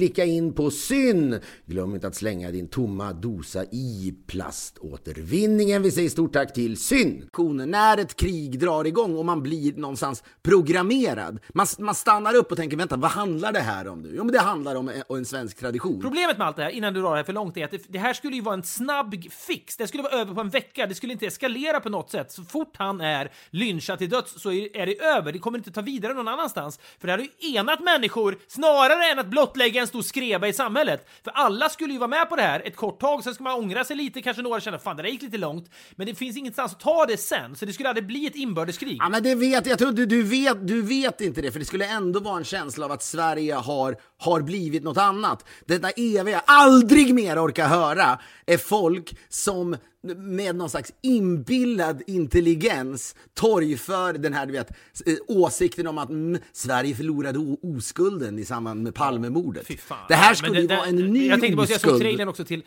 klicka 0.00 0.24
in 0.24 0.52
på 0.52 0.70
syn. 0.70 1.40
Glöm 1.66 1.94
inte 1.94 2.06
att 2.06 2.14
slänga 2.14 2.50
din 2.50 2.68
tomma 2.68 3.12
dosa 3.12 3.64
i 3.64 4.14
plaståtervinningen. 4.26 5.82
Vi 5.82 5.90
säger 5.90 6.08
stort 6.08 6.32
tack 6.32 6.52
till 6.52 6.76
syn. 6.76 7.28
När 7.66 7.98
ett 7.98 8.16
krig 8.16 8.60
drar 8.60 8.84
igång 8.84 9.16
och 9.16 9.24
man 9.24 9.42
blir 9.42 9.72
någonstans 9.72 10.22
programmerad. 10.42 11.38
Man, 11.54 11.66
man 11.78 11.94
stannar 11.94 12.36
upp 12.36 12.50
och 12.50 12.56
tänker, 12.56 12.76
vänta, 12.76 12.96
vad 12.96 13.10
handlar 13.10 13.52
det 13.52 13.60
här 13.60 13.88
om 13.88 14.02
nu? 14.02 14.12
Jo, 14.16 14.24
men 14.24 14.32
det 14.32 14.40
handlar 14.40 14.74
om 14.74 14.88
en, 14.88 15.16
en 15.16 15.24
svensk 15.24 15.58
tradition. 15.58 16.00
Problemet 16.00 16.38
med 16.38 16.46
allt 16.46 16.56
det 16.56 16.62
här, 16.62 16.70
innan 16.70 16.94
du 16.94 17.00
drar 17.00 17.10
det 17.10 17.16
här 17.16 17.24
för 17.24 17.32
långt, 17.32 17.56
är 17.56 17.64
att 17.64 17.70
det, 17.70 17.82
det 17.88 17.98
här 17.98 18.12
skulle 18.12 18.36
ju 18.36 18.42
vara 18.42 18.54
en 18.54 18.62
snabb 18.62 19.14
fix. 19.30 19.76
Det 19.76 19.86
skulle 19.86 20.02
vara 20.02 20.12
över 20.12 20.34
på 20.34 20.40
en 20.40 20.48
vecka. 20.48 20.86
Det 20.86 20.94
skulle 20.94 21.12
inte 21.12 21.26
eskalera 21.26 21.80
på 21.80 21.88
något 21.88 22.10
sätt. 22.10 22.32
Så 22.32 22.42
fort 22.42 22.74
han 22.78 23.00
är 23.00 23.30
lynchad 23.50 23.98
till 23.98 24.10
döds 24.10 24.42
så 24.42 24.52
är, 24.52 24.76
är 24.76 24.86
det 24.86 25.00
över. 25.00 25.32
Det 25.32 25.38
kommer 25.38 25.58
inte 25.58 25.72
ta 25.72 25.80
vidare 25.80 26.14
någon 26.14 26.28
annanstans. 26.28 26.80
För 26.98 27.06
det 27.06 27.12
här 27.12 27.18
har 27.18 27.26
ju 27.40 27.54
enat 27.54 27.80
människor 27.80 28.38
snarare 28.48 29.12
än 29.12 29.18
att 29.18 29.26
blottlägga 29.26 29.79
en 29.80 29.86
stor 29.86 30.02
skreva 30.02 30.48
i 30.48 30.52
samhället. 30.52 31.08
För 31.24 31.30
alla 31.30 31.68
skulle 31.68 31.92
ju 31.92 31.98
vara 31.98 32.08
med 32.08 32.28
på 32.28 32.36
det 32.36 32.42
här 32.42 32.62
ett 32.64 32.76
kort 32.76 33.00
tag, 33.00 33.24
sen 33.24 33.34
ska 33.34 33.44
man 33.44 33.58
ångra 33.58 33.84
sig 33.84 33.96
lite, 33.96 34.22
kanske 34.22 34.42
några 34.42 34.60
känner 34.60 34.78
fan 34.78 34.96
det 34.96 35.02
där 35.02 35.10
gick 35.10 35.22
lite 35.22 35.38
långt. 35.38 35.70
Men 35.96 36.06
det 36.06 36.14
finns 36.14 36.36
ingenstans 36.36 36.72
att 36.72 36.80
ta 36.80 37.06
det 37.06 37.16
sen, 37.16 37.56
så 37.56 37.66
det 37.66 37.72
skulle 37.72 37.88
aldrig 37.88 38.06
bli 38.06 38.26
ett 38.26 38.36
inbördeskrig. 38.36 38.96
Ja, 39.00 39.08
men 39.08 39.22
det 39.22 39.34
vet 39.34 39.66
jag. 39.66 39.78
tror 39.78 39.92
du, 39.92 40.06
du, 40.06 40.22
vet, 40.22 40.68
du 40.68 40.82
vet 40.82 41.20
inte 41.20 41.40
det, 41.40 41.52
för 41.52 41.58
det 41.58 41.64
skulle 41.64 41.86
ändå 41.86 42.20
vara 42.20 42.36
en 42.36 42.44
känsla 42.44 42.84
av 42.84 42.92
att 42.92 43.02
Sverige 43.02 43.54
har, 43.54 43.96
har 44.18 44.40
blivit 44.40 44.82
något 44.82 44.98
annat. 44.98 45.44
Detta 45.66 45.90
eviga, 45.90 46.42
aldrig 46.46 47.14
mer 47.14 47.38
orka 47.38 47.66
höra, 47.66 48.18
är 48.46 48.58
folk 48.58 49.16
som 49.28 49.76
med 50.02 50.56
någon 50.56 50.70
slags 50.70 50.92
inbillad 51.02 52.02
intelligens 52.06 53.14
torgför 53.34 54.12
den 54.12 54.32
här 54.32 54.46
du 54.46 54.52
vet, 54.52 54.70
eh, 55.06 55.14
åsikten 55.28 55.86
om 55.86 55.98
att 55.98 56.08
mm, 56.10 56.40
Sverige 56.52 56.94
förlorade 56.94 57.38
oskulden 57.62 58.38
i 58.38 58.44
samband 58.44 58.82
med 58.82 58.94
Palmemordet. 58.94 59.68
Det 60.08 60.14
här 60.14 60.34
skulle 60.34 60.60
ju 60.60 60.66
vara 60.66 60.86
en 60.86 60.96
ny 60.96 61.28
Jag 61.28 61.40
tänkte 61.40 61.56
bara 61.56 61.66
jag 61.66 61.80
såg 61.80 61.90
oskuld. 61.90 62.02
trailern 62.02 62.28
också 62.28 62.44
till 62.44 62.62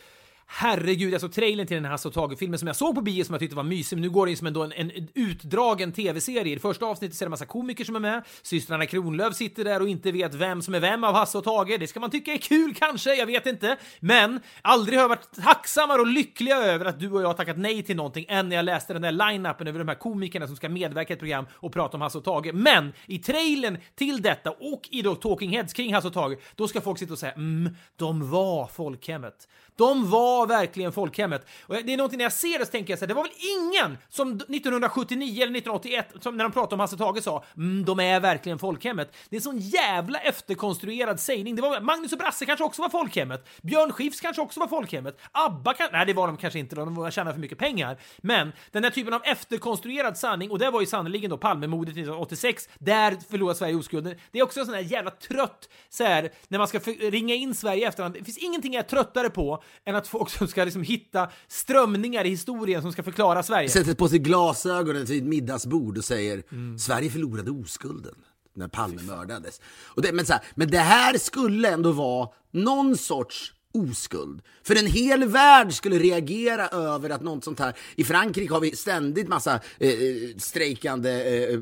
Herregud, 0.47 1.13
alltså 1.13 1.29
trailern 1.29 1.67
till 1.67 1.75
den 1.75 1.85
här 1.85 1.91
Hasse 1.91 2.07
och 2.07 2.13
Tage-filmen 2.13 2.59
som 2.59 2.67
jag 2.67 2.75
såg 2.75 2.95
på 2.95 3.01
bio 3.01 3.23
som 3.23 3.33
jag 3.33 3.39
tyckte 3.39 3.55
var 3.55 3.63
mysig, 3.63 3.95
men 3.95 4.01
nu 4.01 4.09
går 4.09 4.25
det 4.25 4.29
ju 4.29 4.35
som 4.35 4.47
ändå 4.47 4.63
en, 4.63 4.71
en 4.71 5.07
utdragen 5.13 5.91
tv-serie. 5.91 6.51
I 6.51 6.55
det 6.55 6.61
första 6.61 6.85
avsnittet 6.85 7.17
så 7.17 7.23
är 7.23 7.25
det 7.25 7.27
en 7.27 7.31
massa 7.31 7.45
komiker 7.45 7.85
som 7.85 7.95
är 7.95 7.99
med. 7.99 8.23
Systrarna 8.41 8.85
Kronlöf 8.85 9.35
sitter 9.35 9.63
där 9.63 9.81
och 9.81 9.87
inte 9.87 10.11
vet 10.11 10.33
vem 10.33 10.61
som 10.61 10.75
är 10.75 10.79
vem 10.79 11.03
av 11.03 11.13
Hasse 11.13 11.37
och 11.37 11.43
Tage. 11.43 11.79
Det 11.79 11.87
ska 11.87 11.99
man 11.99 12.11
tycka 12.11 12.33
är 12.33 12.37
kul 12.37 12.75
kanske, 12.75 13.15
jag 13.15 13.25
vet 13.25 13.45
inte. 13.45 13.77
Men 13.99 14.39
aldrig 14.61 14.97
har 14.97 15.03
jag 15.03 15.09
varit 15.09 15.35
tacksammare 15.43 16.01
och 16.01 16.07
lyckligare 16.07 16.65
över 16.65 16.85
att 16.85 16.99
du 16.99 17.11
och 17.11 17.21
jag 17.21 17.27
har 17.27 17.33
tackat 17.33 17.57
nej 17.57 17.83
till 17.83 17.95
någonting 17.95 18.25
än 18.29 18.49
när 18.49 18.55
jag 18.55 18.65
läste 18.65 18.93
den 18.93 19.01
där 19.01 19.11
line-upen 19.11 19.67
över 19.67 19.79
de 19.79 19.87
här 19.87 19.95
komikerna 19.95 20.47
som 20.47 20.55
ska 20.55 20.69
medverka 20.69 21.13
i 21.13 21.15
ett 21.15 21.19
program 21.19 21.45
och 21.53 21.73
prata 21.73 21.97
om 21.97 22.01
Hasse 22.01 22.17
och 22.17 22.23
Tage. 22.23 22.53
Men 22.53 22.93
i 23.05 23.19
trailern 23.19 23.77
till 23.95 24.21
detta 24.21 24.51
och 24.51 24.89
i 24.91 25.01
då 25.01 25.15
Talking 25.15 25.49
Heads 25.49 25.73
kring 25.73 25.93
Hasse 25.93 26.07
och 26.07 26.13
Tage, 26.13 26.37
då 26.55 26.67
ska 26.67 26.81
folk 26.81 26.99
sitta 26.99 27.13
och 27.13 27.19
säga 27.19 27.33
mm, 27.33 27.75
de 27.95 28.29
var 28.29 28.67
folkhemmet. 28.67 29.47
De 29.75 30.09
var 30.09 30.47
verkligen 30.47 30.91
folkhemmet. 30.91 31.47
Och 31.61 31.75
det 31.75 31.93
är 31.93 31.97
någonting 31.97 32.17
när 32.17 32.25
jag 32.25 32.33
ser 32.33 32.59
det 32.59 32.65
så 32.65 32.71
tänker 32.71 32.93
jag 32.93 32.99
så 32.99 33.05
här, 33.05 33.07
det 33.07 33.13
var 33.13 33.23
väl 33.23 33.31
ingen 33.37 33.97
som 34.09 34.29
1979 34.29 35.43
eller 35.43 35.57
1981 35.57 36.07
som 36.21 36.37
när 36.37 36.43
de 36.43 36.51
pratade 36.51 36.75
om 36.75 36.79
Hasse 36.79 36.95
och 36.95 36.99
Tage 36.99 37.23
sa 37.23 37.43
mm, 37.57 37.85
de 37.85 37.99
är 37.99 38.19
verkligen 38.19 38.59
folkhemmet. 38.59 39.15
Det 39.29 39.35
är 39.35 39.37
en 39.37 39.43
sån 39.43 39.59
jävla 39.59 40.19
efterkonstruerad 40.19 41.19
sägning. 41.19 41.55
Det 41.55 41.61
var 41.61 41.81
Magnus 41.81 42.11
och 42.11 42.17
Brasse 42.17 42.45
kanske 42.45 42.63
också 42.65 42.81
var 42.81 42.89
folkhemmet. 42.89 43.47
Björn 43.61 43.91
Skifs 43.91 44.21
kanske 44.21 44.41
också 44.41 44.59
var 44.59 44.67
folkhemmet. 44.67 45.19
ABBA 45.31 45.73
kan, 45.73 45.87
nej 45.91 46.05
det 46.05 46.13
var 46.13 46.27
de 46.27 46.37
kanske 46.37 46.59
inte, 46.59 46.75
de 46.75 47.11
tjänade 47.11 47.33
för 47.33 47.41
mycket 47.41 47.57
pengar. 47.57 47.97
Men 48.17 48.51
den 48.71 48.83
här 48.83 48.91
typen 48.91 49.13
av 49.13 49.21
efterkonstruerad 49.23 50.17
sanning, 50.17 50.51
och 50.51 50.59
det 50.59 50.71
var 50.71 50.81
ju 50.81 50.87
sannerligen 50.87 51.29
då 51.29 51.37
Palmemordet 51.37 51.91
1986, 51.91 52.69
där 52.79 53.17
förlorade 53.29 53.59
Sverige 53.59 53.75
oskulden. 53.75 54.15
Det 54.31 54.39
är 54.39 54.43
också 54.43 54.59
en 54.59 54.65
sån 54.65 54.75
här 54.75 54.81
jävla 54.81 55.11
trött, 55.11 55.69
så 55.89 56.03
här, 56.03 56.31
när 56.47 56.57
man 56.57 56.67
ska 56.67 56.79
ringa 56.99 57.35
in 57.35 57.55
Sverige 57.55 57.81
i 57.81 57.83
efterhand. 57.83 58.13
Det 58.13 58.23
finns 58.23 58.37
ingenting 58.37 58.73
jag 58.73 58.83
är 58.83 58.89
tröttare 58.89 59.29
på 59.29 59.62
än 59.85 59.95
att 59.95 60.07
folk 60.07 60.29
som 60.29 60.47
ska 60.47 60.63
liksom 60.63 60.83
hitta 60.83 61.29
strömningar 61.47 62.25
i 62.25 62.29
historien 62.29 62.81
som 62.81 62.91
ska 62.91 63.03
förklara 63.03 63.43
Sverige. 63.43 63.69
Sätter 63.69 63.93
på 63.93 64.09
sig 64.09 64.19
glasögonen 64.19 65.05
vid 65.05 65.23
ett 65.23 65.29
middagsbord 65.29 65.97
och 65.97 66.05
säger 66.05 66.43
Sverige 66.77 67.09
förlorade 67.09 67.51
oskulden 67.51 68.15
när 68.55 68.67
Palme 68.67 69.01
mördades. 69.01 69.61
Och 69.85 70.01
det, 70.01 70.13
men, 70.13 70.25
så 70.25 70.33
här, 70.33 70.41
men 70.55 70.67
det 70.67 70.79
här 70.79 71.17
skulle 71.17 71.69
ändå 71.69 71.91
vara 71.91 72.29
någon 72.51 72.97
sorts 72.97 73.53
oskuld. 73.73 74.41
För 74.63 74.75
en 74.75 74.85
hel 74.85 75.23
värld 75.23 75.73
skulle 75.73 75.99
reagera 75.99 76.67
över 76.67 77.09
att 77.09 77.21
något 77.21 77.43
sånt 77.43 77.59
här... 77.59 77.73
I 77.95 78.03
Frankrike 78.03 78.53
har 78.53 78.59
vi 78.59 78.75
ständigt 78.75 79.27
massa 79.27 79.59
eh, 79.79 79.89
strejkande 80.37 81.09
eh, 81.09 81.59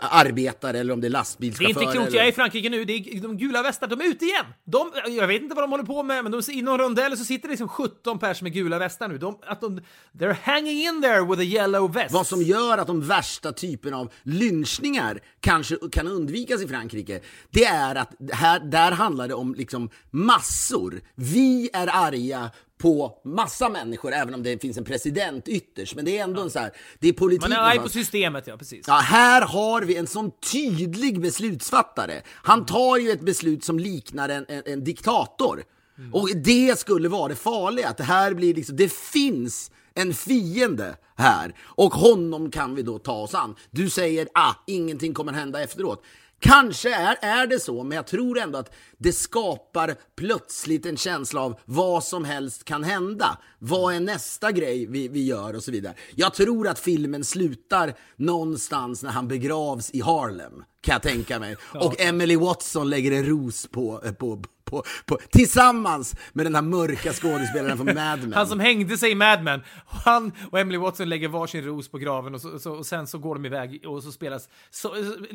arbetare 0.00 0.78
eller 0.78 0.92
om 0.92 1.00
det 1.00 1.06
är 1.06 1.10
Det 1.10 1.12
är 1.12 1.18
lastbilschaufförer. 1.18 1.82
inte 1.82 1.92
klokt, 1.92 2.08
eller... 2.08 2.16
jag 2.16 2.26
är 2.26 2.30
i 2.30 2.34
Frankrike 2.34 2.70
nu, 2.70 2.84
det 2.84 2.92
är 2.92 3.20
de 3.20 3.38
gula 3.38 3.62
västarna, 3.62 3.96
de 3.96 4.04
är 4.04 4.08
ute 4.08 4.24
igen! 4.24 4.44
De, 4.64 4.92
jag 5.08 5.26
vet 5.26 5.42
inte 5.42 5.54
vad 5.54 5.64
de 5.64 5.70
håller 5.70 5.84
på 5.84 6.02
med, 6.02 6.22
men 6.24 6.32
de, 6.32 6.42
i 6.52 6.62
någon 6.62 6.78
rondell 6.78 7.16
så 7.16 7.24
sitter 7.24 7.48
det 7.48 7.52
liksom 7.52 7.68
17 7.68 8.18
personer 8.18 8.42
med 8.42 8.52
gula 8.52 8.78
västar 8.78 9.08
nu. 9.08 9.18
De, 9.18 9.38
att 9.42 9.60
de, 9.60 9.80
they're 10.18 10.36
hanging 10.42 10.80
in 10.80 11.02
there 11.02 11.24
with 11.24 11.40
a 11.40 11.44
yellow 11.44 11.92
vest. 11.92 12.14
Vad 12.14 12.26
som 12.26 12.42
gör 12.42 12.78
att 12.78 12.86
de 12.86 13.00
värsta 13.00 13.52
typen 13.52 13.94
av 13.94 14.12
lynchningar 14.22 15.20
kanske 15.40 15.76
kan 15.92 16.08
undvikas 16.08 16.62
i 16.62 16.68
Frankrike, 16.68 17.20
det 17.50 17.64
är 17.64 17.94
att 17.94 18.14
här, 18.32 18.60
där 18.60 18.92
handlar 18.92 19.28
det 19.28 19.34
om 19.34 19.54
liksom 19.54 19.90
massor. 20.10 21.00
Vi 21.14 21.37
är 21.72 21.88
arga 21.92 22.50
på 22.78 23.20
massa 23.24 23.68
människor, 23.68 24.12
även 24.12 24.34
om 24.34 24.42
det 24.42 24.62
finns 24.62 24.78
en 24.78 24.84
president 24.84 25.48
ytterst. 25.48 25.94
Men 25.94 26.04
det 26.04 26.18
är 26.18 26.24
ändå 26.24 26.42
en 26.42 26.50
så 26.50 26.58
här, 26.58 26.72
det 26.98 27.08
är 27.08 27.12
politik. 27.12 27.40
Man 27.40 27.52
är 27.52 27.56
arg 27.56 27.78
på 27.78 27.88
systemet, 27.88 28.46
ja 28.46 28.56
precis. 28.56 28.84
Ja, 28.88 28.94
här 28.94 29.42
har 29.42 29.82
vi 29.82 29.96
en 29.96 30.06
sån 30.06 30.30
tydlig 30.52 31.20
beslutsfattare. 31.20 32.22
Han 32.28 32.66
tar 32.66 32.96
ju 32.96 33.10
ett 33.10 33.20
beslut 33.20 33.64
som 33.64 33.78
liknar 33.78 34.28
en, 34.28 34.44
en, 34.48 34.62
en 34.66 34.84
diktator. 34.84 35.64
Och 36.12 36.28
det 36.36 36.78
skulle 36.78 37.08
vara 37.08 37.28
det 37.28 37.34
farliga, 37.34 37.88
att 37.88 37.96
det 37.96 38.04
här 38.04 38.34
blir 38.34 38.54
liksom, 38.54 38.76
det 38.76 38.92
finns 38.92 39.70
en 39.94 40.14
fiende 40.14 40.96
här. 41.16 41.54
Och 41.60 41.94
honom 41.94 42.50
kan 42.50 42.74
vi 42.74 42.82
då 42.82 42.98
ta 42.98 43.12
oss 43.12 43.34
an. 43.34 43.54
Du 43.70 43.90
säger, 43.90 44.28
ah, 44.34 44.54
ingenting 44.66 45.14
kommer 45.14 45.32
hända 45.32 45.62
efteråt. 45.62 46.04
Kanske 46.40 46.94
är, 46.94 47.16
är 47.20 47.46
det 47.46 47.60
så, 47.60 47.84
men 47.84 47.96
jag 47.96 48.06
tror 48.06 48.38
ändå 48.38 48.58
att 48.58 48.74
det 48.98 49.12
skapar 49.12 49.94
plötsligt 50.16 50.86
en 50.86 50.96
känsla 50.96 51.40
av 51.40 51.60
vad 51.64 52.04
som 52.04 52.24
helst 52.24 52.64
kan 52.64 52.84
hända. 52.84 53.38
Vad 53.58 53.94
är 53.94 54.00
nästa 54.00 54.52
grej 54.52 54.86
vi, 54.86 55.08
vi 55.08 55.24
gör 55.24 55.56
och 55.56 55.62
så 55.62 55.70
vidare. 55.70 55.94
Jag 56.14 56.34
tror 56.34 56.68
att 56.68 56.78
filmen 56.78 57.24
slutar 57.24 57.94
någonstans 58.16 59.02
när 59.02 59.10
han 59.10 59.28
begravs 59.28 59.90
i 59.90 60.00
Harlem, 60.00 60.64
kan 60.80 60.92
jag 60.92 61.02
tänka 61.02 61.38
mig. 61.38 61.56
Och 61.74 62.00
Emily 62.00 62.36
Watson 62.36 62.90
lägger 62.90 63.12
en 63.12 63.26
ros 63.26 63.66
på, 63.66 64.02
på, 64.18 64.42
på, 64.70 64.82
på, 65.06 65.18
tillsammans 65.30 66.14
med 66.32 66.46
den 66.46 66.54
här 66.54 66.62
mörka 66.62 67.12
skådespelaren 67.12 67.76
från 67.76 67.86
Mad 67.86 68.20
Men. 68.20 68.32
Han 68.32 68.46
som 68.46 68.60
hängde 68.60 68.98
sig 68.98 69.10
i 69.10 69.14
Mad 69.14 69.42
Men. 69.42 69.62
Han 70.04 70.32
och 70.50 70.58
Emily 70.58 70.78
Watson 70.78 71.08
lägger 71.08 71.28
varsin 71.28 71.64
ros 71.64 71.88
på 71.88 71.98
graven 71.98 72.34
och, 72.34 72.40
så, 72.40 72.58
så, 72.58 72.72
och 72.72 72.86
sen 72.86 73.06
så 73.06 73.18
går 73.18 73.34
de 73.34 73.46
iväg 73.46 73.82
och 73.86 74.02
så 74.02 74.12
spelas, 74.12 74.48
så, 74.70 74.94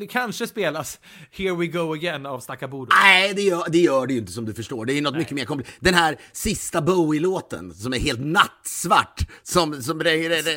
kanske 0.10 0.48
spelas 0.48 1.00
Here 1.32 1.56
We 1.56 1.68
Go 1.68 1.94
Again 1.94 2.26
av 2.26 2.40
Stakaburo. 2.40 2.88
Nej, 3.04 3.34
det 3.34 3.42
gör, 3.42 3.64
det 3.68 3.78
gör 3.78 4.08
det 4.08 4.14
ju 4.14 4.20
inte 4.20 4.32
som 4.32 4.46
du 4.46 4.54
förstår. 4.54 4.86
Det 4.86 4.94
är 4.94 5.02
något 5.02 5.16
mycket 5.16 5.34
mer 5.34 5.46
komplicerat. 5.46 5.80
Den 5.80 5.94
här 5.94 6.18
sista 6.32 6.82
Bowie-låten 6.82 7.74
som 7.74 7.94
är 7.94 8.00
helt 8.00 8.20
nattsvart. 8.20 9.28
Som, 9.44 9.82
som, 9.82 10.02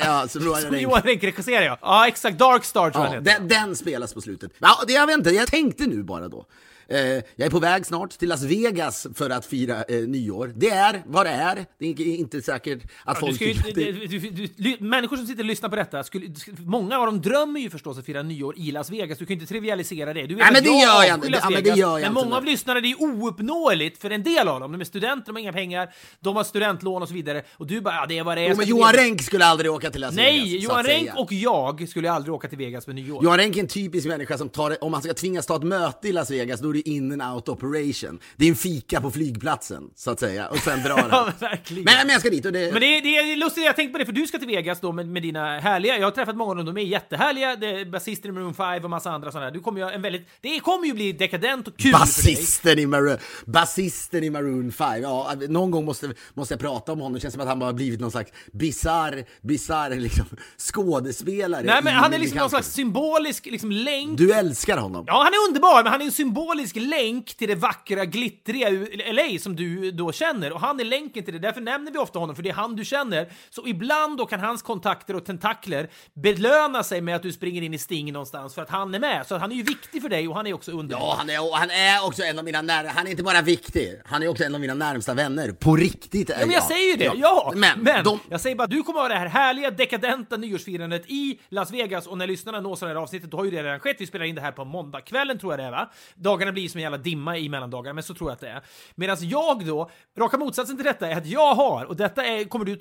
ja, 0.01 0.27
som, 0.27 0.41
Som 0.41 0.79
Johan 0.79 1.01
Renck 1.01 1.23
regisserar 1.23 1.65
ja. 1.65 1.77
Ja 1.81 2.07
exakt, 2.07 2.39
Dark 2.39 2.63
Star 2.63 2.91
tror 2.91 3.05
jag 3.05 3.15
Ja, 3.15 3.19
den, 3.19 3.47
den 3.47 3.75
spelas 3.75 4.13
på 4.13 4.21
slutet. 4.21 4.51
Ja, 4.59 4.83
det, 4.87 4.93
jag 4.93 5.07
vet 5.07 5.17
inte, 5.17 5.29
jag 5.29 5.47
tänkte 5.47 5.85
nu 5.85 6.03
bara 6.03 6.27
då. 6.27 6.45
Eh, 6.89 6.99
jag 6.99 7.23
är 7.45 7.49
på 7.49 7.59
väg 7.59 7.85
snart 7.85 8.09
till 8.11 8.29
Las 8.29 8.43
Vegas 8.43 9.07
för 9.15 9.29
att 9.29 9.45
fira 9.45 9.83
eh, 9.83 9.95
nyår. 10.07 10.53
Det 10.55 10.69
är 10.69 11.03
vad 11.05 11.25
det 11.25 11.29
är. 11.29 11.65
Det 11.79 11.85
är 11.85 12.01
inte 12.15 12.41
säkert 12.41 12.79
att 13.05 13.15
Du 13.15 13.19
folk 13.21 13.41
ju, 13.41 13.53
du, 13.53 14.19
du, 14.19 14.47
du, 14.57 14.77
människor 14.79 15.17
som 15.17 15.27
sitter 15.27 15.43
och 15.43 15.47
lyssnar 15.47 15.69
på 15.69 15.75
detta, 15.75 16.03
skulle, 16.03 16.25
många 16.57 16.99
av 16.99 17.05
dem 17.05 17.21
drömmer 17.21 17.59
ju 17.59 17.69
förstås 17.69 17.97
att 17.97 18.05
fira 18.05 18.23
nyår 18.23 18.57
i 18.57 18.71
Las 18.71 18.89
Vegas. 18.89 19.17
Du 19.17 19.25
kan 19.25 19.35
ju 19.35 19.41
inte 19.41 19.53
trivialisera 19.53 20.13
det. 20.13 20.27
Du 20.27 20.35
vet 20.35 20.43
Nej, 20.43 20.53
men 20.53 20.63
det 20.63 20.69
jag 20.69 20.81
gör 20.81 21.03
jag 21.03 21.17
inte. 21.17 21.29
Las 21.29 21.41
Ja, 21.43 21.49
men 21.49 21.63
Vegas, 21.63 21.77
jag 21.77 21.93
men 21.93 21.99
inte. 22.11 22.11
många 22.23 22.35
av 22.37 22.45
lyssnarna, 22.45 22.81
det 22.81 22.91
är 22.91 23.01
ouppnåeligt 23.01 24.01
för 24.01 24.09
en 24.09 24.23
del 24.23 24.47
av 24.47 24.59
dem. 24.59 24.71
De 24.71 24.81
är 24.81 24.85
studenter, 24.85 25.25
de 25.25 25.31
har 25.35 25.39
inga 25.39 25.53
pengar, 25.53 25.89
de 26.19 26.35
har 26.35 26.43
studentlån 26.43 27.01
och 27.01 27.07
så 27.07 27.13
vidare. 27.13 27.43
Och 27.51 27.67
du 27.67 27.81
bara, 27.81 27.95
ja 27.95 28.05
det 28.05 28.17
är 28.17 28.23
vad 28.23 28.37
det 28.37 28.41
är. 28.41 28.49
Jo, 28.49 28.55
men 28.57 28.67
Johan 28.67 28.91
Vegas. 28.91 29.05
Renck 29.05 29.21
skulle 29.21 29.45
aldrig 29.45 29.71
åka 29.71 29.89
till 29.91 30.01
Las 30.01 30.15
Nej, 30.15 30.33
Vegas. 30.43 30.63
så 30.65 30.71
Johan 30.71 30.83
Renck 30.83 31.09
och 31.17 31.33
jag 31.33 31.89
skulle 31.89 32.11
aldrig 32.11 32.33
åka 32.33 32.47
till 32.47 32.57
Vegas 32.57 32.87
med 32.87 32.95
nyår. 32.95 33.23
Johan 33.23 33.37
Renck 33.37 33.55
är 33.55 33.59
en 33.61 33.67
typisk 33.67 34.07
människa 34.07 34.37
som 34.37 34.49
tar, 34.49 34.83
om 34.83 34.91
man 34.91 35.01
ska 35.01 35.13
tvingas 35.13 35.45
ta 35.45 35.55
ett 35.55 35.63
möte 35.63 36.07
i 36.07 36.11
Las 36.11 36.31
Vegas, 36.31 36.59
då 36.59 36.76
det 36.77 36.89
in 36.89 37.21
and 37.21 37.35
out 37.35 37.49
operation. 37.49 38.19
Det 38.35 38.45
är 38.45 38.49
en 38.49 38.55
fika 38.55 39.01
på 39.01 39.11
flygplatsen, 39.11 39.83
så 39.95 40.11
att 40.11 40.19
säga, 40.19 40.47
och 40.47 40.57
sen 40.57 40.83
drar 40.83 40.97
Ja, 40.97 41.07
han. 41.11 41.25
men 41.25 41.49
verkligen. 41.49 41.83
Men, 41.83 41.93
men 41.97 42.09
jag 42.09 42.19
ska 42.19 42.29
dit 42.29 42.45
och 42.45 42.51
det... 42.51 42.71
Men 42.71 42.81
det 42.81 42.97
är, 42.97 43.01
det 43.01 43.17
är 43.17 43.35
lustigt, 43.37 43.65
jag 43.65 43.75
tänkte 43.75 43.91
på 43.91 43.97
det, 43.97 44.05
för 44.05 44.13
du 44.13 44.27
ska 44.27 44.37
till 44.37 44.47
Vegas 44.47 44.79
då 44.79 44.91
med, 44.91 45.07
med 45.07 45.21
dina 45.23 45.59
härliga, 45.59 45.97
jag 45.97 46.05
har 46.05 46.11
träffat 46.11 46.35
många 46.37 46.51
av 46.51 46.57
dem, 46.57 46.65
de 46.65 46.77
är 46.77 46.81
jättehärliga, 46.85 47.55
det 47.55 47.85
basister 47.85 48.29
i 48.29 48.31
Maroon 48.31 48.53
5 48.53 48.83
och 48.83 48.89
massa 48.89 49.11
andra 49.11 49.31
sådana. 49.31 49.51
Du 49.51 49.59
kommer 49.59 49.81
ju 49.81 49.93
en 49.93 50.01
väldigt, 50.01 50.27
det 50.41 50.59
kommer 50.59 50.87
ju 50.87 50.93
bli 50.93 51.11
dekadent 51.11 51.67
och 51.67 51.77
kul 51.77 51.91
för 51.91 51.99
dig. 51.99 52.35
Basisten 52.35 52.79
i, 52.79 52.85
Maroon, 52.85 53.17
basisten 53.45 54.23
i 54.23 54.29
Maroon 54.29 54.71
5, 54.71 55.01
ja, 55.01 55.33
någon 55.49 55.71
gång 55.71 55.85
måste, 55.85 56.13
måste 56.33 56.53
jag 56.53 56.61
prata 56.61 56.91
om 56.91 56.99
honom. 56.99 57.13
Det 57.13 57.19
känns 57.19 57.33
som 57.33 57.41
att 57.41 57.47
han 57.47 57.59
bara 57.59 57.65
har 57.65 57.73
blivit 57.73 57.99
någon 57.99 58.11
slags 58.11 58.31
bizarr, 58.53 59.25
bizarr 59.41 59.89
liksom, 59.95 60.25
skådespelare. 60.57 61.63
Nej 61.63 61.81
men 61.83 61.93
han 61.93 62.13
är 62.13 62.17
liksom 62.19 62.37
någon 62.37 62.49
slags 62.49 62.73
symbolisk 62.73 63.45
liksom 63.45 63.71
länk 63.71 64.17
Du 64.17 64.31
älskar 64.33 64.77
honom. 64.77 65.03
Ja, 65.07 65.23
han 65.23 65.33
är 65.33 65.47
underbar, 65.49 65.83
men 65.83 65.91
han 65.91 66.01
är 66.01 66.05
en 66.05 66.11
symbolisk 66.11 66.66
länk 66.75 67.37
till 67.37 67.47
det 67.47 67.55
vackra, 67.55 68.05
glittriga 68.05 68.69
LA 69.11 69.39
som 69.39 69.55
du 69.55 69.91
då 69.91 70.11
känner. 70.11 70.51
Och 70.51 70.61
han 70.61 70.79
är 70.79 70.85
länken 70.85 71.23
till 71.23 71.33
det, 71.33 71.39
därför 71.39 71.61
nämner 71.61 71.91
vi 71.91 71.97
ofta 71.97 72.19
honom, 72.19 72.35
för 72.35 72.43
det 72.43 72.49
är 72.49 72.53
han 72.53 72.75
du 72.75 72.85
känner. 72.85 73.31
Så 73.49 73.67
ibland 73.67 74.17
då 74.17 74.25
kan 74.25 74.39
hans 74.39 74.61
kontakter 74.61 75.15
och 75.15 75.25
tentakler 75.25 75.89
belöna 76.13 76.83
sig 76.83 77.01
med 77.01 77.15
att 77.15 77.21
du 77.21 77.31
springer 77.31 77.61
in 77.61 77.73
i 77.73 77.77
Sting 77.77 78.13
någonstans 78.13 78.55
för 78.55 78.61
att 78.61 78.69
han 78.69 78.95
är 78.95 78.99
med. 78.99 79.27
Så 79.27 79.37
han 79.37 79.51
är 79.51 79.55
ju 79.55 79.63
viktig 79.63 80.01
för 80.01 80.09
dig 80.09 80.27
och 80.27 80.35
han 80.35 80.47
är 80.47 80.53
också 80.53 80.71
underbar. 80.71 81.05
Ja, 81.05 81.15
han 81.17 81.29
är, 81.29 81.57
han 81.57 81.69
är 81.69 82.07
också 82.07 82.23
en 82.23 82.39
av 82.39 82.45
mina 82.45 82.61
när, 82.61 82.85
Han 82.85 83.07
är 83.07 83.11
inte 83.11 83.23
bara 83.23 83.41
viktig, 83.41 84.01
han 84.05 84.23
är 84.23 84.27
också 84.27 84.43
en 84.43 84.55
av 84.55 84.61
mina 84.61 84.73
närmsta 84.73 85.13
vänner. 85.13 85.51
På 85.51 85.75
riktigt 85.75 86.29
är 86.29 86.39
Ja, 86.39 86.45
men 86.45 86.55
jag 86.55 86.63
säger 86.63 86.91
ju 86.91 86.95
det, 86.95 87.11
ja! 87.15 87.53
Men, 87.55 87.79
Men, 87.79 88.03
de, 88.03 88.19
jag 88.29 88.41
säger 88.41 88.55
bara 88.55 88.63
att 88.63 88.69
du 88.69 88.83
kommer 88.83 88.99
ha 88.99 89.07
det 89.07 89.15
här 89.15 89.25
härliga, 89.25 89.71
dekadenta 89.71 90.37
nyårsfirandet 90.37 91.03
i 91.07 91.39
Las 91.49 91.71
Vegas 91.71 92.07
och 92.07 92.17
när 92.17 92.27
lyssnarna 92.27 92.61
nås 92.61 92.83
av 92.83 92.89
det 92.89 92.95
här 92.95 93.01
avsnittet, 93.01 93.31
då 93.31 93.37
har 93.37 93.45
ju 93.45 93.51
det 93.51 93.63
redan 93.63 93.79
skett. 93.79 93.95
Vi 93.99 94.07
spelar 94.07 94.25
in 94.25 94.35
det 94.35 94.41
här 94.41 94.51
på 94.51 94.65
måndagskvällen 94.65 95.39
tror 95.39 95.53
jag 95.53 95.59
det 95.59 95.63
är, 95.63 95.71
va? 95.71 95.89
Dagarna 96.15 96.51
blir 96.57 96.69
som 96.69 96.79
en 96.79 96.83
jävla 96.83 96.97
dimma 96.97 97.37
i 97.37 97.49
mellandagarna, 97.49 97.93
men 97.93 98.03
så 98.03 98.13
tror 98.13 98.29
jag 98.29 98.33
att 98.33 98.39
det 98.39 98.49
är. 98.49 98.61
Medan 98.95 99.17
jag 99.21 99.65
då, 99.65 99.89
raka 100.17 100.37
motsatsen 100.37 100.75
till 100.75 100.85
detta 100.85 101.07
är 101.07 101.17
att 101.17 101.25
jag 101.25 101.55
har, 101.55 101.85
och 101.85 101.95
detta 101.95 102.25
är, 102.25 102.43
kommer 102.43 102.65
du 102.65 102.75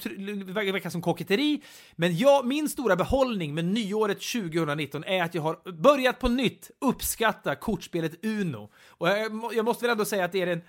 verka 0.53 0.91
som 0.91 1.03
koketteri, 1.03 1.62
men 1.97 2.16
jag, 2.16 2.47
min 2.47 2.68
stora 2.68 2.97
behållning 2.97 3.55
med 3.55 3.64
nyåret 3.64 4.20
2019 4.20 5.05
är 5.05 5.22
att 5.22 5.35
jag 5.35 5.43
har 5.43 5.72
börjat 5.72 6.18
på 6.18 6.29
nytt 6.29 6.70
uppskatta 6.81 7.55
kortspelet 7.55 8.24
Uno. 8.24 8.70
Och 8.89 9.09
jag, 9.09 9.51
jag 9.55 9.64
måste 9.64 9.85
väl 9.85 9.91
ändå 9.91 10.05
säga 10.05 10.24
att 10.24 10.33
det 10.33 10.43
är 10.43 10.47
en 10.47 10.62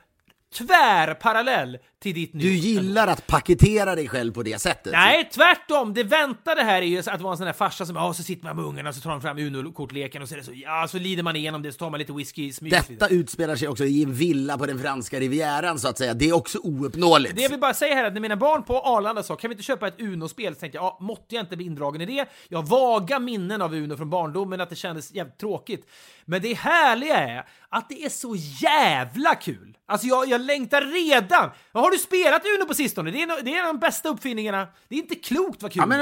tvärparallell 0.54 1.78
till 2.00 2.14
ditt 2.14 2.32
du 2.34 2.54
gillar 2.54 3.08
att 3.08 3.28
paketera 3.28 3.96
dig 3.96 4.08
själv 4.08 4.34
på 4.34 4.44
det 4.44 4.62
sättet. 4.62 4.94
Nej, 4.94 5.30
tvärtom. 5.34 5.94
Det 5.94 6.04
väntade 6.04 6.64
här 6.64 6.82
är 6.82 6.86
ju 6.86 7.00
att 7.00 7.22
vara 7.22 7.32
en 7.32 7.38
sån 7.38 7.46
där 7.46 7.54
farsa 7.54 7.86
som, 7.86 7.96
ja, 7.96 8.14
så 8.14 8.24
sitter 8.24 8.44
man 8.44 8.56
med 8.56 8.66
ungarna, 8.66 8.94
så 8.94 9.02
tar 9.02 9.10
de 9.10 9.22
fram 9.22 9.38
Uno-kortleken 9.38 10.22
och 10.22 10.30
så 10.30 10.36
är 10.36 10.38
det 10.38 10.44
så, 10.44 10.52
ja, 10.56 10.88
så 10.90 11.00
lider 11.00 11.24
man 11.24 11.36
igenom 11.36 11.62
det, 11.62 11.72
så 11.72 11.78
tar 11.78 11.90
man 11.90 12.00
lite 12.00 12.14
whisky 12.14 12.46
i 12.46 12.54
smyg. 12.54 12.74
och. 12.74 12.80
Detta 12.90 13.08
utspelar 13.08 13.56
sig 13.56 13.68
också 13.68 13.86
i 13.86 14.04
en 14.04 14.14
villa 14.14 14.58
på 14.58 14.66
den 14.66 14.80
franska 14.80 15.20
rivieran 15.20 15.80
så 15.80 15.88
att 15.88 15.98
säga. 15.98 16.14
Det 16.14 16.30
är 16.30 16.34
också 16.34 16.60
ouppnåeligt. 16.64 17.36
Det 17.36 17.42
jag 17.42 17.50
vill 17.50 17.60
bara 17.60 17.74
säga 17.74 17.96
här 17.96 18.04
är 18.04 18.08
att 18.08 18.14
när 18.14 18.22
mina 18.22 18.36
barn 18.36 18.64
på 18.64 18.80
Arlanda 18.80 19.24
sa 19.24 19.36
kan 19.36 19.50
vi 19.50 19.54
inte 19.54 19.64
köpa 19.64 19.88
ett 19.88 20.02
Uno-spel 20.02 20.54
så 20.54 20.60
tänkte 20.60 20.78
jag 20.78 20.86
ja, 20.86 20.98
måtte 21.02 21.36
jag 21.36 21.44
inte 21.44 21.58
bli 21.58 21.66
indragen 21.66 22.02
i 22.02 22.06
det. 22.06 22.26
Jag 22.50 22.58
har 22.58 22.68
vaga 22.68 23.20
minnen 23.20 23.62
av 23.62 23.74
Uno 23.74 23.98
från 23.98 24.10
barndomen 24.10 24.62
att 24.62 24.70
det 24.70 24.76
kändes 24.76 25.14
jävligt 25.14 25.38
tråkigt. 25.38 25.88
Men 26.26 26.42
det 26.42 26.54
härliga 26.54 27.18
är 27.18 27.46
att 27.70 27.90
det 27.90 28.06
är 28.06 28.10
så 28.10 28.36
jävla 28.36 29.36
kul. 29.36 29.78
Alltså 29.86 30.08
jag, 30.08 30.28
jag 30.28 30.42
längtar 30.42 30.82
redan. 30.82 31.50
Har 31.88 31.92
du 31.92 31.98
spelat 31.98 32.42
Uno 32.58 32.66
på 32.66 32.74
sistone? 32.74 33.12
Det 33.12 33.22
är, 33.22 33.28
no, 33.28 33.34
det 33.44 33.54
är 33.54 33.60
en 33.60 33.68
av 33.68 33.74
de 33.74 33.80
bästa 33.80 34.10
uppfinningarna. 34.10 34.68
Det 34.90 34.96
är 34.96 35.00
inte 35.00 35.16
klokt 35.16 35.64
vad 35.64 35.72
kul. 35.72 35.80
Ja 35.80 35.86
men 35.86 36.02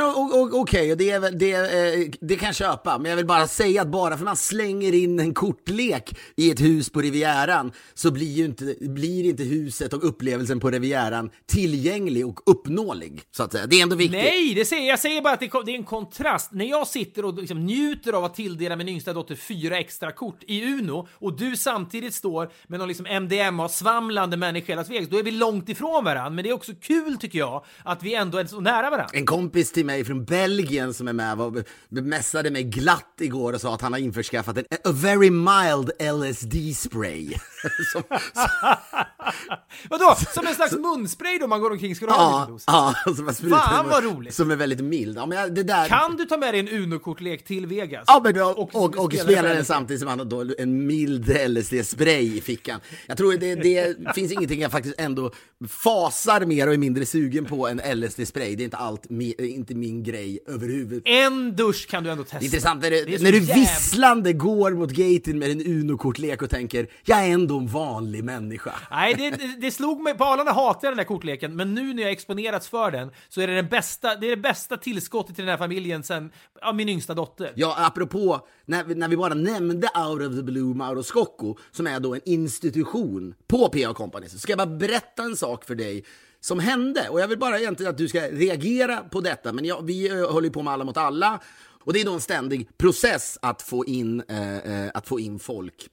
okej, 0.54 0.92
och 0.92 0.98
det, 0.98 1.12
är 1.12 1.32
det, 1.32 1.52
eh, 1.52 2.12
det 2.22 2.36
kan 2.36 2.46
jag 2.46 2.56
köpa, 2.56 2.98
men 2.98 3.10
jag 3.10 3.16
vill 3.16 3.26
bara 3.26 3.48
säga 3.48 3.82
att 3.82 3.88
bara 3.88 4.18
för 4.18 4.26
man 4.26 4.38
slänger 4.38 4.94
in 4.94 5.20
en 5.20 5.34
kortlek 5.34 6.18
i 6.36 6.52
ett 6.52 6.62
hus 6.62 6.90
på 6.90 7.02
Rivieran 7.02 7.72
så 7.94 8.12
blir 8.12 8.32
ju 8.32 8.46
inte, 8.46 8.76
blir 8.82 9.26
inte 9.26 9.44
huset 9.44 9.94
och 9.94 10.08
upplevelsen 10.08 10.60
på 10.60 10.70
Rivieran 10.70 11.30
tillgänglig 11.46 12.28
och 12.28 12.40
uppnåelig, 12.46 13.22
så 13.32 13.44
att 13.44 13.52
säga. 13.52 13.68
Det 13.68 13.76
är 13.76 13.84
ändå 13.84 13.96
viktigt. 13.96 14.24
Nej, 14.24 14.54
det 14.54 14.66
säger, 14.66 14.90
jag 14.90 15.00
säger 15.00 15.22
bara 15.22 15.34
att 15.34 15.40
det, 15.40 15.52
det 15.66 15.72
är 15.72 15.76
en 15.78 15.84
kontrast. 15.84 16.52
När 16.52 16.66
jag 16.66 16.88
sitter 16.88 17.26
och 17.26 17.34
liksom 17.34 17.66
njuter 17.66 18.14
av 18.14 18.24
att 18.24 18.36
tilldela 18.36 18.76
min 18.76 18.90
yngsta 18.90 19.14
dotter 19.14 19.36
fyra 19.36 19.78
extra 19.78 20.12
kort 20.12 20.44
i 20.48 20.64
Uno 20.64 21.08
och 21.14 21.38
du 21.38 21.56
samtidigt 21.56 22.14
står 22.14 22.52
med 22.68 22.80
någon 22.80 22.88
liksom 22.88 23.06
MDMA-svamlande 23.06 24.38
människa 24.38 24.74
i 24.74 24.76
Las 24.76 24.90
Vegas, 24.90 25.10
då 25.10 25.18
är 25.18 25.24
vi 25.24 25.32
långt 25.32 25.70
ifrån 25.70 25.75
varandra. 25.84 26.30
Men 26.30 26.44
det 26.44 26.50
är 26.50 26.54
också 26.54 26.72
kul 26.82 27.18
tycker 27.18 27.40
jag 27.40 27.66
att 27.84 28.04
vi 28.04 28.16
ändå 28.16 28.38
är 28.38 28.46
så 28.46 28.60
nära 28.60 28.90
varandra. 28.90 29.10
En 29.14 29.26
kompis 29.26 29.72
till 29.72 29.86
mig 29.86 30.06
från 30.06 30.26
Belgien 30.26 30.94
som 30.94 31.08
är 31.08 31.14
med 31.14 31.38
var, 31.38 31.64
bemässade 31.90 32.52
mig 32.52 32.64
glatt 32.64 33.16
igår 33.20 33.54
och 33.54 33.62
sa 33.62 33.74
att 33.74 33.82
han 33.82 33.94
har 33.94 34.00
införskaffat 34.00 34.58
en 34.58 34.66
a 34.84 34.92
very 34.92 35.30
mild 35.30 35.92
LSD-spray. 36.00 37.34
som, 37.94 38.04
Vadå? 39.90 40.16
Som 40.34 40.48
en 40.48 40.56
slags 40.56 40.74
munspray 40.74 41.38
då 41.38 41.48
man 41.48 41.62
går 41.62 41.72
omkring? 41.72 41.96
Ska 41.96 42.06
du 42.06 42.12
ha 42.12 42.48
ja, 42.68 42.94
ja, 43.06 43.16
som, 43.16 43.26
har 43.26 43.34
sprutat 43.34 43.64
Fan, 43.64 43.86
med- 43.86 43.94
vad 43.94 44.04
roligt. 44.04 44.34
som 44.34 44.52
är 44.52 44.56
väldigt 44.56 44.80
mild. 44.82 45.18
Ja, 45.18 45.26
men 45.26 45.54
det 45.54 45.64
där... 45.64 45.88
Kan 45.88 46.16
du 46.18 46.26
ta 46.26 46.38
med 46.38 46.54
dig 46.54 46.60
en 46.60 46.70
Uno-kortlek 46.70 47.46
till 47.46 47.66
Vegas? 47.66 48.04
Ja, 48.08 48.22
men 48.24 48.34
då, 48.34 48.46
och, 48.46 48.76
och, 48.76 48.98
och 48.98 49.14
spela 49.14 49.50
den 49.50 49.66
samtidigt 49.66 50.00
som 50.00 50.10
han 50.10 50.20
har 50.20 50.26
då 50.26 50.46
en 50.58 50.88
mild 50.88 51.30
LSD-spray 51.30 52.38
i 52.38 52.42
fickan. 52.42 52.80
Jag 53.08 53.18
tror 53.18 53.34
det, 53.38 53.56
det 53.56 53.96
finns 54.16 54.32
ingenting 54.32 54.62
jag 54.62 54.72
faktiskt 54.72 55.00
ändå 55.00 55.32
fasar 55.68 56.46
mer 56.46 56.68
och 56.68 56.74
är 56.74 56.78
mindre 56.78 57.06
sugen 57.06 57.46
på 57.46 57.68
än 57.68 57.82
LSD-spray. 57.82 58.56
Det 58.56 58.64
är 58.64 58.66
inte 58.66 58.78
allt, 58.78 59.10
mi, 59.10 59.36
inte 59.40 59.76
min 59.76 60.04
grej 60.04 60.40
överhuvud. 60.48 61.02
En 61.06 61.56
dusch 61.56 61.88
kan 61.88 62.04
du 62.04 62.12
ändå 62.12 62.24
testa. 62.24 62.40
Det 62.40 62.44
är 62.44 62.46
intressant 62.46 62.82
när, 62.82 62.90
du, 62.92 62.98
när 63.06 63.32
du 63.32 63.40
jävla- 63.40 63.54
visslande 63.56 64.34
går 64.34 64.72
mot 64.72 64.92
gaten 64.92 65.40
med 65.40 65.52
en 65.52 65.62
Uno-kortlek 65.62 66.42
och 66.42 66.50
tänker 66.50 66.88
jag 67.06 67.26
är 67.26 67.30
ändå 67.30 67.58
en 67.58 67.68
vanlig 67.68 68.24
människa. 68.24 68.74
Nej, 68.92 69.14
det, 69.14 69.56
det, 69.62 69.72
slog 69.72 70.02
mig. 70.02 70.14
På 70.14 70.24
Arlanda 70.24 70.52
hatar 70.52 70.88
jag 70.88 70.92
den 70.92 70.98
där 70.98 71.04
kortleken, 71.04 71.56
men 71.56 71.74
nu 71.74 71.94
när 71.94 72.04
jag 72.04 72.12
exponerats 72.12 72.68
för 72.68 72.92
den 72.92 73.12
så 73.30 73.42
är 73.42 73.48
det 73.48 73.56
den 73.56 73.68
bästa, 73.68 74.16
det 74.16 74.26
är 74.26 74.30
det 74.30 74.42
bästa 74.42 74.78
tillskottet 74.78 75.36
till 75.36 75.46
den 75.46 75.52
här 75.52 75.58
familjen 75.58 76.04
sen 76.04 76.32
ja, 76.62 76.74
min 76.74 76.90
yngsta 76.90 77.14
dotter. 77.14 77.52
Ja, 77.56 77.76
apropå 77.78 78.48
när 78.66 78.96
när 78.96 79.08
vi 79.08 79.18
bara 79.18 79.34
nämnde 79.34 79.88
Out 80.08 80.22
of 80.22 80.36
the 80.36 80.44
Blue 80.44 80.76
Mauro 80.76 81.04
Scocco, 81.04 81.56
som 81.72 81.88
är 81.88 82.00
då 82.00 82.16
en 82.16 82.22
institution 82.26 83.34
på 83.48 83.70
PA 83.70 83.94
Company, 83.94 84.30
så 84.30 84.40
ska 84.40 84.52
jag 84.52 84.58
bara 84.58 84.78
berätta 84.78 85.24
en 85.24 85.36
sak 85.38 85.55
för 85.64 85.76
dig 85.76 86.04
som 86.40 86.60
hände. 86.60 87.10
Och 87.10 87.20
jag 87.20 87.28
vill 87.28 87.40
bara 87.40 87.60
egentligen 87.60 87.90
att 87.90 87.98
du 87.98 88.08
ska 88.08 88.22
reagera 88.22 88.98
på 88.98 89.22
detta, 89.22 89.54
men 89.54 89.66
jag, 89.66 89.86
vi 89.86 90.10
eh, 90.10 90.32
håller 90.32 90.48
ju 90.48 90.54
på 90.54 90.62
med 90.62 90.74
Alla 90.74 90.84
mot 90.84 90.98
alla, 90.98 91.40
och 91.86 91.94
det 91.94 92.02
är 92.02 92.06
då 92.06 92.14
en 92.14 92.22
ständig 92.22 92.78
process 92.78 93.38
att 93.42 93.62
få 93.62 93.86
in, 93.86 94.24
eh, 94.28 94.58
eh, 94.58 94.92
att 94.94 95.08
få 95.08 95.20
in 95.20 95.40
folk 95.40 95.90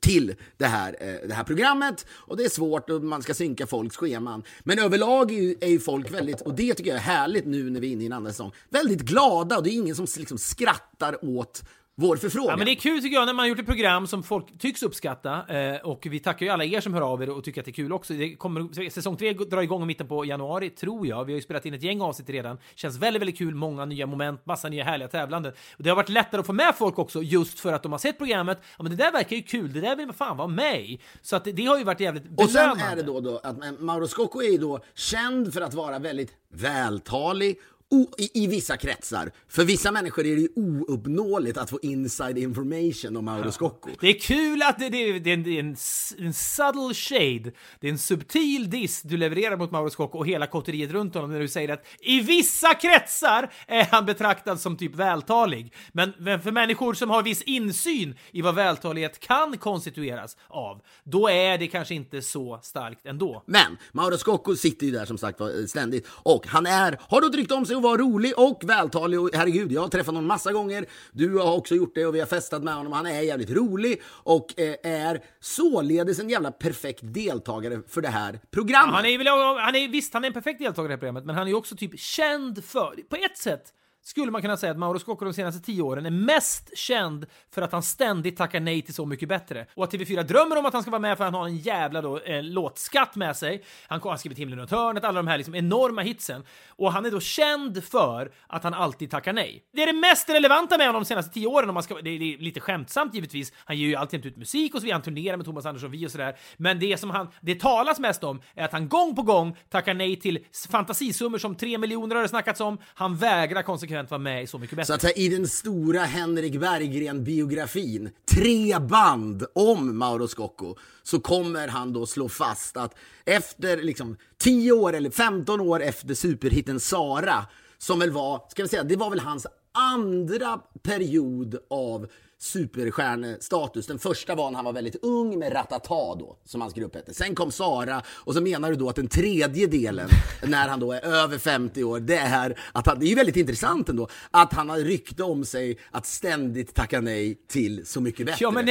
till 0.00 0.34
det 0.56 0.66
här, 0.66 0.96
eh, 1.00 1.28
det 1.28 1.34
här 1.34 1.44
programmet. 1.44 2.06
Och 2.10 2.36
det 2.36 2.44
är 2.44 2.48
svårt 2.48 2.90
och 2.90 3.02
man 3.02 3.22
ska 3.22 3.34
synka 3.34 3.66
folks 3.66 3.96
scheman. 3.96 4.42
Men 4.64 4.78
överlag 4.78 5.32
är 5.32 5.42
ju, 5.42 5.56
är 5.60 5.68
ju 5.68 5.78
folk 5.78 6.14
väldigt, 6.14 6.40
och 6.40 6.54
det 6.54 6.74
tycker 6.74 6.90
jag 6.90 6.96
är 6.96 7.02
härligt 7.02 7.46
nu 7.46 7.70
när 7.70 7.80
vi 7.80 7.88
är 7.88 7.92
inne 7.92 8.02
i 8.02 8.06
en 8.06 8.12
andra 8.12 8.30
säsong, 8.30 8.52
väldigt 8.68 9.00
glada 9.00 9.56
och 9.56 9.62
det 9.62 9.70
är 9.70 9.72
ingen 9.74 9.96
som 9.96 10.06
liksom 10.16 10.38
skrattar 10.38 11.24
åt 11.24 11.62
vår 12.00 12.16
förfrågan. 12.16 12.50
Ja, 12.50 12.56
men 12.56 12.66
det 12.66 12.72
är 12.72 12.76
kul 12.76 13.02
tycker 13.02 13.14
jag 13.16 13.26
när 13.26 13.32
man 13.32 13.42
har 13.42 13.48
gjort 13.48 13.58
ett 13.58 13.66
program 13.66 14.06
som 14.06 14.22
folk 14.22 14.58
tycks 14.58 14.82
uppskatta 14.82 15.56
eh, 15.56 15.80
och 15.80 16.06
vi 16.10 16.18
tackar 16.18 16.46
ju 16.46 16.52
alla 16.52 16.64
er 16.64 16.80
som 16.80 16.94
hör 16.94 17.00
av 17.00 17.22
er 17.22 17.30
och 17.30 17.44
tycker 17.44 17.60
att 17.60 17.64
det 17.64 17.70
är 17.70 17.72
kul 17.72 17.92
också. 17.92 18.12
Det 18.14 18.34
kommer, 18.34 18.90
säsong 18.90 19.16
tre 19.16 19.32
drar 19.32 19.62
igång 19.62 19.82
i 19.82 19.86
mitten 19.86 20.08
på 20.08 20.24
januari, 20.24 20.70
tror 20.70 21.06
jag. 21.06 21.24
Vi 21.24 21.32
har 21.32 21.36
ju 21.36 21.42
spelat 21.42 21.66
in 21.66 21.74
ett 21.74 21.82
gäng 21.82 22.00
avsnitt 22.00 22.30
redan. 22.30 22.58
Känns 22.74 22.98
väldigt, 22.98 23.20
väldigt 23.20 23.38
kul. 23.38 23.54
Många 23.54 23.84
nya 23.84 24.06
moment, 24.06 24.46
massa 24.46 24.68
nya 24.68 24.84
härliga 24.84 25.08
tävlanden. 25.08 25.52
Och 25.76 25.82
det 25.82 25.88
har 25.88 25.96
varit 25.96 26.08
lättare 26.08 26.40
att 26.40 26.46
få 26.46 26.52
med 26.52 26.74
folk 26.74 26.98
också 26.98 27.22
just 27.22 27.60
för 27.60 27.72
att 27.72 27.82
de 27.82 27.92
har 27.92 27.98
sett 27.98 28.18
programmet. 28.18 28.58
Ja, 28.76 28.82
men 28.82 28.96
det 28.96 29.04
där 29.04 29.12
verkar 29.12 29.36
ju 29.36 29.42
kul. 29.42 29.72
Det 29.72 29.80
där 29.80 29.96
vill 29.96 30.06
man 30.06 30.14
fan 30.14 30.36
vara 30.36 30.48
med 30.48 30.80
i. 30.80 31.00
Så 31.22 31.36
att 31.36 31.44
det, 31.44 31.52
det 31.52 31.64
har 31.64 31.78
ju 31.78 31.84
varit 31.84 32.00
jävligt 32.00 32.24
Och 32.36 32.50
sen 32.50 32.80
är 32.80 32.96
det 32.96 33.02
då, 33.02 33.20
då 33.20 33.40
att 33.42 33.80
Mauro 33.80 34.06
Scocco 34.06 34.42
är 34.42 34.50
ju 34.50 34.58
då 34.58 34.80
känd 34.94 35.54
för 35.54 35.60
att 35.60 35.74
vara 35.74 35.98
väldigt 35.98 36.32
vältalig 36.52 37.58
o, 37.90 38.06
i, 38.18 38.44
i 38.44 38.46
vissa 38.46 38.76
kretsar. 38.76 39.32
För 39.48 39.64
vissa 39.64 39.92
människor 39.92 40.26
är 40.26 40.36
det 40.36 40.42
ju 40.42 40.48
ouppnåeligt 40.56 41.58
att 41.58 41.70
få 41.70 41.78
inside 41.82 42.38
information 42.38 43.16
om 43.16 43.24
Mauro 43.24 43.52
Scocco. 43.52 43.90
Det 44.00 44.08
är 44.08 44.18
kul 44.20 44.62
att 44.62 44.78
det, 44.78 44.88
det, 44.88 45.18
det, 45.18 45.30
är 45.30 45.34
en, 45.34 45.42
det 45.42 45.50
är 45.50 45.60
en, 45.60 45.76
en 46.18 46.34
subtle 46.34 46.94
shade. 46.94 47.52
Det 47.80 47.86
är 47.86 47.90
en 47.90 47.98
subtil 47.98 48.70
diss 48.70 49.02
du 49.02 49.16
levererar 49.16 49.56
mot 49.56 49.70
Mauro 49.70 49.90
Scocco 49.90 50.18
och 50.18 50.26
hela 50.26 50.46
kotteriet 50.46 50.90
runt 50.90 51.14
honom 51.14 51.32
när 51.32 51.40
du 51.40 51.48
säger 51.48 51.68
att 51.68 51.86
i 52.00 52.20
vissa 52.20 52.74
kretsar 52.74 53.52
är 53.66 53.84
han 53.84 54.06
betraktad 54.06 54.60
som 54.60 54.76
typ 54.76 54.94
vältalig. 54.94 55.74
Men, 55.92 56.12
men 56.18 56.42
för 56.42 56.52
människor 56.52 56.94
som 56.94 57.10
har 57.10 57.22
viss 57.22 57.42
insyn 57.42 58.14
i 58.30 58.42
vad 58.42 58.54
vältalighet 58.54 59.20
kan 59.20 59.58
konstitueras 59.58 60.36
av, 60.48 60.82
då 61.04 61.28
är 61.28 61.58
det 61.58 61.66
kanske 61.66 61.94
inte 61.94 62.22
så 62.22 62.60
starkt 62.62 63.06
ändå. 63.06 63.42
Men 63.46 63.76
Mauro 63.92 64.18
Scocco 64.18 64.56
sitter 64.56 64.86
ju 64.86 64.92
där 64.92 65.04
som 65.04 65.18
sagt 65.18 65.40
var, 65.40 65.66
ständigt 65.66 66.06
och 66.10 66.46
han 66.46 66.66
är, 66.66 66.98
har 67.08 67.20
då 67.20 67.28
rykte 67.28 67.54
om 67.54 67.66
sig 67.66 67.77
att 67.78 67.84
vara 67.84 67.96
rolig 67.96 68.38
och 68.38 68.62
vältalig 68.64 69.20
och 69.20 69.30
herregud, 69.34 69.72
jag 69.72 69.80
har 69.80 69.88
träffat 69.88 70.06
honom 70.06 70.26
massa 70.26 70.52
gånger. 70.52 70.86
Du 71.12 71.38
har 71.38 71.56
också 71.56 71.74
gjort 71.74 71.94
det 71.94 72.06
och 72.06 72.14
vi 72.14 72.20
har 72.20 72.26
festat 72.26 72.62
med 72.62 72.74
honom. 72.74 72.92
Han 72.92 73.06
är 73.06 73.20
jävligt 73.20 73.50
rolig 73.50 74.02
och 74.06 74.60
eh, 74.60 74.74
är 74.82 75.20
således 75.40 76.18
en 76.18 76.28
jävla 76.28 76.50
perfekt 76.50 77.00
deltagare 77.02 77.80
för 77.88 78.00
det 78.00 78.08
här 78.08 78.40
programmet. 78.50 78.94
Han 78.94 79.06
är, 79.06 79.18
väl, 79.18 79.26
han 79.58 79.74
är 79.74 79.88
visst, 79.88 80.14
han 80.14 80.24
är 80.24 80.28
en 80.28 80.34
perfekt 80.34 80.58
deltagare 80.58 80.86
i 80.86 80.88
det 80.88 80.94
här 80.94 80.98
programmet, 80.98 81.24
men 81.24 81.34
han 81.34 81.46
är 81.46 81.50
ju 81.50 81.56
också 81.56 81.76
typ 81.76 82.00
känd 82.00 82.64
för, 82.64 83.08
på 83.08 83.16
ett 83.16 83.38
sätt 83.38 83.72
skulle 84.08 84.32
man 84.32 84.42
kunna 84.42 84.56
säga 84.56 84.72
att 84.72 84.78
Mauro 84.78 84.98
Scocco 84.98 85.24
de 85.24 85.34
senaste 85.34 85.60
tio 85.60 85.82
åren 85.82 86.06
är 86.06 86.10
mest 86.10 86.78
känd 86.78 87.26
för 87.50 87.62
att 87.62 87.72
han 87.72 87.82
ständigt 87.82 88.36
tackar 88.36 88.60
nej 88.60 88.82
till 88.82 88.94
Så 88.94 89.06
mycket 89.06 89.28
bättre. 89.28 89.66
Och 89.74 89.84
att 89.84 89.92
TV4 89.92 90.22
drömmer 90.22 90.58
om 90.58 90.66
att 90.66 90.72
han 90.72 90.82
ska 90.82 90.90
vara 90.90 91.00
med 91.00 91.16
för 91.16 91.24
att 91.24 91.32
han 91.32 91.40
har 91.40 91.48
en 91.48 91.56
jävla 91.56 92.02
då, 92.02 92.18
eh, 92.18 92.42
låtskatt 92.42 93.16
med 93.16 93.36
sig. 93.36 93.64
Han 93.88 94.00
har 94.00 94.16
skrivit 94.16 94.38
Himlen 94.38 94.58
runt 94.58 94.70
hörnet, 94.70 95.04
alla 95.04 95.16
de 95.16 95.28
här 95.28 95.36
liksom 95.36 95.54
enorma 95.54 96.02
hitsen. 96.02 96.44
Och 96.68 96.92
han 96.92 97.06
är 97.06 97.10
då 97.10 97.20
känd 97.20 97.84
för 97.84 98.32
att 98.46 98.64
han 98.64 98.74
alltid 98.74 99.10
tackar 99.10 99.32
nej. 99.32 99.62
Det 99.72 99.82
är 99.82 99.86
det 99.86 99.98
mest 99.98 100.30
relevanta 100.30 100.78
med 100.78 100.86
honom 100.86 101.02
de 101.02 101.06
senaste 101.06 101.32
tio 101.32 101.46
åren, 101.46 101.68
om 101.68 101.74
man 101.74 101.82
ska, 101.82 101.94
det, 101.94 102.10
är, 102.10 102.18
det 102.18 102.34
är 102.34 102.38
lite 102.38 102.60
skämtsamt 102.60 103.14
givetvis. 103.14 103.52
Han 103.64 103.76
ger 103.76 103.86
ju 103.86 103.94
alltid 103.94 104.26
ut 104.26 104.36
musik 104.36 104.74
och 104.74 104.80
så 104.80 104.84
vidare, 104.84 104.94
han 104.94 105.02
turnerar 105.02 105.36
med 105.36 105.46
Thomas 105.46 105.66
Andersson 105.66 105.90
Vi 105.90 106.06
och 106.06 106.10
sådär. 106.10 106.36
Men 106.56 106.78
det 106.78 107.00
som 107.00 107.10
han, 107.10 107.28
det 107.40 107.60
talas 107.60 107.98
mest 107.98 108.24
om 108.24 108.40
är 108.54 108.64
att 108.64 108.72
han 108.72 108.88
gång 108.88 109.16
på 109.16 109.22
gång 109.22 109.56
tackar 109.68 109.94
nej 109.94 110.16
till 110.16 110.38
fantasisummor 110.70 111.38
som 111.38 111.54
3 111.54 111.78
miljoner 111.78 112.14
har 112.14 112.22
det 112.22 112.28
snackats 112.28 112.60
om. 112.60 112.78
Han 112.94 113.16
vägrar 113.16 113.62
konsekvent 113.62 113.97
vara 114.06 114.18
med 114.18 114.42
i 114.42 114.46
Så 114.46 114.58
mycket 114.58 114.76
bättre. 114.76 114.86
Så 114.86 114.94
att 114.94 115.00
säga, 115.00 115.12
i 115.12 115.28
den 115.28 115.48
stora 115.48 116.00
Henrik 116.00 116.60
Berggren-biografin, 116.60 118.10
tre 118.34 118.78
band 118.78 119.46
om 119.52 119.98
Mauro 119.98 120.28
Scocco, 120.28 120.74
så 121.02 121.20
kommer 121.20 121.68
han 121.68 121.92
då 121.92 122.06
slå 122.06 122.28
fast 122.28 122.76
att 122.76 122.94
efter 123.24 123.76
liksom 123.76 124.16
10 124.38 124.72
år 124.72 124.92
eller 124.92 125.10
15 125.10 125.60
år 125.60 125.82
efter 125.82 126.14
superhitten 126.14 126.80
Sara, 126.80 127.46
som 127.78 127.98
väl 127.98 128.10
var, 128.10 128.42
ska 128.48 128.62
vi 128.62 128.68
säga, 128.68 128.84
det 128.84 128.96
var 128.96 129.10
väl 129.10 129.20
hans 129.20 129.46
andra 129.72 130.60
period 130.82 131.58
av 131.70 132.08
superstjärnestatus. 132.38 133.86
Den 133.86 133.98
första 133.98 134.34
var 134.34 134.50
när 134.50 134.56
han 134.56 134.64
var 134.64 134.72
väldigt 134.72 134.96
ung 135.04 135.38
med 135.38 135.54
Ratata 135.54 136.14
då, 136.14 136.38
som 136.44 136.60
hans 136.60 136.74
grupp 136.74 136.94
hette. 136.94 137.14
Sen 137.14 137.34
kom 137.34 137.50
Sara 137.50 138.02
och 138.08 138.34
så 138.34 138.40
menar 138.40 138.70
du 138.70 138.76
då 138.76 138.88
att 138.88 138.96
den 138.96 139.08
tredje 139.08 139.66
delen, 139.66 140.08
när 140.42 140.68
han 140.68 140.80
då 140.80 140.92
är 140.92 141.04
över 141.04 141.38
50 141.38 141.84
år, 141.84 142.00
det 142.00 142.16
är 142.16 142.58
att 142.72 142.86
han, 142.86 142.98
det 142.98 143.06
är 143.06 143.08
ju 143.08 143.14
väldigt 143.14 143.36
intressant 143.36 143.88
ändå, 143.88 144.08
att 144.30 144.52
han 144.52 144.70
har 144.70 144.78
rykte 144.78 145.22
om 145.22 145.44
sig 145.44 145.78
att 145.90 146.06
ständigt 146.06 146.74
tacka 146.74 147.00
nej 147.00 147.34
till 147.48 147.86
Så 147.86 148.00
mycket 148.00 148.26
bättre. 148.26 148.38
Ja, 148.44 148.50
men 148.50 148.68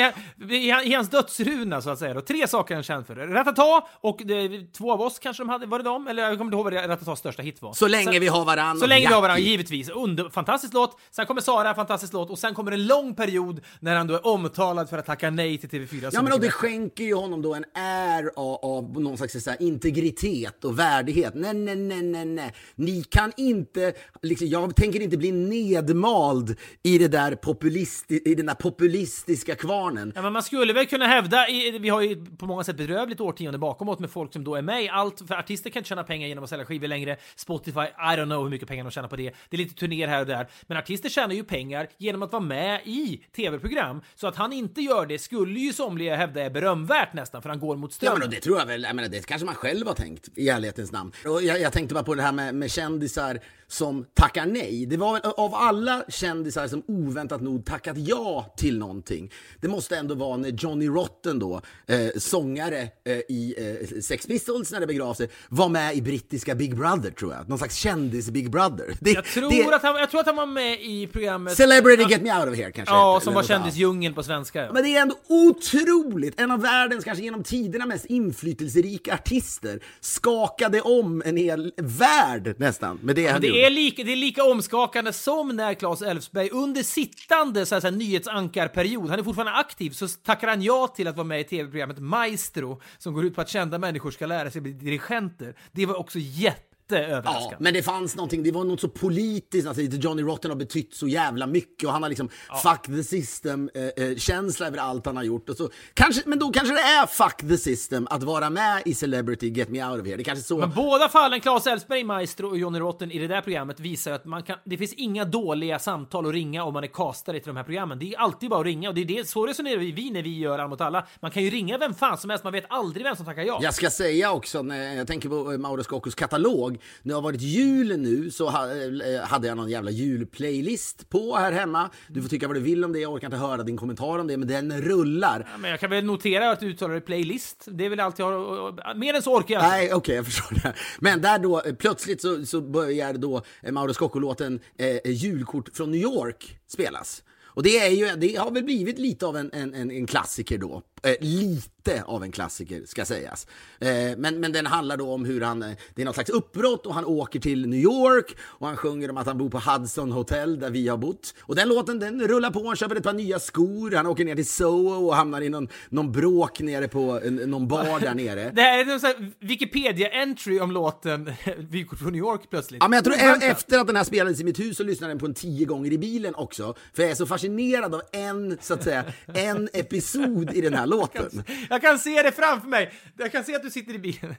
i, 0.51 0.93
hans 0.93 1.09
dödsruna 1.09 1.81
så 1.81 1.89
att 1.89 1.99
säga 1.99 2.13
då, 2.13 2.21
tre 2.21 2.47
saker 2.47 2.73
han 2.75 2.83
känd 2.83 3.07
för. 3.07 3.15
Ratata 3.15 3.83
och 4.01 4.21
det, 4.25 4.73
två 4.73 4.91
av 4.93 5.01
oss 5.01 5.19
kanske 5.19 5.43
de 5.43 5.49
hade, 5.49 5.65
var 5.65 5.77
det 5.79 5.83
dem? 5.85 6.07
Eller 6.07 6.23
jag 6.23 6.37
kommer 6.37 6.45
inte 6.45 6.55
ihåg 6.55 6.63
vad 6.83 6.89
Ratatas 6.89 7.19
största 7.19 7.41
hit 7.43 7.61
var. 7.61 7.73
Så 7.73 7.87
länge 7.87 8.11
Sen- 8.11 8.21
vi 8.21 8.27
har 8.27 8.45
varann 8.45 8.79
Så 8.79 8.85
länge 8.87 9.07
vi 9.07 9.13
har 9.13 9.21
varandra, 9.21 9.39
Jackie. 9.39 9.51
givetvis. 9.51 9.89
Under, 9.89 10.29
fantastisk 10.29 10.73
låt. 10.73 10.99
Sen 11.11 11.25
kommer 11.25 11.41
Sara, 11.41 11.75
fantastisk 11.75 12.13
låt. 12.13 12.29
Och 12.29 12.39
sen 12.39 12.53
kommer 12.53 12.71
en 12.71 12.87
lång 12.87 13.15
period 13.15 13.56
när 13.79 13.95
han 13.95 14.07
då 14.07 14.13
är 14.13 14.27
omtalad 14.27 14.89
för 14.89 14.97
att 14.97 15.05
tacka 15.05 15.29
nej 15.29 15.57
till 15.57 15.69
TV4. 15.69 16.09
Så 16.09 16.17
Ja, 16.17 16.21
men 16.21 16.33
och 16.33 16.39
det 16.39 16.51
skänker 16.51 17.03
ju 17.03 17.13
honom 17.13 17.41
då 17.41 17.55
en 17.55 17.65
är 17.73 18.31
av, 18.35 18.55
av 18.55 19.01
någon 19.01 19.17
slags 19.17 19.43
så 19.43 19.49
här, 19.49 19.61
integritet 19.61 20.63
och 20.63 20.79
värdighet. 20.79 21.33
Nej, 21.35 21.53
nej, 21.53 21.75
nej, 21.75 22.01
nej, 22.01 22.25
nej. 22.25 22.53
Ni 22.75 23.03
kan 23.03 23.31
inte, 23.37 23.93
liksom, 24.21 24.47
jag 24.47 24.75
tänker 24.75 24.99
inte 24.99 25.17
bli 25.17 25.31
nedmald 25.31 26.55
i, 26.83 26.97
det 26.97 27.07
där 27.07 27.35
populisti, 27.35 28.21
i 28.25 28.35
den 28.35 28.45
där 28.45 28.53
populistiska 28.53 29.55
kvarnen. 29.55 30.11
Ja, 30.15 30.21
men 30.21 30.33
man 30.33 30.43
skulle 30.43 30.73
väl 30.73 30.85
kunna 30.85 31.07
hävda, 31.07 31.47
i, 31.47 31.79
vi 31.79 31.89
har 31.89 32.01
ju 32.01 32.25
på 32.25 32.45
många 32.45 32.63
sätt 32.63 32.77
bedrövligt 32.77 33.19
årtionde 33.19 33.57
bakom 33.57 33.89
oss 33.89 33.99
med 33.99 34.11
folk 34.11 34.33
som 34.33 34.43
då 34.43 34.55
är 34.55 34.61
med 34.61 34.83
i 34.83 34.89
allt, 34.89 35.27
för 35.27 35.35
artister 35.35 35.69
kan 35.69 35.79
inte 35.79 35.89
tjäna 35.89 36.03
pengar 36.03 36.27
genom 36.27 36.43
att 36.43 36.49
sälja 36.49 36.65
skivor 36.65 36.87
längre. 36.87 37.17
Spotify, 37.35 37.79
I 37.79 38.15
don't 38.17 38.25
know 38.25 38.43
hur 38.43 38.49
mycket 38.49 38.67
pengar 38.67 38.83
de 38.83 38.91
tjänar 38.91 39.07
på 39.07 39.15
det. 39.15 39.33
Det 39.49 39.55
är 39.55 39.57
lite 39.57 39.75
turnéer 39.75 40.07
här 40.07 40.21
och 40.21 40.27
där. 40.27 40.47
Men 40.67 40.77
artister 40.77 41.09
tjänar 41.09 41.35
ju 41.35 41.43
pengar 41.43 41.87
genom 41.97 42.23
att 42.23 42.31
vara 42.31 42.43
med 42.43 42.81
i 42.85 43.23
tv-program. 43.51 44.01
Så 44.15 44.27
att 44.27 44.35
han 44.35 44.53
inte 44.53 44.81
gör 44.81 45.05
det 45.05 45.19
skulle 45.19 45.59
ju 45.59 45.73
somliga 45.73 46.15
hävda 46.15 46.41
är 46.41 46.49
berömvärt 46.49 47.13
nästan, 47.13 47.41
för 47.41 47.49
han 47.49 47.59
går 47.59 47.75
mot 47.75 47.91
Ja, 47.91 47.95
strömmen. 47.95 48.19
men 48.19 48.27
och 48.27 48.33
det 48.33 48.39
tror 48.41 48.59
jag 48.59 48.65
väl, 48.65 48.83
jag 48.83 48.95
menar, 48.95 49.09
det 49.09 49.25
kanske 49.25 49.45
man 49.45 49.55
själv 49.55 49.87
har 49.87 49.93
tänkt 49.93 50.29
i 50.35 50.49
ärlighetens 50.49 50.91
namn. 50.91 51.11
Och 51.25 51.41
jag, 51.43 51.59
jag 51.61 51.73
tänkte 51.73 51.93
bara 51.93 52.03
på 52.03 52.15
det 52.15 52.21
här 52.21 52.31
med, 52.31 52.55
med 52.55 52.71
kändisar 52.71 53.39
som 53.69 54.05
tackar 54.13 54.45
nej. 54.45 54.85
Det 54.85 54.97
var 54.97 55.13
väl 55.13 55.21
av 55.37 55.55
alla 55.55 56.03
kändisar 56.09 56.67
som 56.67 56.83
oväntat 56.87 57.41
nog 57.41 57.65
tackat 57.65 57.97
ja 57.97 58.53
till 58.57 58.77
någonting. 58.77 59.31
Det 59.61 59.67
måste 59.67 59.97
ändå 59.97 60.15
vara 60.15 60.37
när 60.37 60.49
Johnny 60.49 60.87
Rotten 60.87 61.39
då, 61.39 61.61
eh, 61.87 62.07
sångare 62.17 62.81
eh, 62.81 63.13
i 63.13 63.55
eh, 63.57 63.99
Sex 64.01 64.27
Pistols 64.27 64.71
när 64.71 64.79
det 64.79 64.87
begav 64.87 65.13
sig, 65.13 65.29
var 65.49 65.69
med 65.69 65.95
i 65.95 66.01
brittiska 66.01 66.55
Big 66.55 66.77
Brother 66.77 67.11
tror 67.11 67.33
jag. 67.33 67.49
Någon 67.49 67.57
slags 67.57 67.75
kändis-Big 67.75 68.49
Brother. 68.49 68.95
Det, 68.99 69.11
jag, 69.11 69.25
tror 69.25 69.49
det, 69.49 69.75
att 69.75 69.83
han, 69.83 69.95
jag 69.95 70.11
tror 70.11 70.19
att 70.19 70.25
han 70.25 70.35
var 70.35 70.45
med 70.45 70.81
i 70.81 71.07
programmet... 71.07 71.57
Celebrity 71.57 72.03
Get 72.09 72.21
Me 72.21 72.39
Out 72.39 72.49
of 72.49 72.55
Here 72.55 72.71
kanske 72.71 72.93
Ja, 72.93 73.13
hette, 73.13 73.23
som 73.23 73.33
var 73.33 73.43
kändisdjungeln 73.43 74.15
på 74.15 74.23
svenska. 74.23 74.65
Ja. 74.65 74.73
Men 74.73 74.83
det 74.83 74.97
är 74.97 75.01
ändå 75.01 75.15
otroligt! 75.27 76.39
En 76.39 76.51
av 76.51 76.61
världens, 76.61 77.03
kanske 77.03 77.23
genom 77.23 77.43
tiderna 77.43 77.85
mest 77.85 78.05
inflytelserika 78.05 79.13
artister 79.13 79.79
skakade 79.99 80.81
om 80.81 81.23
en 81.25 81.37
hel 81.37 81.73
värld 81.77 82.55
nästan 82.57 82.99
med 83.01 83.15
det 83.15 83.23
Men 83.23 83.31
han 83.31 83.41
det 83.41 83.47
gjorde 83.47 83.56
är, 83.65 83.69
lika, 83.69 84.03
det 84.03 84.11
är 84.11 84.15
lika 84.15 84.43
omskakande 84.43 85.13
som 85.13 85.55
när 85.55 85.73
Claes 85.73 86.01
Elfsberg 86.01 86.49
under 86.49 86.83
sittande 86.83 87.65
så 87.65 87.75
här, 87.75 87.79
så 87.79 87.87
här, 87.87 87.95
nyhetsankarperiod, 87.95 89.09
han 89.09 89.19
är 89.19 89.23
fortfarande 89.23 89.53
aktiv, 89.53 89.91
så 89.91 90.07
tackar 90.07 90.47
han 90.47 90.61
ja 90.61 90.87
till 90.87 91.07
att 91.07 91.15
vara 91.15 91.27
med 91.27 91.39
i 91.39 91.43
tv-programmet 91.43 91.99
Maestro 91.99 92.81
som 92.97 93.13
går 93.13 93.25
ut 93.25 93.35
på 93.35 93.41
att 93.41 93.49
kända 93.49 93.77
människor 93.77 94.11
ska 94.11 94.25
lära 94.25 94.51
sig 94.51 94.61
bli 94.61 94.71
dirigenter. 94.71 95.55
Det 95.71 95.85
var 95.85 95.95
också 95.95 96.19
jätte 96.19 96.66
Ja, 96.89 96.97
jätteöverraskande. 96.97 97.55
men 97.59 97.73
det 97.73 97.83
fanns 97.83 98.15
någonting, 98.15 98.43
det 98.43 98.51
var 98.51 98.63
något 98.63 98.81
så 98.81 98.87
politiskt, 98.87 99.67
alltså 99.67 99.81
Johnny 99.81 100.21
Rotten 100.21 100.51
har 100.51 100.55
betytt 100.55 100.93
så 100.93 101.07
jävla 101.07 101.47
mycket 101.47 101.87
och 101.87 101.93
han 101.93 102.03
har 102.03 102.09
liksom 102.09 102.29
fuck 102.63 102.81
the 102.85 103.03
system 103.03 103.69
eh, 103.73 103.83
eh, 103.83 104.67
över 104.67 104.77
allt 104.77 105.05
han 105.05 105.17
har 105.17 105.23
gjort. 105.23 105.49
Och 105.49 105.57
så, 105.57 105.69
kanske, 105.93 106.21
men 106.25 106.39
då 106.39 106.51
kanske 106.51 106.73
det 106.73 106.81
är 106.81 107.05
fuck 107.05 107.49
the 107.49 107.57
system 107.57 108.07
att 108.09 108.23
vara 108.23 108.49
med 108.49 108.81
i 108.85 108.93
Celebrity 108.93 109.49
Get 109.49 109.69
Me 109.69 109.85
Out 109.85 110.01
of 110.01 110.07
Here. 110.07 110.17
Det 110.17 110.23
kanske 110.23 110.43
så... 110.43 110.57
Men 110.57 110.71
båda 110.75 111.09
fallen, 111.09 111.41
Claes 111.41 111.67
Elfsberg, 111.67 112.03
Maestro 112.03 112.49
och 112.49 112.57
Johnny 112.57 112.79
Rotten 112.79 113.11
i 113.11 113.19
det 113.19 113.27
där 113.27 113.41
programmet 113.41 113.79
visar 113.79 114.11
att 114.11 114.25
man 114.25 114.43
kan, 114.43 114.57
det 114.63 114.77
finns 114.77 114.93
inga 114.93 115.25
dåliga 115.25 115.79
samtal 115.79 116.27
att 116.27 116.33
ringa 116.33 116.63
om 116.63 116.73
man 116.73 116.83
är 116.83 116.87
castare 116.87 117.39
till 117.39 117.47
de 117.47 117.57
här 117.57 117.63
programmen. 117.63 117.99
Det 117.99 118.13
är 118.13 118.19
alltid 118.19 118.49
bara 118.49 118.59
att 118.59 118.65
ringa 118.65 118.89
och 118.89 118.95
det 118.95 119.01
är 119.01 119.05
det, 119.05 119.27
så 119.27 119.45
resonerar 119.45 119.77
vi, 119.77 120.11
när 120.11 120.23
vi 120.23 120.39
gör 120.39 120.59
Alla 120.59 120.67
mot 120.67 120.81
alla. 120.81 121.07
Man 121.19 121.31
kan 121.31 121.43
ju 121.43 121.49
ringa 121.49 121.77
vem 121.77 121.93
fan 121.93 122.17
som 122.17 122.29
helst, 122.29 122.43
man 122.43 122.53
vet 122.53 122.65
aldrig 122.69 123.05
vem 123.05 123.15
som 123.15 123.25
tackar 123.25 123.43
ja. 123.43 123.59
Jag 123.61 123.73
ska 123.73 123.89
säga 123.89 124.31
också, 124.31 124.61
när 124.61 124.95
jag 124.95 125.07
tänker 125.07 125.29
på 125.29 125.51
eh, 125.51 125.57
Mauro 125.57 125.83
Scoccos 125.83 126.15
katalog, 126.15 126.76
när 127.01 127.09
det 127.09 127.15
har 127.15 127.21
varit 127.21 127.41
jul 127.41 127.99
nu 127.99 128.31
så 128.31 128.47
eh, 128.47 129.21
hade 129.23 129.47
jag 129.47 129.57
någon 129.57 129.69
jävla 129.69 129.91
julplaylist 129.91 131.09
på 131.09 131.35
här 131.35 131.51
hemma. 131.51 131.89
Du 132.07 132.21
får 132.21 132.29
tycka 132.29 132.47
vad 132.47 132.55
du 132.55 132.59
vill 132.59 132.83
om 132.83 132.93
det, 132.93 132.99
jag 132.99 133.13
orkar 133.13 133.27
inte 133.27 133.37
höra 133.37 133.63
din 133.63 133.77
kommentar 133.77 134.19
om 134.19 134.27
det, 134.27 134.37
men 134.37 134.47
den 134.47 134.81
rullar. 134.81 135.49
Men 135.59 135.71
jag 135.71 135.79
kan 135.79 135.89
väl 135.89 136.05
notera 136.05 136.51
att 136.51 136.59
du 136.59 136.65
uttalar 136.65 136.93
det 136.93 137.01
playlist. 137.01 137.67
Det 137.71 137.85
är 137.85 137.89
väl 137.89 137.99
allt 137.99 138.19
jag 138.19 138.25
har. 138.25 138.95
Mer 138.95 139.13
än 139.13 139.21
så 139.21 139.35
orkar 139.35 139.55
jag. 139.55 139.63
Nej, 139.63 139.93
okej, 139.93 140.15
jag 140.15 140.25
förstår 140.25 140.55
det. 140.63 140.73
Men 140.99 141.21
där 141.21 141.39
då, 141.39 141.61
eh, 141.61 141.73
plötsligt 141.73 142.21
så, 142.21 142.45
så 142.45 142.61
börjar 142.61 143.13
då 143.13 143.41
eh, 143.61 143.71
Mauro 143.71 143.93
Scocco-låten 143.93 144.59
eh, 144.77 145.11
Julkort 145.11 145.69
från 145.73 145.91
New 145.91 146.01
York 146.01 146.59
spelas. 146.67 147.23
Och 147.57 147.63
det, 147.63 147.79
är 147.79 147.89
ju, 147.89 148.15
det 148.15 148.35
har 148.35 148.51
väl 148.51 148.63
blivit 148.63 148.99
lite 148.99 149.25
av 149.25 149.37
en, 149.37 149.49
en, 149.53 149.91
en 149.91 150.07
klassiker 150.07 150.57
då. 150.57 150.81
Eh, 151.03 151.15
lite 151.19 152.03
av 152.05 152.23
en 152.23 152.31
klassiker 152.31 152.81
ska 152.85 153.05
sägas. 153.05 153.47
Eh, 153.79 153.89
men, 154.17 154.39
men 154.39 154.51
den 154.51 154.65
handlar 154.65 154.97
då 154.97 155.11
om 155.11 155.25
hur 155.25 155.41
han, 155.41 155.63
eh, 155.63 155.71
det 155.95 156.01
är 156.01 156.05
något 156.05 156.15
slags 156.15 156.29
uppbrott 156.29 156.85
och 156.85 156.93
han 156.93 157.05
åker 157.05 157.39
till 157.39 157.67
New 157.67 157.79
York 157.79 158.37
och 158.39 158.67
han 158.67 158.77
sjunger 158.77 159.09
om 159.09 159.17
att 159.17 159.27
han 159.27 159.37
bor 159.37 159.49
på 159.49 159.59
Hudson 159.59 160.11
Hotel 160.11 160.59
där 160.59 160.69
vi 160.69 160.87
har 160.87 160.97
bott. 160.97 161.33
Och 161.41 161.55
den 161.55 161.69
låten 161.69 161.99
den 161.99 162.27
rullar 162.27 162.51
på, 162.51 162.67
han 162.67 162.75
köper 162.75 162.95
ett 162.95 163.03
par 163.03 163.13
nya 163.13 163.39
skor, 163.39 163.91
han 163.91 164.07
åker 164.07 164.25
ner 164.25 164.35
till 164.35 164.47
Soho 164.47 165.07
och 165.07 165.15
hamnar 165.15 165.41
i 165.41 165.49
någon, 165.49 165.67
någon 165.89 166.11
bråk 166.11 166.59
nere 166.59 166.87
på 166.87 167.19
en, 167.23 167.35
någon 167.35 167.67
bar 167.67 167.99
där 167.99 168.15
nere. 168.15 168.51
Det 168.55 168.61
här 168.61 168.79
är 168.79 169.19
en 169.19 169.33
Wikipedia-entry 169.39 170.59
om 170.59 170.71
låten 170.71 171.31
Vykort 171.57 171.99
från 171.99 172.11
New 172.11 172.19
York 172.19 172.41
plötsligt. 172.49 172.83
Ja, 172.83 172.87
men 172.87 172.97
jag 172.97 173.03
tror 173.03 173.15
e- 173.15 173.47
efter 173.47 173.79
att 173.79 173.87
den 173.87 173.95
här 173.95 174.03
spelades 174.03 174.41
i 174.41 174.43
mitt 174.43 174.59
hus 174.59 174.77
så 174.77 174.83
lyssnade 174.83 175.11
jag 175.11 175.15
den 175.15 175.19
på 175.19 175.25
en 175.25 175.33
tio 175.33 175.65
gånger 175.65 175.93
i 175.93 175.97
bilen 175.97 176.35
också. 176.35 176.75
För 176.93 177.03
jag 177.03 177.11
är 177.11 177.15
så 177.15 177.25
fascinerad 177.25 177.95
av 177.95 178.01
en, 178.11 178.57
så 178.61 178.73
att 178.73 178.83
säga, 178.83 179.03
en 179.25 179.69
episod 179.73 180.51
i 180.53 180.61
den 180.61 180.73
här 180.73 180.86
låten. 180.89 181.43
Jag 181.69 181.81
kan 181.81 181.99
se 181.99 182.21
det 182.21 182.31
framför 182.31 182.67
mig. 182.67 182.93
Jag 183.17 183.31
kan 183.31 183.43
se 183.43 183.55
att 183.55 183.63
du 183.63 183.69
sitter 183.69 183.93
i 183.93 183.99
bilen. 183.99 184.35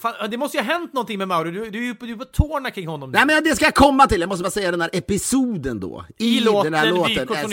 Fan, 0.00 0.30
det 0.30 0.36
måste 0.36 0.56
ju 0.56 0.62
ha 0.64 0.72
hänt 0.72 0.92
någonting 0.92 1.18
med 1.18 1.28
Mauro. 1.28 1.50
Du, 1.50 1.70
du 1.70 1.78
är 1.78 1.82
ju 1.82 1.94
på, 1.94 2.06
du 2.06 2.16
tårna 2.32 2.70
kring 2.70 2.88
honom. 2.88 3.10
nu. 3.10 3.16
Nej 3.18 3.26
men 3.26 3.44
det 3.44 3.56
ska 3.56 3.64
jag 3.64 3.74
komma 3.74 4.06
till, 4.06 4.20
jag 4.20 4.28
måste 4.28 4.42
bara 4.42 4.50
säga 4.50 4.70
den 4.70 4.80
här 4.80 4.90
episoden 4.92 5.80
då. 5.80 6.04
I 6.18 6.40
låten, 6.40 6.72
den 6.72 6.80
här 6.80 6.86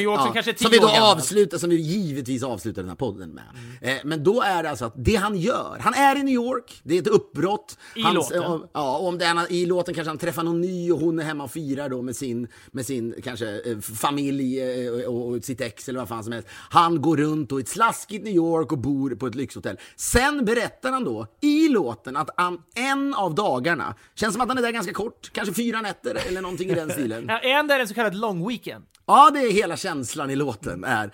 York, 0.08 0.22
som 0.22 0.34
kanske 0.34 0.52
är 0.52 0.56
Som 0.56 0.72
vi 0.72 0.78
då 0.78 0.90
avslutar, 0.90 1.58
som 1.58 1.70
vi 1.70 1.76
givetvis 1.76 2.44
avslutar 2.44 2.82
den 2.82 2.90
här 2.90 2.96
podden 2.96 3.30
med. 3.30 3.44
Eh, 3.82 3.98
men 4.04 4.24
då 4.24 4.42
är 4.42 4.64
det 4.64 4.70
alltså 4.70 4.86
att 4.86 4.94
det 4.98 5.16
han 5.16 5.38
gör, 5.38 5.78
han 5.82 5.94
är 5.94 6.16
i 6.16 6.24
New 6.24 6.34
York, 6.34 6.82
det 6.84 6.98
är 6.98 7.02
ett 7.02 7.08
uppbrott. 7.08 7.78
I 7.96 8.02
Hans- 8.02 8.16
låten. 8.16 8.44
eh, 8.44 8.60
Ja, 8.74 8.98
om 8.98 9.18
det 9.18 9.26
är, 9.26 9.52
i 9.52 9.66
låten 9.66 9.94
kanske 9.94 10.10
han 10.10 10.18
träffar 10.18 10.44
någon 10.44 10.62
ny 10.62 10.92
och 10.92 11.00
hon 11.00 11.20
är 11.20 11.24
hemma 11.24 11.44
och 11.44 11.52
firar 11.52 11.90
då 11.90 12.02
med 12.02 12.16
sin, 12.16 12.48
med 12.72 12.86
sin 12.86 13.16
kanske 13.24 13.62
eh, 13.72 13.80
familj 13.80 14.62
eh, 14.88 14.92
och, 15.08 15.28
och 15.28 15.44
sitt 15.44 15.62
ex 15.62 15.90
eller 15.90 16.00
vad 16.00 16.08
fan 16.10 16.24
som 16.24 16.34
helst. 16.34 16.48
Han 16.70 17.02
går 17.02 17.18
runt 17.18 17.52
och 17.52 17.60
i 17.60 17.62
ett 17.64 17.70
slaskigt 17.70 18.24
New 18.26 18.34
York 18.36 18.72
och 18.72 18.78
bor 18.78 19.16
på 19.16 19.28
ett 19.28 19.36
lyxhotell. 19.36 19.78
Sen 19.96 20.46
berättar 20.46 20.92
han 20.92 21.04
då 21.04 21.28
i 21.42 21.68
låten 21.68 22.16
att 22.16 22.30
han 22.38 22.62
en 22.76 23.14
av 23.14 23.36
dagarna, 23.36 23.96
känns 24.16 24.34
som 24.34 24.42
att 24.42 24.48
han 24.48 24.58
är 24.58 24.62
där 24.62 24.72
ganska 24.72 24.94
kort, 24.94 25.30
kanske 25.34 25.54
fyra 25.54 25.82
nätter 25.82 26.18
eller 26.28 26.42
någonting 26.42 26.70
i 26.70 26.76
den 26.76 26.90
stilen. 26.92 27.26
Ja, 27.28 27.40
Är 27.40 27.56
han 27.56 27.68
där 27.68 27.80
en 27.80 27.88
så 27.88 27.94
kallad 27.94 28.16
long 28.16 28.48
weekend? 28.48 28.86
Ja, 29.06 29.30
det 29.34 29.40
är 29.40 29.52
hela 29.52 29.78
känslan 29.78 30.30
i 30.30 30.36
låten. 30.36 30.84
Är, 30.84 31.12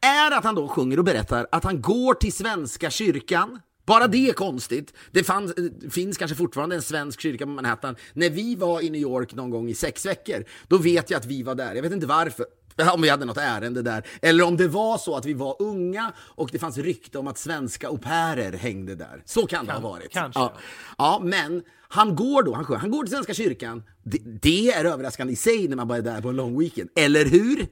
är 0.00 0.30
att 0.38 0.44
han 0.44 0.54
då 0.54 0.68
sjunger 0.68 0.98
och 0.98 1.04
berättar 1.04 1.46
att 1.52 1.64
han 1.64 1.80
går 1.80 2.14
till 2.14 2.32
Svenska 2.32 2.90
kyrkan. 2.90 3.60
Bara 3.86 4.06
det 4.06 4.28
är 4.28 4.32
konstigt. 4.32 4.94
Det 5.12 5.24
fanns, 5.24 5.52
eh, 5.52 5.90
finns 5.90 6.18
kanske 6.18 6.36
fortfarande 6.36 6.76
en 6.76 6.82
svensk 6.82 7.20
kyrka 7.20 7.44
på 7.44 7.50
Manhattan. 7.50 7.96
När 8.12 8.30
vi 8.30 8.56
var 8.56 8.80
i 8.80 8.90
New 8.90 9.00
York 9.00 9.34
någon 9.34 9.50
gång 9.50 9.68
i 9.68 9.74
sex 9.74 10.06
veckor, 10.06 10.44
då 10.68 10.78
vet 10.78 11.10
jag 11.10 11.18
att 11.18 11.26
vi 11.26 11.42
var 11.42 11.54
där. 11.54 11.74
Jag 11.74 11.82
vet 11.82 11.92
inte 11.92 12.06
varför. 12.06 12.46
Om 12.94 13.02
vi 13.02 13.08
hade 13.08 13.24
något 13.24 13.36
ärende 13.36 13.82
där. 13.82 14.06
Eller 14.22 14.44
om 14.44 14.56
det 14.56 14.68
var 14.68 14.98
så 14.98 15.16
att 15.16 15.24
vi 15.24 15.32
var 15.34 15.56
unga 15.62 16.12
och 16.18 16.48
det 16.52 16.58
fanns 16.58 16.78
rykte 16.78 17.18
om 17.18 17.26
att 17.26 17.38
svenska 17.38 17.88
au 17.88 17.98
pairer 17.98 18.52
hängde 18.52 18.94
där. 18.94 19.22
Så 19.24 19.46
kan 19.46 19.66
det 19.66 19.72
ha 19.72 19.80
varit. 19.80 20.12
kanske, 20.12 20.40
Ja. 20.40 20.52
ja, 20.98 21.20
men 21.24 21.62
han 21.88 22.16
går 22.16 22.42
då, 22.42 22.54
han, 22.54 22.64
han 22.64 22.90
går 22.90 23.02
till 23.02 23.12
Svenska 23.12 23.34
kyrkan. 23.34 23.82
Det, 24.04 24.18
det 24.42 24.70
är 24.72 24.84
överraskande 24.84 25.32
i 25.32 25.36
sig 25.36 25.68
när 25.68 25.76
man 25.76 25.88
bara 25.88 25.98
är 25.98 26.02
där 26.02 26.20
på 26.22 26.28
en 26.28 26.36
lång 26.36 26.58
weekend. 26.58 26.90
Eller 26.96 27.24
hur? 27.24 27.66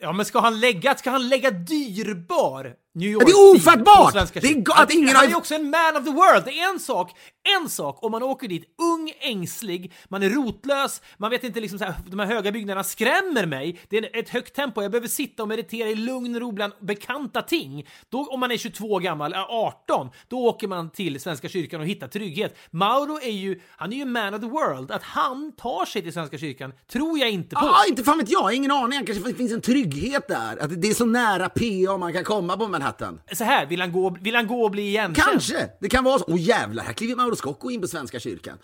Ja, 0.00 0.12
men 0.12 0.26
ska 0.26 0.40
han 0.40 0.60
lägga, 0.60 0.94
ska 0.94 1.10
han 1.10 1.28
lägga 1.28 1.50
dyrbar 1.50 2.74
New 2.96 3.10
York 3.10 3.26
det 3.26 3.32
är 3.32 3.56
ofattbart! 3.56 4.32
Det 4.34 4.48
är 4.48 4.82
att 4.82 4.92
ingen 4.92 5.16
han 5.16 5.30
är 5.30 5.36
också 5.36 5.54
en 5.54 5.70
man 5.70 5.96
of 5.96 6.04
the 6.04 6.10
world. 6.10 6.44
Det 6.44 6.60
är 6.60 6.70
en 6.72 6.80
sak, 6.80 7.12
en 7.60 7.68
sak 7.68 7.98
om 8.02 8.12
man 8.12 8.22
åker 8.22 8.48
dit 8.48 8.74
ung, 8.82 9.12
ängslig, 9.20 9.92
man 10.08 10.22
är 10.22 10.30
rotlös, 10.30 11.02
man 11.16 11.30
vet 11.30 11.44
inte 11.44 11.60
liksom 11.60 11.78
så 11.78 11.84
här, 11.84 11.94
de 12.06 12.18
här 12.18 12.26
höga 12.26 12.52
byggnaderna 12.52 12.84
skrämmer 12.84 13.46
mig. 13.46 13.80
Det 13.88 13.98
är 13.98 14.18
ett 14.18 14.28
högt 14.28 14.54
tempo, 14.54 14.82
jag 14.82 14.90
behöver 14.90 15.08
sitta 15.08 15.42
och 15.42 15.48
meditera 15.48 15.88
i 15.88 15.94
lugn 15.94 16.34
och 16.34 16.40
ro 16.40 16.52
bland 16.52 16.72
bekanta 16.80 17.42
ting. 17.42 17.86
Då, 18.08 18.26
om 18.26 18.40
man 18.40 18.50
är 18.50 18.56
22 18.56 18.98
gammal, 18.98 19.32
äh, 19.32 19.50
18, 19.50 20.10
då 20.28 20.38
åker 20.38 20.68
man 20.68 20.90
till 20.90 21.20
Svenska 21.20 21.48
kyrkan 21.48 21.80
och 21.80 21.86
hittar 21.86 22.08
trygghet. 22.08 22.56
Mauro 22.70 23.18
är 23.22 23.30
ju, 23.30 23.60
han 23.68 23.92
är 23.92 23.96
ju 23.96 24.04
man 24.04 24.34
of 24.34 24.40
the 24.40 24.46
world. 24.46 24.90
Att 24.90 25.02
han 25.02 25.52
tar 25.56 25.84
sig 25.84 26.02
till 26.02 26.12
Svenska 26.12 26.38
kyrkan 26.38 26.72
tror 26.92 27.18
jag 27.18 27.30
inte 27.30 27.56
på. 27.56 27.64
Ja, 27.64 27.84
inte 27.88 28.04
fan 28.04 28.18
vet 28.18 28.30
jag, 28.30 28.54
ingen 28.54 28.70
aning. 28.70 29.06
Kanske 29.06 29.34
finns 29.34 29.52
en 29.52 29.60
trygghet 29.60 30.28
där. 30.28 30.62
Att 30.62 30.82
det 30.82 30.88
är 30.88 30.94
så 30.94 31.06
nära 31.06 31.48
PA 31.48 31.96
man 31.96 32.12
kan 32.12 32.24
komma 32.24 32.56
på 32.56 32.68
Manhattan. 32.86 33.20
Så 33.32 33.44
här, 33.44 33.66
vill 33.66 33.80
han 33.80 33.92
gå, 33.92 34.16
vill 34.20 34.34
han 34.34 34.46
gå 34.46 34.64
och 34.64 34.70
bli 34.70 34.82
igenkänd? 34.82 35.16
Kanske, 35.16 35.68
det 35.80 35.88
kan 35.88 36.04
vara 36.04 36.18
så. 36.18 36.24
Åh 36.28 36.40
jävlar, 36.40 36.84
här 36.84 36.92
kliver 36.92 37.16
Mauro 37.16 37.36
Scocco 37.36 37.70
in 37.70 37.80
på 37.80 37.88
Svenska 37.88 38.20
kyrkan. 38.20 38.58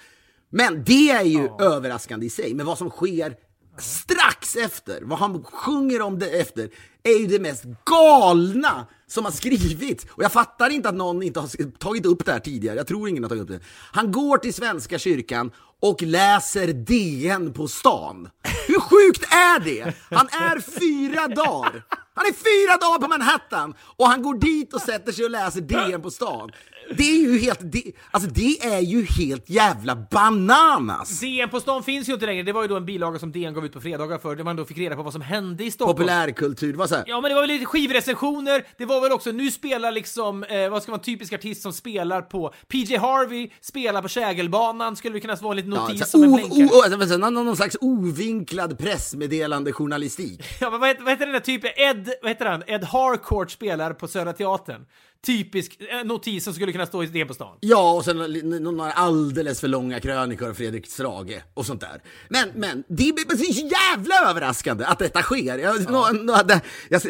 Men 0.50 0.84
det 0.84 1.10
är 1.10 1.24
ju 1.24 1.48
överraskande 1.60 2.26
i 2.26 2.30
sig. 2.30 2.54
Men 2.54 2.66
vad 2.66 2.78
som 2.78 2.90
sker 2.90 3.34
strax 3.78 4.56
efter, 4.56 5.02
vad 5.02 5.18
han 5.18 5.44
sjunger 5.44 6.02
om 6.02 6.18
det 6.18 6.40
efter, 6.40 6.70
är 7.02 7.18
ju 7.20 7.26
det 7.26 7.38
mest 7.38 7.64
galna 7.84 8.86
som 9.06 9.24
har 9.24 9.32
skrivits. 9.32 10.06
Och 10.10 10.22
jag 10.22 10.32
fattar 10.32 10.70
inte 10.70 10.88
att 10.88 10.94
någon 10.94 11.22
inte 11.22 11.40
har 11.40 11.78
tagit 11.78 12.06
upp 12.06 12.24
det 12.24 12.32
här 12.32 12.40
tidigare. 12.40 12.76
Jag 12.76 12.86
tror 12.86 13.08
ingen 13.08 13.22
har 13.24 13.28
tagit 13.28 13.42
upp 13.42 13.48
det. 13.48 13.60
Han 13.92 14.12
går 14.12 14.38
till 14.38 14.54
Svenska 14.54 14.98
kyrkan 14.98 15.50
och 15.80 16.02
läser 16.02 16.72
DN 16.72 17.52
på 17.52 17.68
stan. 17.68 18.28
Hur 18.66 18.80
sjukt 18.80 19.22
är 19.32 19.60
det? 19.60 19.94
Han 20.10 20.26
är 20.26 20.60
fyra 20.80 21.28
dagar. 21.28 21.82
Han 22.14 22.26
är 22.26 22.32
fyra 22.32 22.76
dagar 22.76 22.98
på 22.98 23.08
Manhattan 23.08 23.74
och 23.96 24.06
han 24.06 24.22
går 24.22 24.34
dit 24.34 24.74
och 24.74 24.80
sätter 24.80 25.12
sig 25.12 25.24
och 25.24 25.30
läser 25.30 25.60
DN 25.60 26.02
på 26.02 26.10
stan. 26.10 26.52
Det 26.90 27.02
är 27.02 27.22
ju 27.22 27.38
helt, 27.38 27.60
det, 27.62 27.82
alltså 28.10 28.30
det 28.30 28.58
är 28.66 28.80
ju 28.80 29.04
helt 29.04 29.50
jävla 29.50 29.96
bananas. 30.10 31.20
DN 31.20 31.48
på 31.48 31.60
stan 31.60 31.82
finns 31.82 32.08
ju 32.08 32.12
inte 32.12 32.26
längre. 32.26 32.42
Det 32.42 32.52
var 32.52 32.62
ju 32.62 32.68
då 32.68 32.76
en 32.76 32.86
bilaga 32.86 33.18
som 33.18 33.32
DN 33.32 33.54
gav 33.54 33.64
ut 33.66 33.72
på 33.72 33.80
fredagar 33.80 34.18
för 34.18 34.36
där 34.36 34.44
man 34.44 34.56
då 34.56 34.64
fick 34.64 34.78
reda 34.78 34.96
på 34.96 35.02
vad 35.02 35.12
som 35.12 35.22
hände 35.22 35.64
i 35.64 35.70
Stockholm. 35.70 35.96
Populärkultur, 35.96 36.74
vad 36.74 36.90
här. 36.90 37.04
Ja, 37.06 37.20
men 37.20 37.28
det 37.28 37.34
var 37.34 37.42
väl 37.42 37.50
lite 37.50 37.66
skivrecensioner. 37.66 38.64
Det 38.78 38.84
var 38.84 39.00
väl 39.00 39.12
också, 39.12 39.32
nu 39.32 39.50
spelar 39.50 39.92
liksom, 39.92 40.44
eh, 40.44 40.68
vad 40.68 40.82
ska 40.82 40.90
man, 40.92 41.00
typisk 41.00 41.32
artist 41.32 41.62
som 41.62 41.72
spelar 41.72 42.22
på 42.22 42.54
PJ 42.68 42.96
Harvey, 42.96 43.50
spelar 43.60 44.02
på 44.02 44.08
Kägelbanan, 44.08 44.96
skulle 44.96 45.14
det 45.14 45.20
kunna 45.20 45.34
vara 45.34 45.52
en 45.52 45.56
liten 45.56 45.72
Ja, 45.72 45.88
notis 45.88 46.00
så 46.00 46.06
som 46.06 46.22
en 46.24 46.32
blänkare. 46.32 46.64
o, 46.64 46.82
alltså, 46.84 47.08
så, 47.08 47.18
någon, 47.18 47.34
någon 47.34 47.56
slags 47.56 47.76
ovinklad 47.80 48.78
pressmeddelande 48.78 49.72
journalistik. 49.72 50.42
Ja, 50.60 50.70
men 50.70 50.80
vad 50.80 50.88
heter, 50.88 51.02
vad 51.02 51.12
heter 51.12 51.26
den 51.26 51.32
där 51.32 51.40
typen? 51.40 51.70
Ed, 51.76 52.12
vad 52.22 52.30
heter 52.30 52.46
han? 52.46 52.62
Ed 52.66 52.84
Harcourt 52.84 53.50
spelar 53.50 53.92
på 53.92 54.08
Södra 54.08 54.32
Teatern. 54.32 54.86
Typisk 55.26 55.78
eh, 55.80 56.04
notis 56.04 56.44
som 56.44 56.54
skulle 56.54 56.72
kunna 56.72 56.86
stå 56.86 57.02
i 57.02 57.06
DN 57.06 57.28
på 57.28 57.34
stan. 57.34 57.56
Ja, 57.60 57.92
och 57.92 58.04
sen 58.04 58.16
nå- 58.16 58.72
några 58.72 58.92
alldeles 58.92 59.60
för 59.60 59.68
långa 59.68 60.00
krönikor 60.00 60.48
av 60.48 60.54
Fredrik 60.54 60.86
Strage 60.86 61.42
och 61.54 61.66
sånt 61.66 61.80
där. 61.80 62.02
Men, 62.28 62.48
men 62.54 62.84
det 62.88 63.08
är 63.08 63.36
det 63.36 63.36
så 63.36 63.66
jävla 63.66 64.30
överraskande 64.30 64.84
att 64.84 64.98
detta 64.98 65.22
sker. 65.22 65.58
Jag, 65.58 65.90
nå, 65.90 66.08
nå, 66.12 66.42
det, 66.42 66.60
jag, 66.88 67.02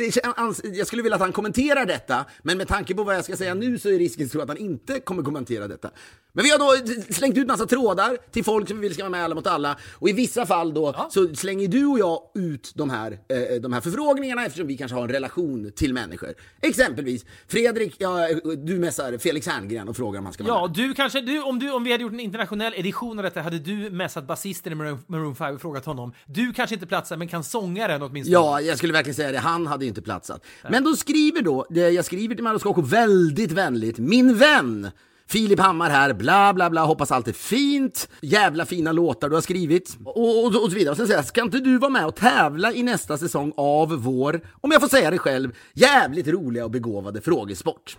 jag, 0.74 0.86
skulle 0.86 1.02
vilja 1.02 1.14
att 1.16 1.20
han 1.20 1.32
kommenterar 1.32 1.86
detta, 1.86 2.24
men 2.42 2.58
med 2.58 2.68
tanke 2.68 2.94
på 2.94 3.04
vad 3.04 3.14
jag 3.14 3.24
ska 3.24 3.36
säga 3.36 3.54
nu 3.54 3.78
så 3.78 3.88
är 3.88 3.98
risken 3.98 4.28
stor 4.28 4.42
att 4.42 4.48
han 4.48 4.56
inte 4.56 5.00
kommer 5.00 5.22
kommentera 5.22 5.68
detta. 5.68 5.90
Men 6.32 6.44
vi 6.44 6.50
har 6.50 6.58
då 6.58 6.86
slängt 7.14 7.36
ut 7.36 7.46
massa 7.46 7.66
trådar 7.66 8.16
till 8.30 8.44
folk 8.44 8.68
som 8.68 8.76
vi 8.80 8.88
vill 8.88 8.94
ska 8.94 9.02
vara 9.02 9.10
med 9.10 9.24
Alla 9.24 9.34
mot 9.34 9.46
alla. 9.46 9.76
Och 9.94 10.08
i 10.08 10.12
vissa 10.12 10.46
fall 10.46 10.74
då 10.74 11.08
så 11.10 11.34
slänger 11.34 11.68
du 11.68 11.86
och 11.86 11.98
jag 11.98 12.20
ut 12.34 12.72
de 12.74 12.90
här, 12.90 13.12
eh, 13.12 13.60
de 13.60 13.72
här 13.72 13.80
förfrågningarna 13.80 14.46
eftersom 14.46 14.66
vi 14.66 14.76
kanske 14.76 14.94
har 14.94 15.02
en 15.02 15.08
relation 15.08 15.72
till 15.76 15.94
människor. 15.94 16.34
Exempelvis, 16.60 17.24
Fredrik, 17.48 18.01
ja, 18.02 18.28
du 18.56 18.78
messar 18.78 19.18
Felix 19.18 19.46
Herngren 19.46 19.88
och 19.88 19.96
frågar 19.96 20.18
om 20.18 20.24
han 20.24 20.32
ska 20.34 20.44
vara 20.44 20.54
Ja, 20.54 20.66
med. 20.66 20.76
du 20.76 20.94
kanske, 20.94 21.20
du, 21.20 21.42
om, 21.42 21.58
du, 21.58 21.70
om 21.72 21.84
vi 21.84 21.92
hade 21.92 22.02
gjort 22.02 22.12
en 22.12 22.20
internationell 22.20 22.72
edition 22.76 23.18
av 23.18 23.22
detta 23.22 23.40
hade 23.42 23.58
du 23.58 23.90
messat 23.90 24.26
basisten 24.26 24.72
i 24.72 24.76
Maroon, 24.76 24.98
Maroon 25.06 25.36
5 25.36 25.54
och 25.54 25.60
frågat 25.60 25.84
honom. 25.86 26.12
Du 26.26 26.52
kanske 26.52 26.74
inte 26.74 26.86
platsar, 26.86 27.16
men 27.16 27.28
kan 27.28 27.44
sångaren 27.44 28.02
åtminstone? 28.02 28.32
Ja, 28.32 28.60
jag 28.60 28.78
skulle 28.78 28.92
verkligen 28.92 29.14
säga 29.14 29.32
det. 29.32 29.38
Han 29.38 29.66
hade 29.66 29.84
ju 29.84 29.88
inte 29.88 30.02
platsat. 30.02 30.44
Men 30.70 30.84
då 30.84 30.96
skriver 30.96 31.42
då, 31.42 31.66
jag 31.70 32.04
skriver 32.04 32.34
till 32.34 32.44
Mauro 32.44 32.58
Scocco 32.58 32.80
väldigt 32.82 33.52
vänligt. 33.52 33.98
Min 33.98 34.34
vän! 34.38 34.90
Filip 35.32 35.60
Hammar 35.60 35.90
här, 35.90 36.14
bla 36.14 36.52
bla 36.54 36.70
bla, 36.70 36.84
hoppas 36.84 37.12
allt 37.12 37.28
är 37.28 37.32
fint. 37.32 38.08
Jävla 38.20 38.66
fina 38.66 38.92
låtar 38.92 39.28
du 39.28 39.34
har 39.34 39.42
skrivit. 39.42 39.96
Och, 40.04 40.44
och, 40.44 40.46
och 40.46 40.70
så 40.70 40.76
vidare. 40.76 40.90
Och 40.90 40.96
sen 40.96 41.06
säger 41.06 41.18
jag, 41.18 41.26
ska 41.26 41.42
inte 41.42 41.58
du 41.58 41.78
vara 41.78 41.90
med 41.90 42.06
och 42.06 42.16
tävla 42.16 42.72
i 42.72 42.82
nästa 42.82 43.18
säsong 43.18 43.52
av 43.56 43.88
vår, 43.88 44.40
om 44.60 44.70
jag 44.70 44.80
får 44.80 44.88
säga 44.88 45.10
det 45.10 45.18
själv, 45.18 45.56
jävligt 45.74 46.26
roliga 46.28 46.64
och 46.64 46.70
begåvade 46.70 47.20
frågesport? 47.20 47.96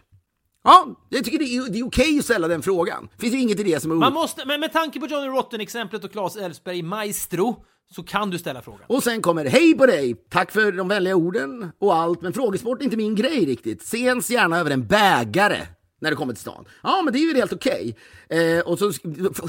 Ja, 0.63 0.87
jag 1.09 1.25
tycker 1.25 1.39
det 1.39 1.45
är, 1.45 1.71
det 1.71 1.79
är 1.79 1.87
okej 1.87 2.19
att 2.19 2.25
ställa 2.25 2.47
den 2.47 2.61
frågan. 2.61 3.09
Finns 3.17 3.33
ju 3.33 3.39
inget 3.39 3.59
i 3.59 3.63
det 3.63 3.79
som 3.79 3.91
är 3.91 3.95
Man 3.95 4.13
måste, 4.13 4.45
men 4.45 4.59
med 4.59 4.73
tanke 4.73 4.99
på 4.99 5.07
Johnny 5.07 5.27
Rotten-exemplet 5.27 6.03
och 6.03 6.11
Claes 6.11 6.35
Elfsberg 6.35 6.81
Maestro 6.81 7.55
så 7.95 8.03
kan 8.03 8.29
du 8.29 8.37
ställa 8.37 8.61
frågan. 8.61 8.85
Och 8.87 9.03
sen 9.03 9.21
kommer 9.21 9.45
hej 9.45 9.73
på 9.77 9.85
dig, 9.85 10.15
tack 10.29 10.51
för 10.51 10.71
de 10.71 10.87
vänliga 10.87 11.15
orden 11.15 11.71
och 11.79 11.95
allt, 11.95 12.21
men 12.21 12.33
frågesport 12.33 12.79
är 12.79 12.83
inte 12.83 12.97
min 12.97 13.15
grej 13.15 13.45
riktigt. 13.45 13.81
Sens 13.81 14.29
gärna 14.29 14.59
över 14.59 14.71
en 14.71 14.87
bägare 14.87 15.57
när 16.03 16.09
det 16.09 16.15
kommer 16.15 16.33
till 16.33 16.41
stan. 16.41 16.65
Ja, 16.83 17.01
men 17.01 17.13
det 17.13 17.19
är 17.19 17.21
ju 17.21 17.35
helt 17.35 17.53
okej. 17.53 17.95
Eh, 18.29 18.59
och 18.59 18.79
så 18.79 18.91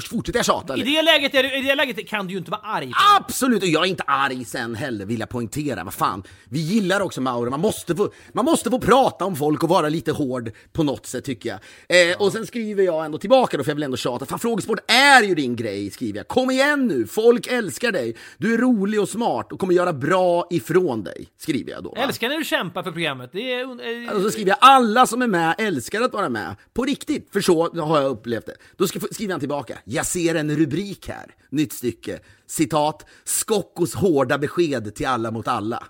fortsätter 0.09 0.39
jag 0.39 0.45
tjata. 0.45 0.77
I 0.77 0.81
det, 0.83 1.01
läget 1.01 1.31
du, 1.31 1.57
I 1.57 1.61
det 1.61 1.75
läget 1.75 2.07
kan 2.09 2.27
du 2.27 2.31
ju 2.33 2.37
inte 2.37 2.51
vara 2.51 2.61
arg. 2.61 2.91
Absolut, 3.19 3.63
och 3.63 3.69
jag 3.69 3.83
är 3.85 3.89
inte 3.89 4.03
arg 4.07 4.45
sen 4.45 4.75
heller 4.75 5.05
vill 5.05 5.19
jag 5.19 5.29
poängtera. 5.29 5.83
Vad 5.83 5.93
fan, 5.93 6.23
vi 6.49 6.59
gillar 6.59 7.01
också 7.01 7.21
Mauro. 7.21 7.49
Man 7.49 7.59
måste, 7.59 7.95
få, 7.95 8.09
man 8.33 8.45
måste 8.45 8.69
få 8.69 8.79
prata 8.79 9.25
om 9.25 9.35
folk 9.35 9.63
och 9.63 9.69
vara 9.69 9.89
lite 9.89 10.11
hård 10.11 10.51
på 10.73 10.83
något 10.83 11.05
sätt 11.05 11.23
tycker 11.25 11.49
jag. 11.49 12.11
Eh, 12.11 12.17
Och 12.21 12.31
sen 12.31 12.45
skriver 12.47 12.83
jag 12.83 13.05
ändå 13.05 13.17
tillbaka 13.17 13.57
då, 13.57 13.63
för 13.63 13.71
jag 13.71 13.75
vill 13.75 13.83
ändå 13.83 13.97
tjata. 13.97 14.25
Fan, 14.25 14.39
frågesport 14.39 14.79
är 14.91 15.23
ju 15.23 15.35
din 15.35 15.55
grej, 15.55 15.91
skriver 15.91 16.17
jag. 16.19 16.27
Kom 16.27 16.51
igen 16.51 16.87
nu, 16.87 17.07
folk 17.07 17.47
älskar 17.47 17.91
dig. 17.91 18.15
Du 18.37 18.53
är 18.53 18.57
rolig 18.57 19.01
och 19.01 19.09
smart 19.09 19.51
och 19.51 19.59
kommer 19.59 19.73
göra 19.73 19.93
bra 19.93 20.47
ifrån 20.49 21.03
dig, 21.03 21.27
skriver 21.37 21.71
jag 21.71 21.83
då. 21.83 21.89
va? 21.89 22.01
Älskar 22.01 22.29
när 22.29 22.37
du 22.37 22.43
kämpar 22.45 22.83
för 22.83 22.91
programmet. 22.91 23.29
Det 23.33 23.53
är... 23.53 23.61
eh, 24.07 24.15
Och 24.15 24.21
så 24.21 24.31
skriver 24.31 24.49
jag 24.51 24.57
alla 24.61 25.05
som 25.05 25.21
är 25.21 25.27
med 25.27 25.55
älskar 25.57 26.01
att 26.01 26.13
vara 26.13 26.29
med. 26.29 26.44
På 26.73 26.83
riktigt, 26.83 27.29
för 27.33 27.41
så 27.41 27.79
har 27.81 28.01
jag 28.01 28.09
upplevt 28.09 28.45
det. 28.45 28.55
Då 28.77 28.87
skriver 28.87 29.31
han 29.31 29.39
tillbaka. 29.39 29.77
Jag 29.83 30.05
ser 30.05 30.35
en 30.35 30.55
rubrik 30.55 31.07
här. 31.07 31.35
Nytt 31.49 31.73
stycke. 31.73 32.19
Citat. 32.47 33.05
Skockos 33.23 33.95
hårda 33.95 34.37
besked 34.37 34.95
till 34.95 35.07
alla 35.07 35.31
mot 35.31 35.47
alla. 35.47 35.83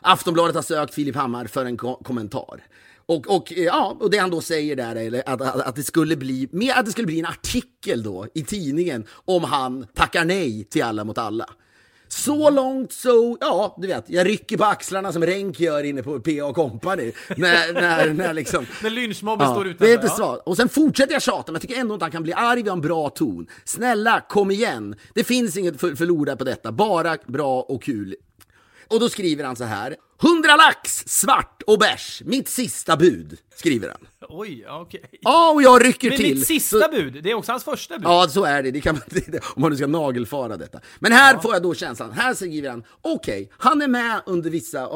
Aftonbladet 0.00 0.54
har 0.54 0.62
sökt 0.62 0.94
Filip 0.94 1.16
Hammar 1.16 1.46
för 1.46 1.64
en 1.64 1.76
ko- 1.76 2.02
kommentar. 2.04 2.64
Och, 3.06 3.36
och, 3.36 3.52
eh, 3.52 3.64
ja, 3.64 3.96
och 4.00 4.10
det 4.10 4.18
han 4.18 4.30
då 4.30 4.40
säger 4.40 4.76
där 4.76 4.96
är 4.96 5.22
att, 5.28 5.40
att, 5.40 5.56
att, 5.56 5.76
det 5.76 5.82
skulle 5.82 6.16
bli, 6.16 6.48
att 6.74 6.86
det 6.86 6.92
skulle 6.92 7.06
bli 7.06 7.18
en 7.18 7.26
artikel 7.26 8.02
då 8.02 8.26
i 8.34 8.44
tidningen 8.44 9.04
om 9.24 9.44
han 9.44 9.86
tackar 9.94 10.24
nej 10.24 10.64
till 10.64 10.82
alla 10.82 11.04
mot 11.04 11.18
alla. 11.18 11.50
Så 12.08 12.50
långt 12.50 12.92
så, 12.92 13.36
ja, 13.40 13.74
du 13.78 13.86
vet, 13.88 14.04
jag 14.10 14.26
rycker 14.26 14.56
på 14.56 14.64
axlarna 14.64 15.12
som 15.12 15.26
Renk 15.26 15.60
gör 15.60 15.84
inne 15.84 16.02
på 16.02 16.20
PA 16.20 16.52
Company. 16.54 17.12
när, 17.36 17.72
när, 17.72 18.12
när 18.12 18.34
liksom... 18.34 18.66
När 18.82 18.90
lynchmobben 18.90 19.48
står 19.50 19.64
Ja, 19.66 19.70
utanför. 19.70 19.84
det 19.86 19.92
är 19.92 19.94
inte 19.94 20.14
ja. 20.18 20.42
Och 20.46 20.56
sen 20.56 20.68
fortsätter 20.68 21.12
jag 21.12 21.22
tjata, 21.22 21.52
men 21.52 21.54
jag 21.54 21.62
tycker 21.62 21.80
ändå 21.80 21.94
inte 21.94 22.04
han 22.04 22.12
kan 22.12 22.22
bli 22.22 22.32
arg, 22.32 22.62
vi 22.62 22.68
har 22.68 22.76
en 22.76 22.80
bra 22.82 23.08
ton. 23.08 23.46
Snälla, 23.64 24.20
kom 24.28 24.50
igen. 24.50 24.94
Det 25.14 25.24
finns 25.24 25.56
inget 25.56 25.80
för, 25.80 25.94
förlorat 25.94 26.38
på 26.38 26.44
detta, 26.44 26.72
bara 26.72 27.16
bra 27.26 27.60
och 27.60 27.82
kul. 27.82 28.14
Och 28.88 29.00
då 29.00 29.08
skriver 29.08 29.44
han 29.44 29.56
så 29.56 29.64
här. 29.64 29.96
100 30.22 30.56
lax, 30.56 31.04
svart 31.06 31.62
och 31.66 31.78
bärs, 31.78 32.22
mitt 32.24 32.48
sista 32.48 32.96
bud, 32.96 33.38
skriver 33.56 33.88
han. 33.88 33.98
Oj, 34.30 34.62
ja, 34.66 34.80
okej. 34.80 35.02
Ja, 35.20 35.50
och 35.52 35.62
jag 35.62 35.84
rycker 35.84 36.08
Men 36.08 36.18
till. 36.18 36.34
mitt 36.36 36.46
sista 36.46 36.78
Så- 36.80 36.90
bud, 36.90 37.20
det 37.22 37.30
är 37.30 37.34
också 37.34 37.52
hans 37.52 37.64
första 37.64 37.98
bud. 37.98 38.04
Ja, 38.04 38.26
så 38.28 38.44
är 38.44 38.62
det. 38.62 38.70
det, 38.70 38.80
kan 38.80 38.94
man, 38.94 39.02
om 39.54 39.62
man 39.62 39.70
nu 39.70 39.76
ska 39.76 39.86
nagelfara 39.86 40.56
detta. 40.56 40.80
Men 40.98 41.12
här 41.12 41.38
får 41.38 41.52
jag 41.54 41.62
då 41.62 41.74
känslan, 41.74 42.12
här 42.12 42.34
skriver 42.34 42.70
han, 42.70 42.84
okej, 43.02 43.50
han 43.58 43.82
är 43.82 43.88
med 43.88 44.20
under 44.26 44.50
vissa, 44.50 44.88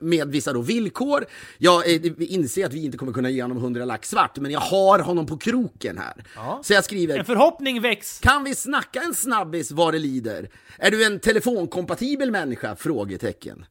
med 0.00 0.28
vissa 0.28 0.52
då 0.52 0.60
villkor. 0.60 1.24
Jag 1.58 1.90
eh, 1.94 2.00
inser 2.18 2.66
att 2.66 2.72
vi 2.72 2.84
inte 2.84 2.98
kommer 2.98 3.12
kunna 3.12 3.30
ge 3.30 3.42
honom 3.42 3.56
100 3.58 3.84
lax 3.84 4.08
svart, 4.10 4.36
men 4.38 4.50
jag 4.50 4.60
har 4.60 4.98
honom 4.98 5.26
på 5.26 5.38
kroken 5.38 5.98
här. 5.98 6.24
Så 6.62 6.72
jag 6.72 6.84
skriver, 6.84 7.18
En 7.18 7.24
förhoppning 7.24 7.80
väcks. 7.80 8.18
kan 8.20 8.44
vi 8.44 8.54
snacka 8.54 9.00
en 9.02 9.14
snabbis 9.14 9.70
vad 9.70 9.94
det 9.94 9.98
lider? 9.98 10.48
Är 10.78 10.90
du 10.90 11.04
en 11.04 11.20
telefonkompatibel 11.20 12.30
människa? 12.30 12.76
Frågetecken. 12.76 13.64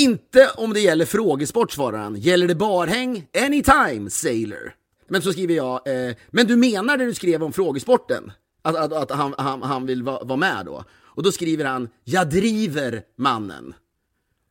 Inte 0.00 0.50
om 0.56 0.72
det 0.72 0.80
gäller 0.80 1.04
frågesport, 1.04 1.72
svarar 1.72 1.98
han. 1.98 2.16
Gäller 2.16 2.48
det 2.48 2.54
barhäng? 2.54 3.26
Anytime, 3.44 4.10
sailor. 4.10 4.74
Men 5.08 5.22
så 5.22 5.32
skriver 5.32 5.54
jag, 5.54 5.74
eh, 5.86 6.14
men 6.30 6.46
du 6.46 6.56
menar 6.56 6.96
det 6.96 7.04
du 7.04 7.14
skrev 7.14 7.42
om 7.42 7.52
frågesporten? 7.52 8.32
Att, 8.62 8.76
att, 8.76 8.92
att 8.92 9.10
han, 9.10 9.34
han, 9.38 9.62
han 9.62 9.86
vill 9.86 10.02
vara 10.02 10.24
vara 10.24 10.36
med 10.36 10.66
då? 10.66 10.84
Och 11.02 11.22
då 11.22 11.32
skriver 11.32 11.64
han, 11.64 11.88
jag 12.04 12.30
driver 12.30 13.02
mannen. 13.16 13.74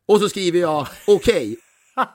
Och 0.05 0.19
så 0.19 0.29
skriver 0.29 0.59
jag, 0.59 0.87
okej. 1.07 1.57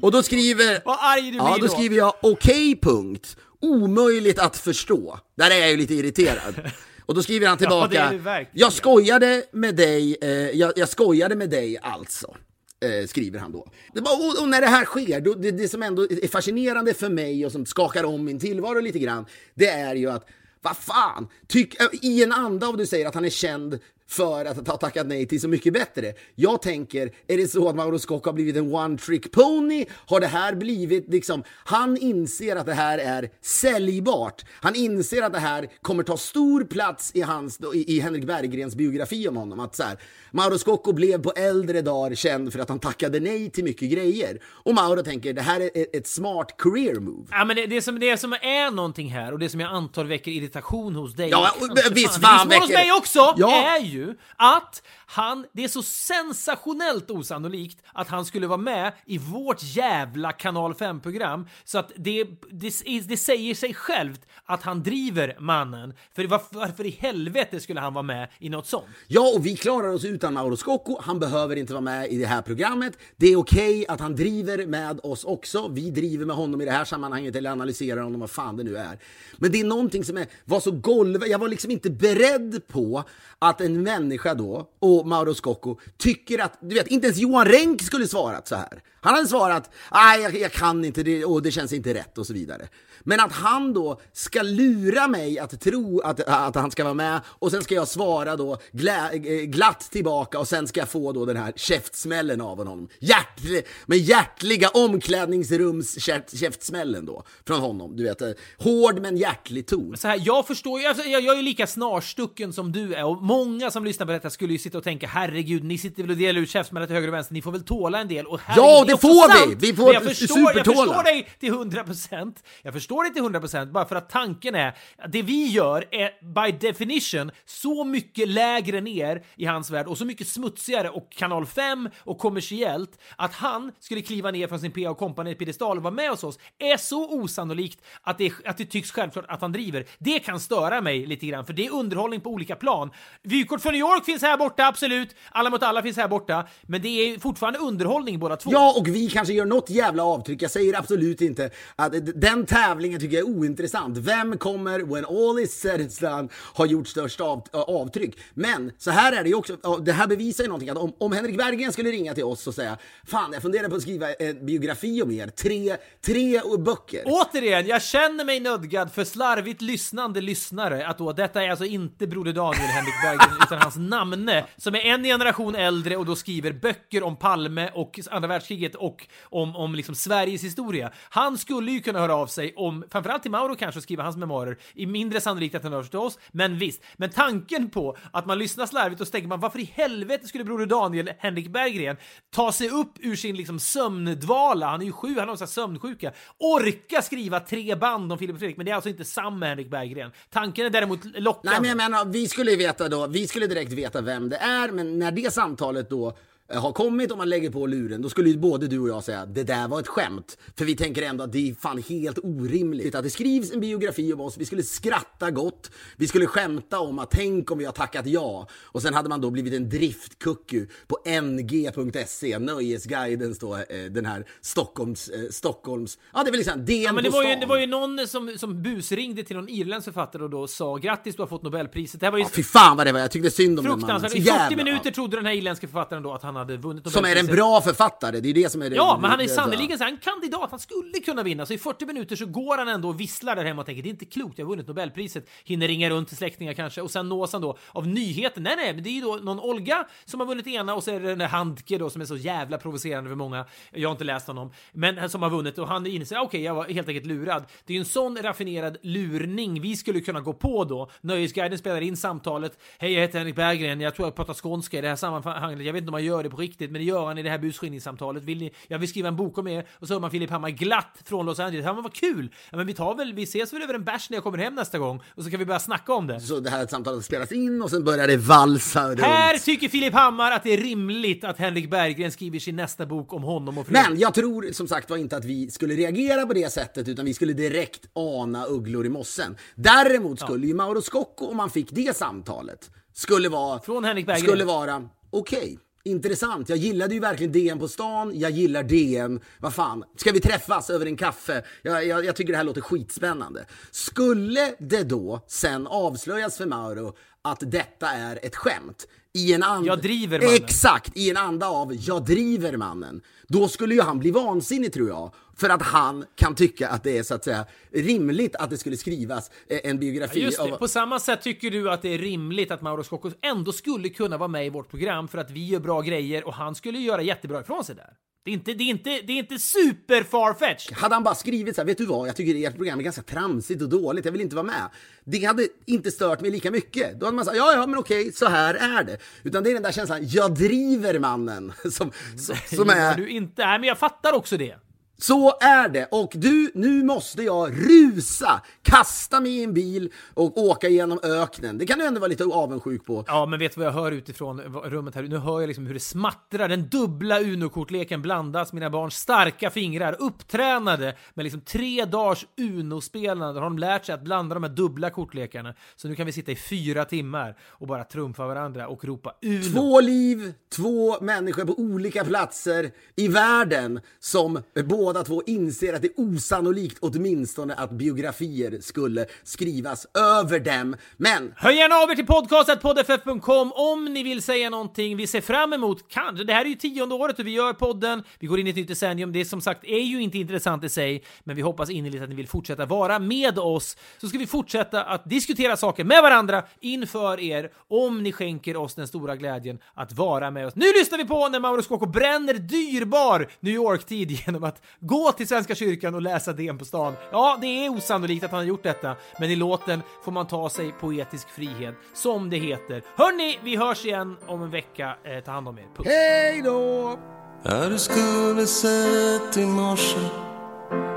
Och 0.00 0.12
då 0.12 0.22
skriver... 0.22 0.82
Vad 0.84 0.98
arg 1.00 1.30
du 1.30 1.36
Ja, 1.36 1.52
blir 1.54 1.68
då 1.68 1.74
skriver 1.74 1.96
jag 1.96 2.14
okej 2.22 2.80
punkt. 2.82 3.36
Omöjligt 3.60 4.38
att 4.38 4.56
förstå. 4.56 5.18
Där 5.36 5.50
är 5.50 5.58
jag 5.58 5.70
ju 5.70 5.76
lite 5.76 5.94
irriterad. 5.94 6.70
Och 7.10 7.16
då 7.16 7.22
skriver 7.22 7.46
han 7.46 7.58
Ja, 7.60 7.66
tillbaka. 7.68 8.12
verkligen. 8.18 8.46
jag 8.52 8.72
skojade 8.72 9.42
med 9.52 9.76
dig, 9.76 10.16
eh, 10.22 10.28
jag, 10.30 10.72
jag 10.76 10.88
skojade 10.88 11.34
med 11.36 11.50
dig 11.50 11.78
alltså. 11.82 12.36
Eh, 12.84 13.06
skriver 13.06 13.38
han 13.38 13.52
då. 13.52 13.58
Och, 13.94 14.42
och 14.42 14.48
när 14.48 14.60
det 14.60 14.66
här 14.66 14.84
sker, 14.84 15.20
då, 15.20 15.34
det, 15.34 15.50
det 15.50 15.68
som 15.68 15.82
ändå 15.82 16.02
är 16.02 16.28
fascinerande 16.28 16.94
för 16.94 17.08
mig 17.08 17.46
och 17.46 17.52
som 17.52 17.66
skakar 17.66 18.04
om 18.04 18.24
min 18.24 18.38
tillvaro 18.38 18.80
lite 18.80 18.98
grann, 18.98 19.26
det 19.54 19.66
är 19.66 19.94
ju 19.94 20.10
att, 20.10 20.26
vad 20.62 20.76
fan, 20.76 21.28
tyck, 21.48 21.80
eh, 21.80 21.88
i 22.02 22.22
en 22.22 22.32
anda 22.32 22.66
av 22.66 22.76
du 22.76 22.86
säger 22.86 23.06
att 23.06 23.14
han 23.14 23.24
är 23.24 23.30
känd 23.30 23.78
för 24.10 24.44
att 24.44 24.68
ha 24.68 24.76
tackat 24.76 25.06
nej 25.06 25.26
till 25.26 25.40
Så 25.40 25.48
mycket 25.48 25.72
bättre. 25.72 26.12
Jag 26.34 26.62
tänker, 26.62 27.10
är 27.26 27.36
det 27.36 27.48
så 27.48 27.68
att 27.68 27.76
Mauro 27.76 27.98
Scocco 27.98 28.28
har 28.28 28.32
blivit 28.34 28.56
en 28.56 28.74
one 28.74 28.98
trick 28.98 29.32
pony? 29.32 29.84
Har 30.06 30.20
det 30.20 30.26
här 30.26 30.54
blivit 30.54 31.08
liksom, 31.08 31.42
han 31.64 31.96
inser 31.96 32.56
att 32.56 32.66
det 32.66 32.74
här 32.74 32.98
är 32.98 33.28
säljbart. 33.42 34.44
Han 34.60 34.74
inser 34.74 35.22
att 35.22 35.32
det 35.32 35.38
här 35.38 35.68
kommer 35.82 36.02
ta 36.02 36.16
stor 36.16 36.64
plats 36.64 37.10
i, 37.14 37.20
hans, 37.20 37.60
i, 37.74 37.96
i 37.96 38.00
Henrik 38.00 38.24
Berggrens 38.26 38.76
biografi 38.76 39.28
om 39.28 39.36
honom. 39.36 39.60
Att 39.60 39.76
så 39.76 39.82
här, 39.82 39.98
Mauro 40.32 40.58
Scocco 40.58 40.92
blev 40.92 41.22
på 41.22 41.30
äldre 41.36 41.82
dagar 41.82 42.14
känd 42.14 42.52
för 42.52 42.58
att 42.58 42.68
han 42.68 42.78
tackade 42.78 43.20
nej 43.20 43.50
till 43.50 43.64
mycket 43.64 43.90
grejer. 43.90 44.38
Och 44.44 44.74
Mauro 44.74 45.02
tänker, 45.02 45.32
det 45.32 45.42
här 45.42 45.60
är 45.60 45.70
ett, 45.96 46.06
smart 46.06 46.54
career 46.58 47.00
move. 47.00 47.26
Ja, 47.30 47.44
men 47.44 47.56
det, 47.56 47.66
det, 47.66 47.82
som, 47.82 47.98
det 48.00 48.16
som 48.16 48.32
är 48.32 48.70
någonting 48.70 49.08
här 49.10 49.32
och 49.32 49.38
det 49.38 49.48
som 49.48 49.60
jag 49.60 49.72
antar 49.72 50.04
väcker 50.04 50.30
irritation 50.30 50.94
hos 50.94 51.14
dig. 51.14 51.28
Ja, 51.30 51.54
visst 51.92 52.20
fan, 52.20 52.48
finns 52.50 52.60
hos 52.60 52.70
väcker- 52.70 52.84
mig 52.84 52.92
också, 52.92 53.34
Ja. 53.36 53.76
är 53.78 53.84
ju 53.84 53.99
att 54.36 54.82
han, 55.06 55.46
det 55.52 55.64
är 55.64 55.68
så 55.68 55.82
sensationellt 55.82 57.10
osannolikt 57.10 57.82
att 57.92 58.08
han 58.08 58.24
skulle 58.24 58.46
vara 58.46 58.58
med 58.58 58.92
i 59.06 59.18
vårt 59.18 59.62
jävla 59.62 60.32
kanal 60.32 60.72
5-program 60.72 61.46
så 61.64 61.78
att 61.78 61.92
det, 61.96 62.24
det, 62.50 63.08
det 63.08 63.16
säger 63.16 63.54
sig 63.54 63.74
självt 63.74 64.20
att 64.44 64.62
han 64.62 64.82
driver 64.82 65.36
mannen. 65.40 65.94
För 66.14 66.24
varför, 66.24 66.56
varför 66.56 66.86
i 66.86 66.90
helvete 66.90 67.60
skulle 67.60 67.80
han 67.80 67.94
vara 67.94 68.02
med 68.02 68.28
i 68.38 68.48
något 68.48 68.66
sånt? 68.66 68.86
Ja, 69.06 69.32
och 69.36 69.46
vi 69.46 69.56
klarar 69.56 69.88
oss 69.88 70.04
utan 70.04 70.34
Mauro 70.34 70.56
Scocco. 70.56 71.00
Han 71.00 71.18
behöver 71.18 71.56
inte 71.56 71.72
vara 71.72 71.80
med 71.80 72.12
i 72.12 72.18
det 72.18 72.26
här 72.26 72.42
programmet. 72.42 72.98
Det 73.16 73.26
är 73.26 73.36
okej 73.36 73.86
att 73.88 74.00
han 74.00 74.16
driver 74.16 74.66
med 74.66 75.00
oss 75.02 75.24
också. 75.24 75.68
Vi 75.68 75.90
driver 75.90 76.26
med 76.26 76.36
honom 76.36 76.60
i 76.60 76.64
det 76.64 76.70
här 76.70 76.84
sammanhanget 76.84 77.36
eller 77.36 77.50
analyserar 77.50 78.02
honom, 78.02 78.20
vad 78.20 78.30
fan 78.30 78.56
det 78.56 78.64
nu 78.64 78.76
är. 78.76 78.98
Men 79.36 79.52
det 79.52 79.60
är 79.60 79.64
någonting 79.64 80.04
som 80.04 80.16
är, 80.16 80.26
var 80.44 80.60
så 80.60 80.70
golv... 80.70 81.26
Jag 81.26 81.38
var 81.38 81.48
liksom 81.48 81.70
inte 81.70 81.90
beredd 81.90 82.62
på 82.68 83.04
att 83.38 83.60
en 83.60 83.84
människa 83.90 84.34
då, 84.34 84.68
och 84.78 85.06
Mauro 85.06 85.34
Scocco, 85.34 85.76
tycker 85.96 86.38
att... 86.38 86.58
Du 86.60 86.74
vet, 86.74 86.86
inte 86.86 87.06
ens 87.06 87.18
Johan 87.18 87.46
Renck 87.46 87.82
skulle 87.82 88.06
svarat 88.06 88.48
så 88.48 88.54
här. 88.54 88.82
Han 89.00 89.14
hade 89.14 89.28
svarat, 89.28 89.70
nej 89.92 90.20
jag, 90.20 90.38
jag 90.38 90.52
kan 90.52 90.84
inte 90.84 91.02
det 91.02 91.24
och 91.24 91.42
det 91.42 91.50
känns 91.50 91.72
inte 91.72 91.94
rätt 91.94 92.18
och 92.18 92.26
så 92.26 92.32
vidare. 92.32 92.68
Men 93.04 93.20
att 93.20 93.32
han 93.32 93.72
då 93.74 94.00
ska 94.12 94.42
lura 94.42 95.08
mig 95.08 95.38
att 95.38 95.60
tro 95.60 96.00
att, 96.00 96.20
att 96.20 96.54
han 96.54 96.70
ska 96.70 96.84
vara 96.84 96.94
med 96.94 97.20
och 97.26 97.50
sen 97.50 97.62
ska 97.64 97.74
jag 97.74 97.88
svara 97.88 98.36
då 98.36 98.58
glä, 98.72 99.10
glatt 99.44 99.80
tillbaka 99.92 100.38
och 100.38 100.48
sen 100.48 100.68
ska 100.68 100.80
jag 100.80 100.88
få 100.88 101.12
då 101.12 101.24
den 101.24 101.36
här 101.36 101.52
käftsmällen 101.56 102.40
av 102.40 102.58
honom. 102.58 102.88
Hjärtlig, 103.00 103.66
med 103.86 103.98
hjärtliga 103.98 104.68
omklädningsrums 104.68 106.02
käft, 106.02 106.38
käftsmällen 106.38 107.06
då 107.06 107.22
från 107.46 107.60
honom. 107.60 107.96
Du 107.96 108.02
vet, 108.04 108.22
eh, 108.22 108.28
hård 108.58 109.00
men 109.00 109.16
hjärtlig 109.16 109.66
ton. 109.66 109.96
Så 109.96 110.08
här, 110.08 110.20
jag 110.24 110.46
förstår 110.46 110.80
ju, 110.80 110.86
alltså, 110.86 111.04
jag, 111.04 111.22
jag 111.22 111.38
är 111.38 111.42
lika 111.42 111.66
snarstucken 111.66 112.52
som 112.52 112.72
du 112.72 112.94
är 112.94 113.04
och 113.04 113.22
många 113.22 113.70
som 113.70 113.84
lyssnar 113.84 114.06
på 114.06 114.12
detta 114.12 114.30
skulle 114.30 114.52
ju 114.52 114.58
sitta 114.58 114.78
och 114.78 114.84
tänka 114.84 115.06
herregud, 115.06 115.64
ni 115.64 115.78
sitter 115.78 116.02
väl 116.02 116.10
och 116.10 116.16
delar 116.16 116.40
ut 116.40 116.50
käftsmällar 116.50 116.86
till 116.86 116.94
höger 116.96 117.08
och 117.08 117.14
vänster, 117.14 117.34
ni 117.34 117.42
får 117.42 117.52
väl 117.52 117.62
tåla 117.64 118.00
en 118.00 118.08
del. 118.08 118.26
Och 118.26 118.40
herregud, 118.44 118.64
Ja, 118.64 118.84
det 118.84 118.96
får 119.00 119.28
vi! 119.32 119.38
sant. 119.50 119.62
Vi 119.62 119.72
får 119.74 119.84
Men 119.84 119.92
jag 119.94 120.02
förstår, 120.04 120.26
supertåla. 120.52 121.02
dig 121.02 121.28
till 121.40 121.48
100 121.48 121.84
procent. 121.84 122.42
Jag 122.62 122.72
förstår 122.74 122.89
förstår 122.90 123.04
det 123.04 123.10
till 123.10 123.22
100% 123.22 123.72
bara 123.72 123.84
för 123.84 123.96
att 123.96 124.10
tanken 124.10 124.54
är 124.54 124.76
att 124.98 125.12
det 125.12 125.22
vi 125.22 125.46
gör 125.46 125.84
är 125.90 126.10
by 126.34 126.68
definition 126.68 127.30
så 127.46 127.84
mycket 127.84 128.28
lägre 128.28 128.80
ner 128.80 129.24
i 129.36 129.44
hans 129.44 129.70
värld 129.70 129.86
och 129.86 129.98
så 129.98 130.04
mycket 130.04 130.28
smutsigare 130.28 130.88
och 130.88 131.12
kanal 131.12 131.46
5 131.46 131.88
och 131.98 132.18
kommersiellt 132.18 132.98
att 133.16 133.34
han 133.34 133.72
skulle 133.80 134.02
kliva 134.02 134.30
ner 134.30 134.48
från 134.48 134.60
sin 134.60 134.72
PA 134.72 134.94
Company 134.94 135.34
piedestal 135.34 135.76
och 135.76 135.82
vara 135.82 135.94
med 135.94 136.10
hos 136.10 136.24
oss 136.24 136.38
är 136.58 136.76
så 136.76 137.10
osannolikt 137.10 137.80
att 138.02 138.18
det, 138.18 138.32
att 138.44 138.58
det 138.58 138.64
tycks 138.64 138.90
självklart 138.90 139.24
att 139.28 139.40
han 139.40 139.52
driver. 139.52 139.86
Det 139.98 140.18
kan 140.18 140.40
störa 140.40 140.80
mig 140.80 141.06
lite 141.06 141.26
grann 141.26 141.46
för 141.46 141.52
det 141.52 141.66
är 141.66 141.72
underhållning 141.72 142.20
på 142.20 142.30
olika 142.30 142.56
plan. 142.56 142.90
Vykort 143.22 143.60
från 143.60 143.72
New 143.72 143.80
York 143.80 144.04
finns 144.04 144.22
här 144.22 144.36
borta, 144.36 144.66
absolut. 144.66 145.14
Alla 145.30 145.50
mot 145.50 145.62
alla 145.62 145.82
finns 145.82 145.96
här 145.96 146.08
borta, 146.08 146.46
men 146.62 146.82
det 146.82 146.88
är 146.88 147.18
fortfarande 147.18 147.58
underhållning 147.58 148.18
båda 148.18 148.36
två. 148.36 148.50
Ja, 148.52 148.74
och 148.78 148.88
vi 148.88 149.10
kanske 149.10 149.34
gör 149.34 149.46
något 149.46 149.70
jävla 149.70 150.04
avtryck. 150.04 150.42
Jag 150.42 150.50
säger 150.50 150.78
absolut 150.78 151.20
inte 151.20 151.50
att 151.76 151.92
den 152.14 152.46
tävlingen 152.46 152.79
tycker 152.80 153.16
jag 153.16 153.28
är 153.28 153.38
ointressant. 153.38 153.98
Vem 153.98 154.38
kommer, 154.38 154.80
when 154.80 155.04
all 155.04 155.38
is 155.38 155.60
said 155.60 155.80
and 155.80 155.90
done, 156.00 156.28
ha 156.54 156.66
gjort 156.66 156.88
störst 156.88 157.20
av, 157.20 157.42
avtryck? 157.52 158.18
Men 158.34 158.72
så 158.78 158.90
här 158.90 159.12
är 159.12 159.22
det 159.22 159.28
ju 159.28 159.34
också, 159.34 159.56
det 159.82 159.92
här 159.92 160.06
bevisar 160.06 160.44
ju 160.44 160.48
någonting 160.48 160.68
att 160.68 160.78
om, 160.78 160.92
om 160.98 161.12
Henrik 161.12 161.36
Berggren 161.36 161.72
skulle 161.72 161.90
ringa 161.90 162.14
till 162.14 162.24
oss 162.24 162.46
och 162.46 162.54
säga 162.54 162.78
Fan, 163.04 163.32
jag 163.32 163.42
funderar 163.42 163.68
på 163.68 163.76
att 163.76 163.82
skriva 163.82 164.12
en 164.12 164.46
biografi 164.46 165.02
om 165.02 165.10
er. 165.10 165.26
Tre, 165.26 165.76
tre 166.06 166.40
böcker. 166.58 167.02
Återigen, 167.06 167.66
jag 167.66 167.82
känner 167.82 168.24
mig 168.24 168.40
nödgad 168.40 168.92
för 168.92 169.04
slarvigt 169.04 169.62
lyssnande 169.62 170.20
lyssnare 170.20 170.86
att 170.86 170.98
då 170.98 171.12
detta 171.12 171.42
är 171.42 171.50
alltså 171.50 171.64
inte 171.64 172.06
Broder 172.06 172.32
Daniel 172.32 172.66
Henrik 172.66 172.94
Berggren 173.02 173.36
utan 173.42 173.58
hans 173.58 173.76
namne 173.76 174.44
som 174.56 174.74
är 174.74 174.80
en 174.80 175.04
generation 175.04 175.54
äldre 175.54 175.96
och 175.96 176.06
då 176.06 176.16
skriver 176.16 176.52
böcker 176.52 177.02
om 177.02 177.16
Palme 177.16 177.70
och 177.74 178.00
andra 178.10 178.28
världskriget 178.28 178.74
och 178.74 179.06
om, 179.22 179.56
om 179.56 179.74
liksom 179.74 179.94
Sveriges 179.94 180.44
historia. 180.44 180.92
Han 181.10 181.38
skulle 181.38 181.72
ju 181.72 181.80
kunna 181.80 181.98
höra 181.98 182.14
av 182.14 182.26
sig 182.26 182.54
om, 182.70 182.84
framförallt 182.90 183.22
till 183.22 183.30
Mauro 183.30 183.56
kanske, 183.56 183.78
och 183.78 183.82
skriva 183.82 184.02
hans 184.02 184.16
memoarer. 184.16 184.58
I 184.74 184.86
mindre 184.86 185.20
sannolikt 185.20 185.54
att 185.54 185.62
han 185.62 185.72
hörs 185.72 185.90
till 185.90 185.98
oss, 185.98 186.18
men 186.32 186.58
visst. 186.58 186.82
Men 186.96 187.10
tanken 187.10 187.70
på 187.70 187.96
att 188.12 188.26
man 188.26 188.38
lyssnar 188.38 188.66
slarvigt 188.66 189.00
och 189.00 189.06
så 189.06 189.10
tänker 189.10 189.28
man 189.28 189.40
varför 189.40 189.58
i 189.58 189.64
helvete 189.74 190.26
skulle 190.26 190.44
Broder 190.44 190.66
Daniel 190.66 191.10
Henrik 191.18 191.48
Berggren 191.48 191.96
ta 192.30 192.52
sig 192.52 192.68
upp 192.68 192.92
ur 193.00 193.16
sin 193.16 193.36
liksom 193.36 193.58
sömndvala, 193.58 194.66
han 194.66 194.80
är 194.80 194.86
ju 194.86 194.92
sju, 194.92 195.18
han 195.18 195.28
har 195.28 195.36
så 195.36 195.46
sömnsjuka, 195.46 196.12
orka 196.38 197.02
skriva 197.02 197.40
tre 197.40 197.74
band 197.74 198.12
om 198.12 198.18
Filip 198.18 198.34
och 198.34 198.40
Fredrik, 198.40 198.56
men 198.56 198.66
det 198.66 198.72
är 198.72 198.76
alltså 198.76 198.90
inte 198.90 199.04
samma 199.04 199.46
Henrik 199.46 199.70
Berggren. 199.70 200.12
Tanken 200.30 200.66
är 200.66 200.70
däremot 200.70 201.04
lockande. 201.04 201.50
Nej, 201.50 201.60
men 201.60 201.68
jag 201.68 201.76
menar, 201.76 202.04
vi 202.04 202.28
skulle 202.28 202.56
veta 202.56 202.88
då, 202.88 203.06
vi 203.06 203.28
skulle 203.28 203.46
direkt 203.46 203.72
veta 203.72 204.00
vem 204.00 204.28
det 204.28 204.36
är, 204.36 204.70
men 204.70 204.98
när 204.98 205.10
det 205.10 205.30
samtalet 205.30 205.90
då 205.90 206.16
har 206.58 206.72
kommit 206.72 207.10
och 207.12 207.18
man 207.18 207.28
lägger 207.28 207.50
på 207.50 207.66
luren, 207.66 208.02
då 208.02 208.08
skulle 208.08 208.30
ju 208.30 208.38
både 208.38 208.66
du 208.66 208.78
och 208.78 208.88
jag 208.88 209.04
säga 209.04 209.26
det 209.26 209.42
där 209.44 209.68
var 209.68 209.80
ett 209.80 209.88
skämt. 209.88 210.38
För 210.56 210.64
vi 210.64 210.76
tänker 210.76 211.02
ändå 211.02 211.24
att 211.24 211.32
det 211.32 211.50
är 211.50 211.54
fan 211.54 211.82
helt 211.88 212.18
orimligt 212.22 212.94
att 212.94 213.02
det 213.04 213.10
skrivs 213.10 213.52
en 213.52 213.60
biografi 213.60 214.12
om 214.12 214.20
oss. 214.20 214.36
Vi 214.38 214.44
skulle 214.46 214.62
skratta 214.62 215.30
gott, 215.30 215.70
vi 215.96 216.08
skulle 216.08 216.26
skämta 216.26 216.80
om 216.80 216.98
att 216.98 217.10
tänk 217.10 217.50
om 217.50 217.58
vi 217.58 217.64
har 217.64 217.72
tackat 217.72 218.06
ja. 218.06 218.48
Och 218.64 218.82
sen 218.82 218.94
hade 218.94 219.08
man 219.08 219.20
då 219.20 219.30
blivit 219.30 219.54
en 219.54 219.68
driftkucku 219.68 220.66
på 220.86 220.98
ng.se, 221.20 222.38
Nöjesguidens 222.38 223.38
då, 223.38 223.56
eh, 223.56 223.62
den 223.90 224.06
här 224.06 224.24
Stockholms, 224.40 225.08
eh, 225.08 225.20
Stockholms, 225.30 225.98
ja 226.14 226.22
det 226.22 226.28
är 226.28 226.32
väl 226.32 226.38
liksom 226.38 226.64
DN 226.64 226.82
Ja, 226.82 226.92
men 226.92 227.04
det 227.04 227.10
på 227.10 227.16
var, 227.16 227.24
ju, 227.24 227.36
det 227.36 227.46
var 227.46 227.58
ju 227.58 227.66
någon 227.66 228.06
som, 228.08 228.38
som 228.38 228.62
busringde 228.62 229.22
till 229.22 229.36
någon 229.36 229.48
irländsk 229.48 229.84
författare 229.84 230.22
och 230.24 230.30
då 230.30 230.46
sa 230.46 230.76
grattis, 230.76 231.16
du 231.16 231.22
har 231.22 231.26
fått 231.26 231.42
Nobelpriset. 231.42 232.00
Det 232.00 232.06
här 232.06 232.10
var 232.10 232.18
ju 232.18 232.24
Ja, 232.24 232.30
fy 232.34 232.42
fan 232.42 232.76
vad 232.76 232.86
det 232.86 232.92
var, 232.92 233.00
jag 233.00 233.10
tyckte 233.10 233.30
synd 233.30 233.58
om 233.58 233.64
den 233.64 233.70
mannen. 233.80 233.80
fruktansvärt. 234.00 234.14
I 234.20 234.24
40 234.24 234.26
jävla- 234.36 234.56
minuter 234.64 234.90
trodde 234.90 235.16
den 235.16 235.26
här 235.26 235.32
irländska 235.32 235.66
författaren 235.66 236.02
då 236.02 236.12
att 236.12 236.22
han 236.22 236.36
hade 236.40 236.56
vunnit 236.56 236.92
Som 236.92 237.04
är 237.04 237.16
en 237.16 237.26
bra 237.26 237.60
författare, 237.60 238.20
det 238.20 238.30
är 238.30 238.34
det 238.34 238.52
som 238.52 238.62
är 238.62 238.70
det. 238.70 238.76
Ja, 238.76 238.98
men 239.00 239.10
han 239.10 239.20
är 239.20 239.28
sannerligen 239.28 239.78
så 239.78 239.84
här, 239.84 239.90
en 239.90 239.98
kandidat. 239.98 240.50
Han 240.50 240.60
skulle 240.60 241.00
kunna 241.04 241.22
vinna. 241.22 241.46
Så 241.46 241.52
i 241.52 241.58
40 241.58 241.86
minuter 241.86 242.16
så 242.16 242.26
går 242.26 242.58
han 242.58 242.68
ändå 242.68 242.88
och 242.88 243.00
visslar 243.00 243.36
där 243.36 243.44
hemma 243.44 243.60
och 243.60 243.66
tänker 243.66 243.82
det 243.82 243.88
är 243.88 243.90
inte 243.90 244.04
klokt, 244.04 244.38
jag 244.38 244.46
har 244.46 244.50
vunnit 244.50 244.68
Nobelpriset. 244.68 245.28
Hinner 245.44 245.68
ringa 245.68 245.90
runt 245.90 246.08
till 246.08 246.16
släktingar 246.16 246.52
kanske 246.52 246.82
och 246.82 246.90
sen 246.90 247.08
nås 247.08 247.32
han 247.32 247.42
då 247.42 247.56
av 247.68 247.86
nyheten. 247.86 248.42
Nej, 248.42 248.56
nej, 248.56 248.74
men 248.74 248.84
det 248.84 248.90
är 248.90 248.94
ju 248.94 249.00
då 249.00 249.18
någon 249.22 249.40
Olga 249.40 249.86
som 250.04 250.20
har 250.20 250.26
vunnit 250.26 250.46
ena 250.46 250.74
och 250.74 250.84
så 250.84 250.90
är 250.90 251.00
det 251.00 251.08
den 251.08 251.18
där 251.18 251.28
Handke 251.28 251.78
då 251.78 251.90
som 251.90 252.00
är 252.00 252.06
så 252.06 252.16
jävla 252.16 252.58
provocerande 252.58 253.10
för 253.10 253.16
många. 253.16 253.44
Jag 253.72 253.88
har 253.88 253.92
inte 253.92 254.04
läst 254.04 254.26
honom, 254.26 254.52
men 254.72 255.10
som 255.10 255.22
har 255.22 255.30
vunnit 255.30 255.58
och 255.58 255.68
han 255.68 255.86
inser 255.86 256.18
okej, 256.18 256.42
jag 256.42 256.54
var 256.54 256.64
helt 256.64 256.88
enkelt 256.88 257.06
lurad. 257.06 257.44
Det 257.66 257.72
är 257.72 257.74
ju 257.74 257.80
en 257.80 257.84
sån 257.84 258.18
raffinerad 258.22 258.76
lurning 258.82 259.60
vi 259.60 259.76
skulle 259.76 260.00
kunna 260.00 260.20
gå 260.20 260.32
på 260.32 260.64
då. 260.64 260.90
Nöjesguiden 261.00 261.58
spelar 261.58 261.80
in 261.80 261.96
samtalet. 261.96 262.58
Hej, 262.78 262.92
jag 262.92 263.00
heter 263.00 263.18
Henrik 263.18 263.36
Berggren. 263.36 263.80
Jag 263.80 263.94
tror 263.94 264.06
jag 264.06 264.14
pratar 264.14 264.34
skånska 264.34 264.78
i 264.78 264.80
det 264.80 264.88
här 264.88 264.96
sammanhanget. 264.96 265.66
Jag 265.66 265.72
vet 265.72 265.80
inte 265.80 265.88
om 265.88 265.92
man 265.92 266.04
gör 266.04 266.22
det 266.22 266.29
på 266.30 266.36
riktigt, 266.36 266.70
men 266.70 266.80
det 266.80 266.84
gör 266.84 267.06
han 267.06 267.18
i 267.18 267.22
det 267.22 267.30
här 267.30 267.38
busringningssamtalet. 267.38 268.24
Vill 268.24 268.38
ni? 268.38 268.52
Jag 268.68 268.78
vill 268.78 268.88
skriva 268.88 269.08
en 269.08 269.16
bok 269.16 269.38
om 269.38 269.48
er 269.48 269.66
och 269.72 269.88
så 269.88 269.94
hör 269.94 270.00
man 270.00 270.10
Filip 270.10 270.30
Hammar 270.30 270.50
glatt 270.50 270.98
från 271.04 271.26
Los 271.26 271.40
Angeles. 271.40 271.66
Ja, 271.66 271.72
men 271.72 271.82
vad 271.82 271.94
kul! 271.94 272.34
Ja, 272.50 272.56
men 272.56 272.66
vi 272.66 272.74
tar 272.74 272.94
väl, 272.94 273.12
vi 273.12 273.22
ses 273.22 273.52
väl 273.52 273.62
över 273.62 273.74
en 273.74 273.84
bärs 273.84 274.10
när 274.10 274.16
jag 274.16 274.24
kommer 274.24 274.38
hem 274.38 274.54
nästa 274.54 274.78
gång 274.78 275.02
och 275.14 275.24
så 275.24 275.30
kan 275.30 275.38
vi 275.38 275.46
börja 275.46 275.60
snacka 275.60 275.92
om 275.92 276.06
det. 276.06 276.20
Så 276.20 276.40
det 276.40 276.50
här 276.50 276.66
samtalet 276.66 277.04
spelas 277.04 277.32
in 277.32 277.62
och 277.62 277.70
sen 277.70 277.84
börjar 277.84 278.06
det 278.06 278.16
valsa 278.16 278.88
runt. 278.88 279.00
Här 279.00 279.38
tycker 279.38 279.68
Filip 279.68 279.94
Hammar 279.94 280.30
att 280.30 280.42
det 280.42 280.52
är 280.52 280.58
rimligt 280.58 281.24
att 281.24 281.38
Henrik 281.38 281.70
Berggren 281.70 282.12
skriver 282.12 282.38
sin 282.38 282.56
nästa 282.56 282.86
bok 282.86 283.12
om 283.12 283.22
honom 283.22 283.58
och 283.58 283.70
Men 283.70 283.98
jag 283.98 284.14
tror 284.14 284.52
som 284.52 284.68
sagt 284.68 284.90
var 284.90 284.96
inte 284.96 285.16
att 285.16 285.24
vi 285.24 285.50
skulle 285.50 285.74
reagera 285.74 286.26
på 286.26 286.32
det 286.32 286.52
sättet 286.52 286.88
utan 286.88 287.04
vi 287.04 287.14
skulle 287.14 287.32
direkt 287.32 287.88
ana 287.92 288.46
ugglor 288.46 288.86
i 288.86 288.88
mossen. 288.88 289.36
Däremot 289.54 290.20
skulle 290.20 290.46
ju 290.46 290.54
Mauro 290.54 290.82
Scocco, 290.82 291.26
om 291.26 291.36
man 291.36 291.50
fick 291.50 291.70
det 291.70 291.96
samtalet, 291.96 292.70
skulle 292.92 293.28
vara... 293.28 293.60
Från 293.60 293.84
Henrik 293.84 294.06
Berggren. 294.06 294.26
Skulle 294.26 294.44
vara, 294.44 294.88
okej. 295.10 295.58
Intressant. 295.84 296.48
Jag 296.48 296.58
gillade 296.58 296.94
ju 296.94 297.00
verkligen 297.00 297.32
DN 297.32 297.58
på 297.58 297.68
stan. 297.68 298.18
Jag 298.18 298.30
gillar 298.30 298.62
DN. 298.62 299.20
Vad 299.38 299.54
fan, 299.54 299.84
ska 299.96 300.12
vi 300.12 300.20
träffas 300.20 300.70
över 300.70 300.86
en 300.86 300.96
kaffe? 300.96 301.44
Jag, 301.62 301.86
jag, 301.86 302.04
jag 302.04 302.16
tycker 302.16 302.32
det 302.32 302.36
här 302.36 302.44
låter 302.44 302.60
skitspännande. 302.60 303.46
Skulle 303.70 304.54
det 304.58 304.82
då 304.82 305.24
sen 305.28 305.66
avslöjas 305.66 306.36
för 306.36 306.46
Mauro 306.46 306.96
att 307.22 307.42
detta 307.50 307.88
är 307.88 308.18
ett 308.22 308.36
skämt 308.36 308.86
i 309.12 309.32
en 309.32 309.42
anda... 309.42 309.66
Jag 309.66 309.82
driver 309.82 310.18
mannen. 310.18 310.34
Exakt, 310.34 310.96
i 310.96 311.10
en 311.10 311.16
anda 311.16 311.46
av 311.46 311.74
jag 311.74 312.04
driver 312.04 312.56
mannen. 312.56 313.00
Då 313.28 313.48
skulle 313.48 313.74
ju 313.74 313.80
han 313.80 313.98
bli 313.98 314.10
vansinnig 314.10 314.72
tror 314.72 314.88
jag. 314.88 315.14
För 315.40 315.48
att 315.48 315.62
han 315.62 316.04
kan 316.14 316.34
tycka 316.34 316.68
att 316.68 316.82
det 316.82 316.98
är 316.98 317.02
så 317.02 317.14
att 317.14 317.24
säga 317.24 317.46
rimligt 317.72 318.36
att 318.36 318.50
det 318.50 318.58
skulle 318.58 318.76
skrivas 318.76 319.30
eh, 319.48 319.60
en 319.64 319.78
biografi 319.78 320.20
Just 320.20 320.38
det. 320.38 320.52
av... 320.52 320.58
På 320.58 320.68
samma 320.68 321.00
sätt 321.00 321.22
tycker 321.22 321.50
du 321.50 321.70
att 321.70 321.82
det 321.82 321.94
är 321.94 321.98
rimligt 321.98 322.50
att 322.50 322.62
Mauro 322.62 322.84
Scocco 322.84 323.10
ändå 323.22 323.52
skulle 323.52 323.88
kunna 323.88 324.18
vara 324.18 324.28
med 324.28 324.46
i 324.46 324.48
vårt 324.48 324.70
program 324.70 325.08
för 325.08 325.18
att 325.18 325.30
vi 325.30 325.46
gör 325.46 325.60
bra 325.60 325.80
grejer 325.80 326.26
och 326.26 326.34
han 326.34 326.54
skulle 326.54 326.78
göra 326.78 327.02
jättebra 327.02 327.40
ifrån 327.40 327.64
sig 327.64 327.74
där. 327.74 327.90
Det 328.24 328.30
är 328.30 328.34
inte, 328.34 328.54
det 328.54 328.64
är 328.64 328.68
inte, 328.68 328.90
det 328.90 329.12
är 329.12 329.18
inte 329.18 329.38
super 329.38 330.02
farfetched. 330.02 330.76
Hade 330.76 330.94
han 330.94 331.02
bara 331.04 331.14
skrivit 331.14 331.54
så 331.54 331.60
här, 331.60 331.66
vet 331.66 331.78
du 331.78 331.86
vad, 331.86 332.08
jag 332.08 332.16
tycker 332.16 332.48
ert 332.48 332.56
program 332.56 332.78
är 332.78 332.82
ganska 332.82 333.02
tramsigt 333.02 333.62
och 333.62 333.68
dåligt, 333.68 334.04
jag 334.04 334.12
vill 334.12 334.20
inte 334.20 334.36
vara 334.36 334.46
med. 334.46 334.70
Det 335.04 335.24
hade 335.24 335.48
inte 335.66 335.90
stört 335.90 336.20
mig 336.20 336.30
lika 336.30 336.50
mycket. 336.50 337.00
Då 337.00 337.06
hade 337.06 337.16
man 337.16 337.24
sagt, 337.24 337.36
ja, 337.36 337.52
ja, 337.52 337.66
men 337.66 337.78
okej, 337.78 338.12
så 338.12 338.28
här 338.28 338.54
är 338.54 338.84
det. 338.84 338.98
Utan 339.22 339.44
det 339.44 339.50
är 339.50 339.54
den 339.54 339.62
där 339.62 339.72
känslan, 339.72 340.08
jag 340.08 340.34
driver 340.34 340.98
mannen, 340.98 341.52
som, 341.70 341.92
som, 342.16 342.36
som 342.56 342.70
är... 342.70 342.96
Du 342.96 343.08
inte, 343.08 343.46
nej, 343.46 343.58
men 343.58 343.68
jag 343.68 343.78
fattar 343.78 344.12
också 344.12 344.36
det. 344.36 344.56
Så 345.00 345.32
är 345.40 345.68
det. 345.68 345.88
Och 345.90 346.12
du, 346.14 346.50
nu 346.54 346.84
måste 346.84 347.22
jag 347.22 347.52
rusa, 347.52 348.42
kasta 348.62 349.20
mig 349.20 349.38
i 349.38 349.44
en 349.44 349.54
bil 349.54 349.92
och 350.14 350.38
åka 350.38 350.68
genom 350.68 351.00
öknen. 351.02 351.58
Det 351.58 351.66
kan 351.66 351.78
du 351.78 351.86
ändå 351.86 352.00
vara 352.00 352.08
lite 352.08 352.24
avundsjuk 352.24 352.84
på. 352.86 353.04
Ja, 353.06 353.26
men 353.26 353.38
vet 353.38 353.54
du 353.54 353.60
vad 353.60 353.66
jag 353.66 353.72
hör 353.72 353.92
utifrån 353.92 354.40
rummet 354.40 354.94
här? 354.94 355.02
Nu 355.02 355.18
hör 355.18 355.40
jag 355.40 355.48
liksom 355.48 355.66
hur 355.66 355.74
det 355.74 355.80
smattrar. 355.80 356.48
Den 356.48 356.68
dubbla 356.68 357.20
Uno-kortleken 357.20 358.02
blandas. 358.02 358.52
Mina 358.52 358.70
barns 358.70 358.94
starka 358.94 359.50
fingrar, 359.50 359.96
upptränade 359.98 360.96
med 361.14 361.24
liksom 361.24 361.40
tre 361.40 361.84
dagars 361.84 362.26
Uno-spelande, 362.36 363.40
har 363.40 363.44
de 363.44 363.58
lärt 363.58 363.84
sig 363.86 363.94
att 363.94 364.04
blanda 364.04 364.34
de 364.34 364.42
här 364.42 364.50
dubbla 364.50 364.90
kortlekarna. 364.90 365.54
Så 365.76 365.88
nu 365.88 365.94
kan 365.94 366.06
vi 366.06 366.12
sitta 366.12 366.32
i 366.32 366.36
fyra 366.36 366.84
timmar 366.84 367.36
och 367.42 367.66
bara 367.66 367.84
trumfa 367.84 368.26
varandra 368.26 368.68
och 368.68 368.84
ropa 368.84 369.14
Uno. 369.22 369.42
Två 369.52 369.80
liv, 369.80 370.34
två 370.56 371.00
människor 371.00 371.44
på 371.44 371.54
olika 371.58 372.04
platser 372.04 372.70
i 372.96 373.08
världen 373.08 373.80
som 374.00 374.42
båda 374.64 374.89
båda 374.90 375.04
två 375.04 375.22
inser 375.26 375.72
att 375.74 375.82
det 375.82 375.88
är 375.88 376.00
osannolikt 376.00 376.78
åtminstone 376.80 377.54
att 377.54 377.70
biografier 377.70 378.60
skulle 378.60 379.06
skrivas 379.22 379.86
över 379.94 380.38
dem. 380.38 380.76
Men 380.96 381.32
Hör 381.36 381.50
gärna 381.50 381.74
av 381.74 381.90
er 381.90 381.94
till 381.94 382.06
podcastet 382.06 382.62
poddff.com 382.62 383.52
om 383.52 383.84
ni 383.84 384.02
vill 384.02 384.22
säga 384.22 384.50
någonting. 384.50 384.96
Vi 384.96 385.06
ser 385.06 385.20
fram 385.20 385.52
emot, 385.52 385.84
kanske, 385.88 386.24
det 386.24 386.32
här 386.32 386.44
är 386.44 386.48
ju 386.48 386.54
tionde 386.54 386.94
året 386.94 387.18
och 387.18 387.26
vi 387.26 387.30
gör 387.30 387.52
podden. 387.52 388.02
Vi 388.18 388.26
går 388.26 388.40
in 388.40 388.46
i 388.46 388.50
ett 388.50 388.56
nytt 388.56 388.68
decennium. 388.68 389.12
Det 389.12 389.24
som 389.24 389.40
sagt 389.40 389.64
är 389.64 389.80
ju 389.80 390.02
inte 390.02 390.18
intressant 390.18 390.64
i 390.64 390.68
sig, 390.68 391.04
men 391.24 391.36
vi 391.36 391.42
hoppas 391.42 391.70
innerligt 391.70 392.02
att 392.02 392.08
ni 392.08 392.14
vill 392.14 392.28
fortsätta 392.28 392.66
vara 392.66 392.98
med 392.98 393.38
oss. 393.38 393.76
Så 393.98 394.08
ska 394.08 394.18
vi 394.18 394.26
fortsätta 394.26 394.84
att 394.84 395.10
diskutera 395.10 395.56
saker 395.56 395.84
med 395.84 396.02
varandra 396.02 396.42
inför 396.60 397.20
er 397.20 397.50
om 397.68 398.02
ni 398.02 398.12
skänker 398.12 398.56
oss 398.56 398.74
den 398.74 398.88
stora 398.88 399.16
glädjen 399.16 399.58
att 399.74 399.92
vara 399.92 400.30
med 400.30 400.46
oss. 400.46 400.56
Nu 400.56 400.66
lyssnar 400.78 400.98
vi 400.98 401.04
på 401.04 401.28
när 401.28 401.40
Mauro 401.40 401.62
Scocco 401.62 401.86
bränner 401.86 402.34
dyrbar 402.34 403.28
New 403.40 403.54
York-tid 403.54 404.10
genom 404.10 404.44
att 404.44 404.62
gå 404.80 405.12
till 405.12 405.28
Svenska 405.28 405.54
kyrkan 405.54 405.94
och 405.94 406.02
läsa 406.02 406.32
DN 406.32 406.58
på 406.58 406.64
stan. 406.64 406.94
Ja, 407.12 407.38
det 407.40 407.46
är 407.46 407.76
osannolikt 407.76 408.24
att 408.24 408.30
han 408.30 408.40
har 408.40 408.44
gjort 408.44 408.62
detta, 408.62 408.96
men 409.20 409.30
i 409.30 409.36
låten 409.36 409.82
får 410.04 410.12
man 410.12 410.26
ta 410.26 410.50
sig 410.50 410.72
poetisk 410.80 411.28
frihet, 411.28 411.74
som 411.94 412.30
det 412.30 412.36
heter. 412.36 412.82
Hörni, 412.96 413.38
vi 413.44 413.56
hörs 413.56 413.84
igen 413.84 414.16
om 414.26 414.42
en 414.42 414.50
vecka. 414.50 414.96
Eh, 415.04 415.24
ta 415.24 415.30
hand 415.32 415.48
om 415.48 415.58
er. 415.58 415.66
Puss! 415.76 415.86
hej 415.86 416.42
då! 416.42 416.98
Ja, 417.42 417.68
du 417.68 417.78
skulle 417.78 418.46
sett 418.46 419.36
i 419.36 419.46
morse 419.46 419.98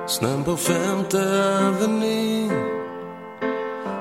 Snön 0.07 0.43
på 0.43 0.57
femte 0.57 1.19
avenyn 1.67 2.51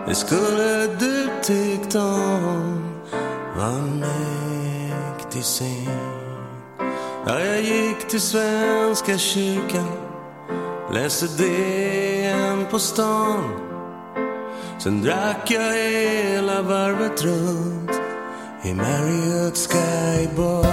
Det 0.07 0.15
skulle 0.15 0.87
du 0.87 1.29
tyckt 1.43 1.95
om 1.95 2.85
Var 3.57 3.65
en 3.65 4.01
mäktig 4.01 5.45
syn 5.45 6.22
Ja, 7.27 7.41
jag 7.41 7.63
gick 7.63 8.09
till 8.09 8.21
Svenska 8.21 9.19
kyrkan 9.19 9.87
Läste 10.93 11.27
DN 11.27 12.67
på 12.71 12.79
stan. 12.79 13.45
Sen 14.79 15.03
drack 15.03 15.51
jag 15.51 15.73
hela 15.73 16.63
varvet 16.63 17.23
runt 17.23 17.91
I 18.65 18.75
Marriott 18.75 19.59
Skybar 19.59 20.67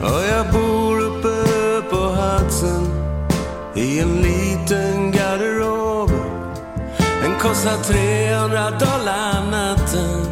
Och 0.00 0.24
jag 0.30 0.52
bor 0.52 1.00
uppe 1.00 1.82
på 1.90 1.96
Hudson 1.96 2.86
i 3.74 3.98
en 3.98 4.16
liten 4.16 4.33
kostar 7.44 7.76
300 7.82 8.70
dollar 8.70 9.50
natten. 9.50 10.26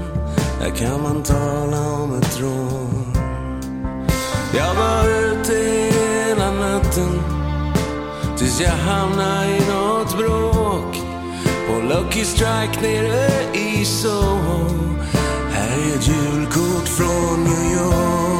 Här 0.61 0.71
kan 0.71 1.03
man 1.03 1.23
tala 1.23 1.93
om 1.93 2.19
ett 2.19 2.41
rån. 2.41 3.17
Jag 4.57 4.75
var 4.75 5.09
ute 5.09 5.53
hela 5.53 6.51
natten 6.53 7.23
tills 8.37 8.61
jag 8.61 8.71
hamnade 8.71 9.47
i 9.47 9.61
något 9.71 10.17
bråk. 10.17 10.97
På 11.67 11.95
Lucky 11.95 12.25
Strike 12.25 12.81
nere 12.83 13.31
i 13.55 13.85
Soho. 13.85 14.69
Här 15.53 15.69
är 15.69 15.97
ett 15.97 16.09
julkort 16.09 16.89
från 16.89 17.45
New 17.45 17.73
York. 17.73 18.32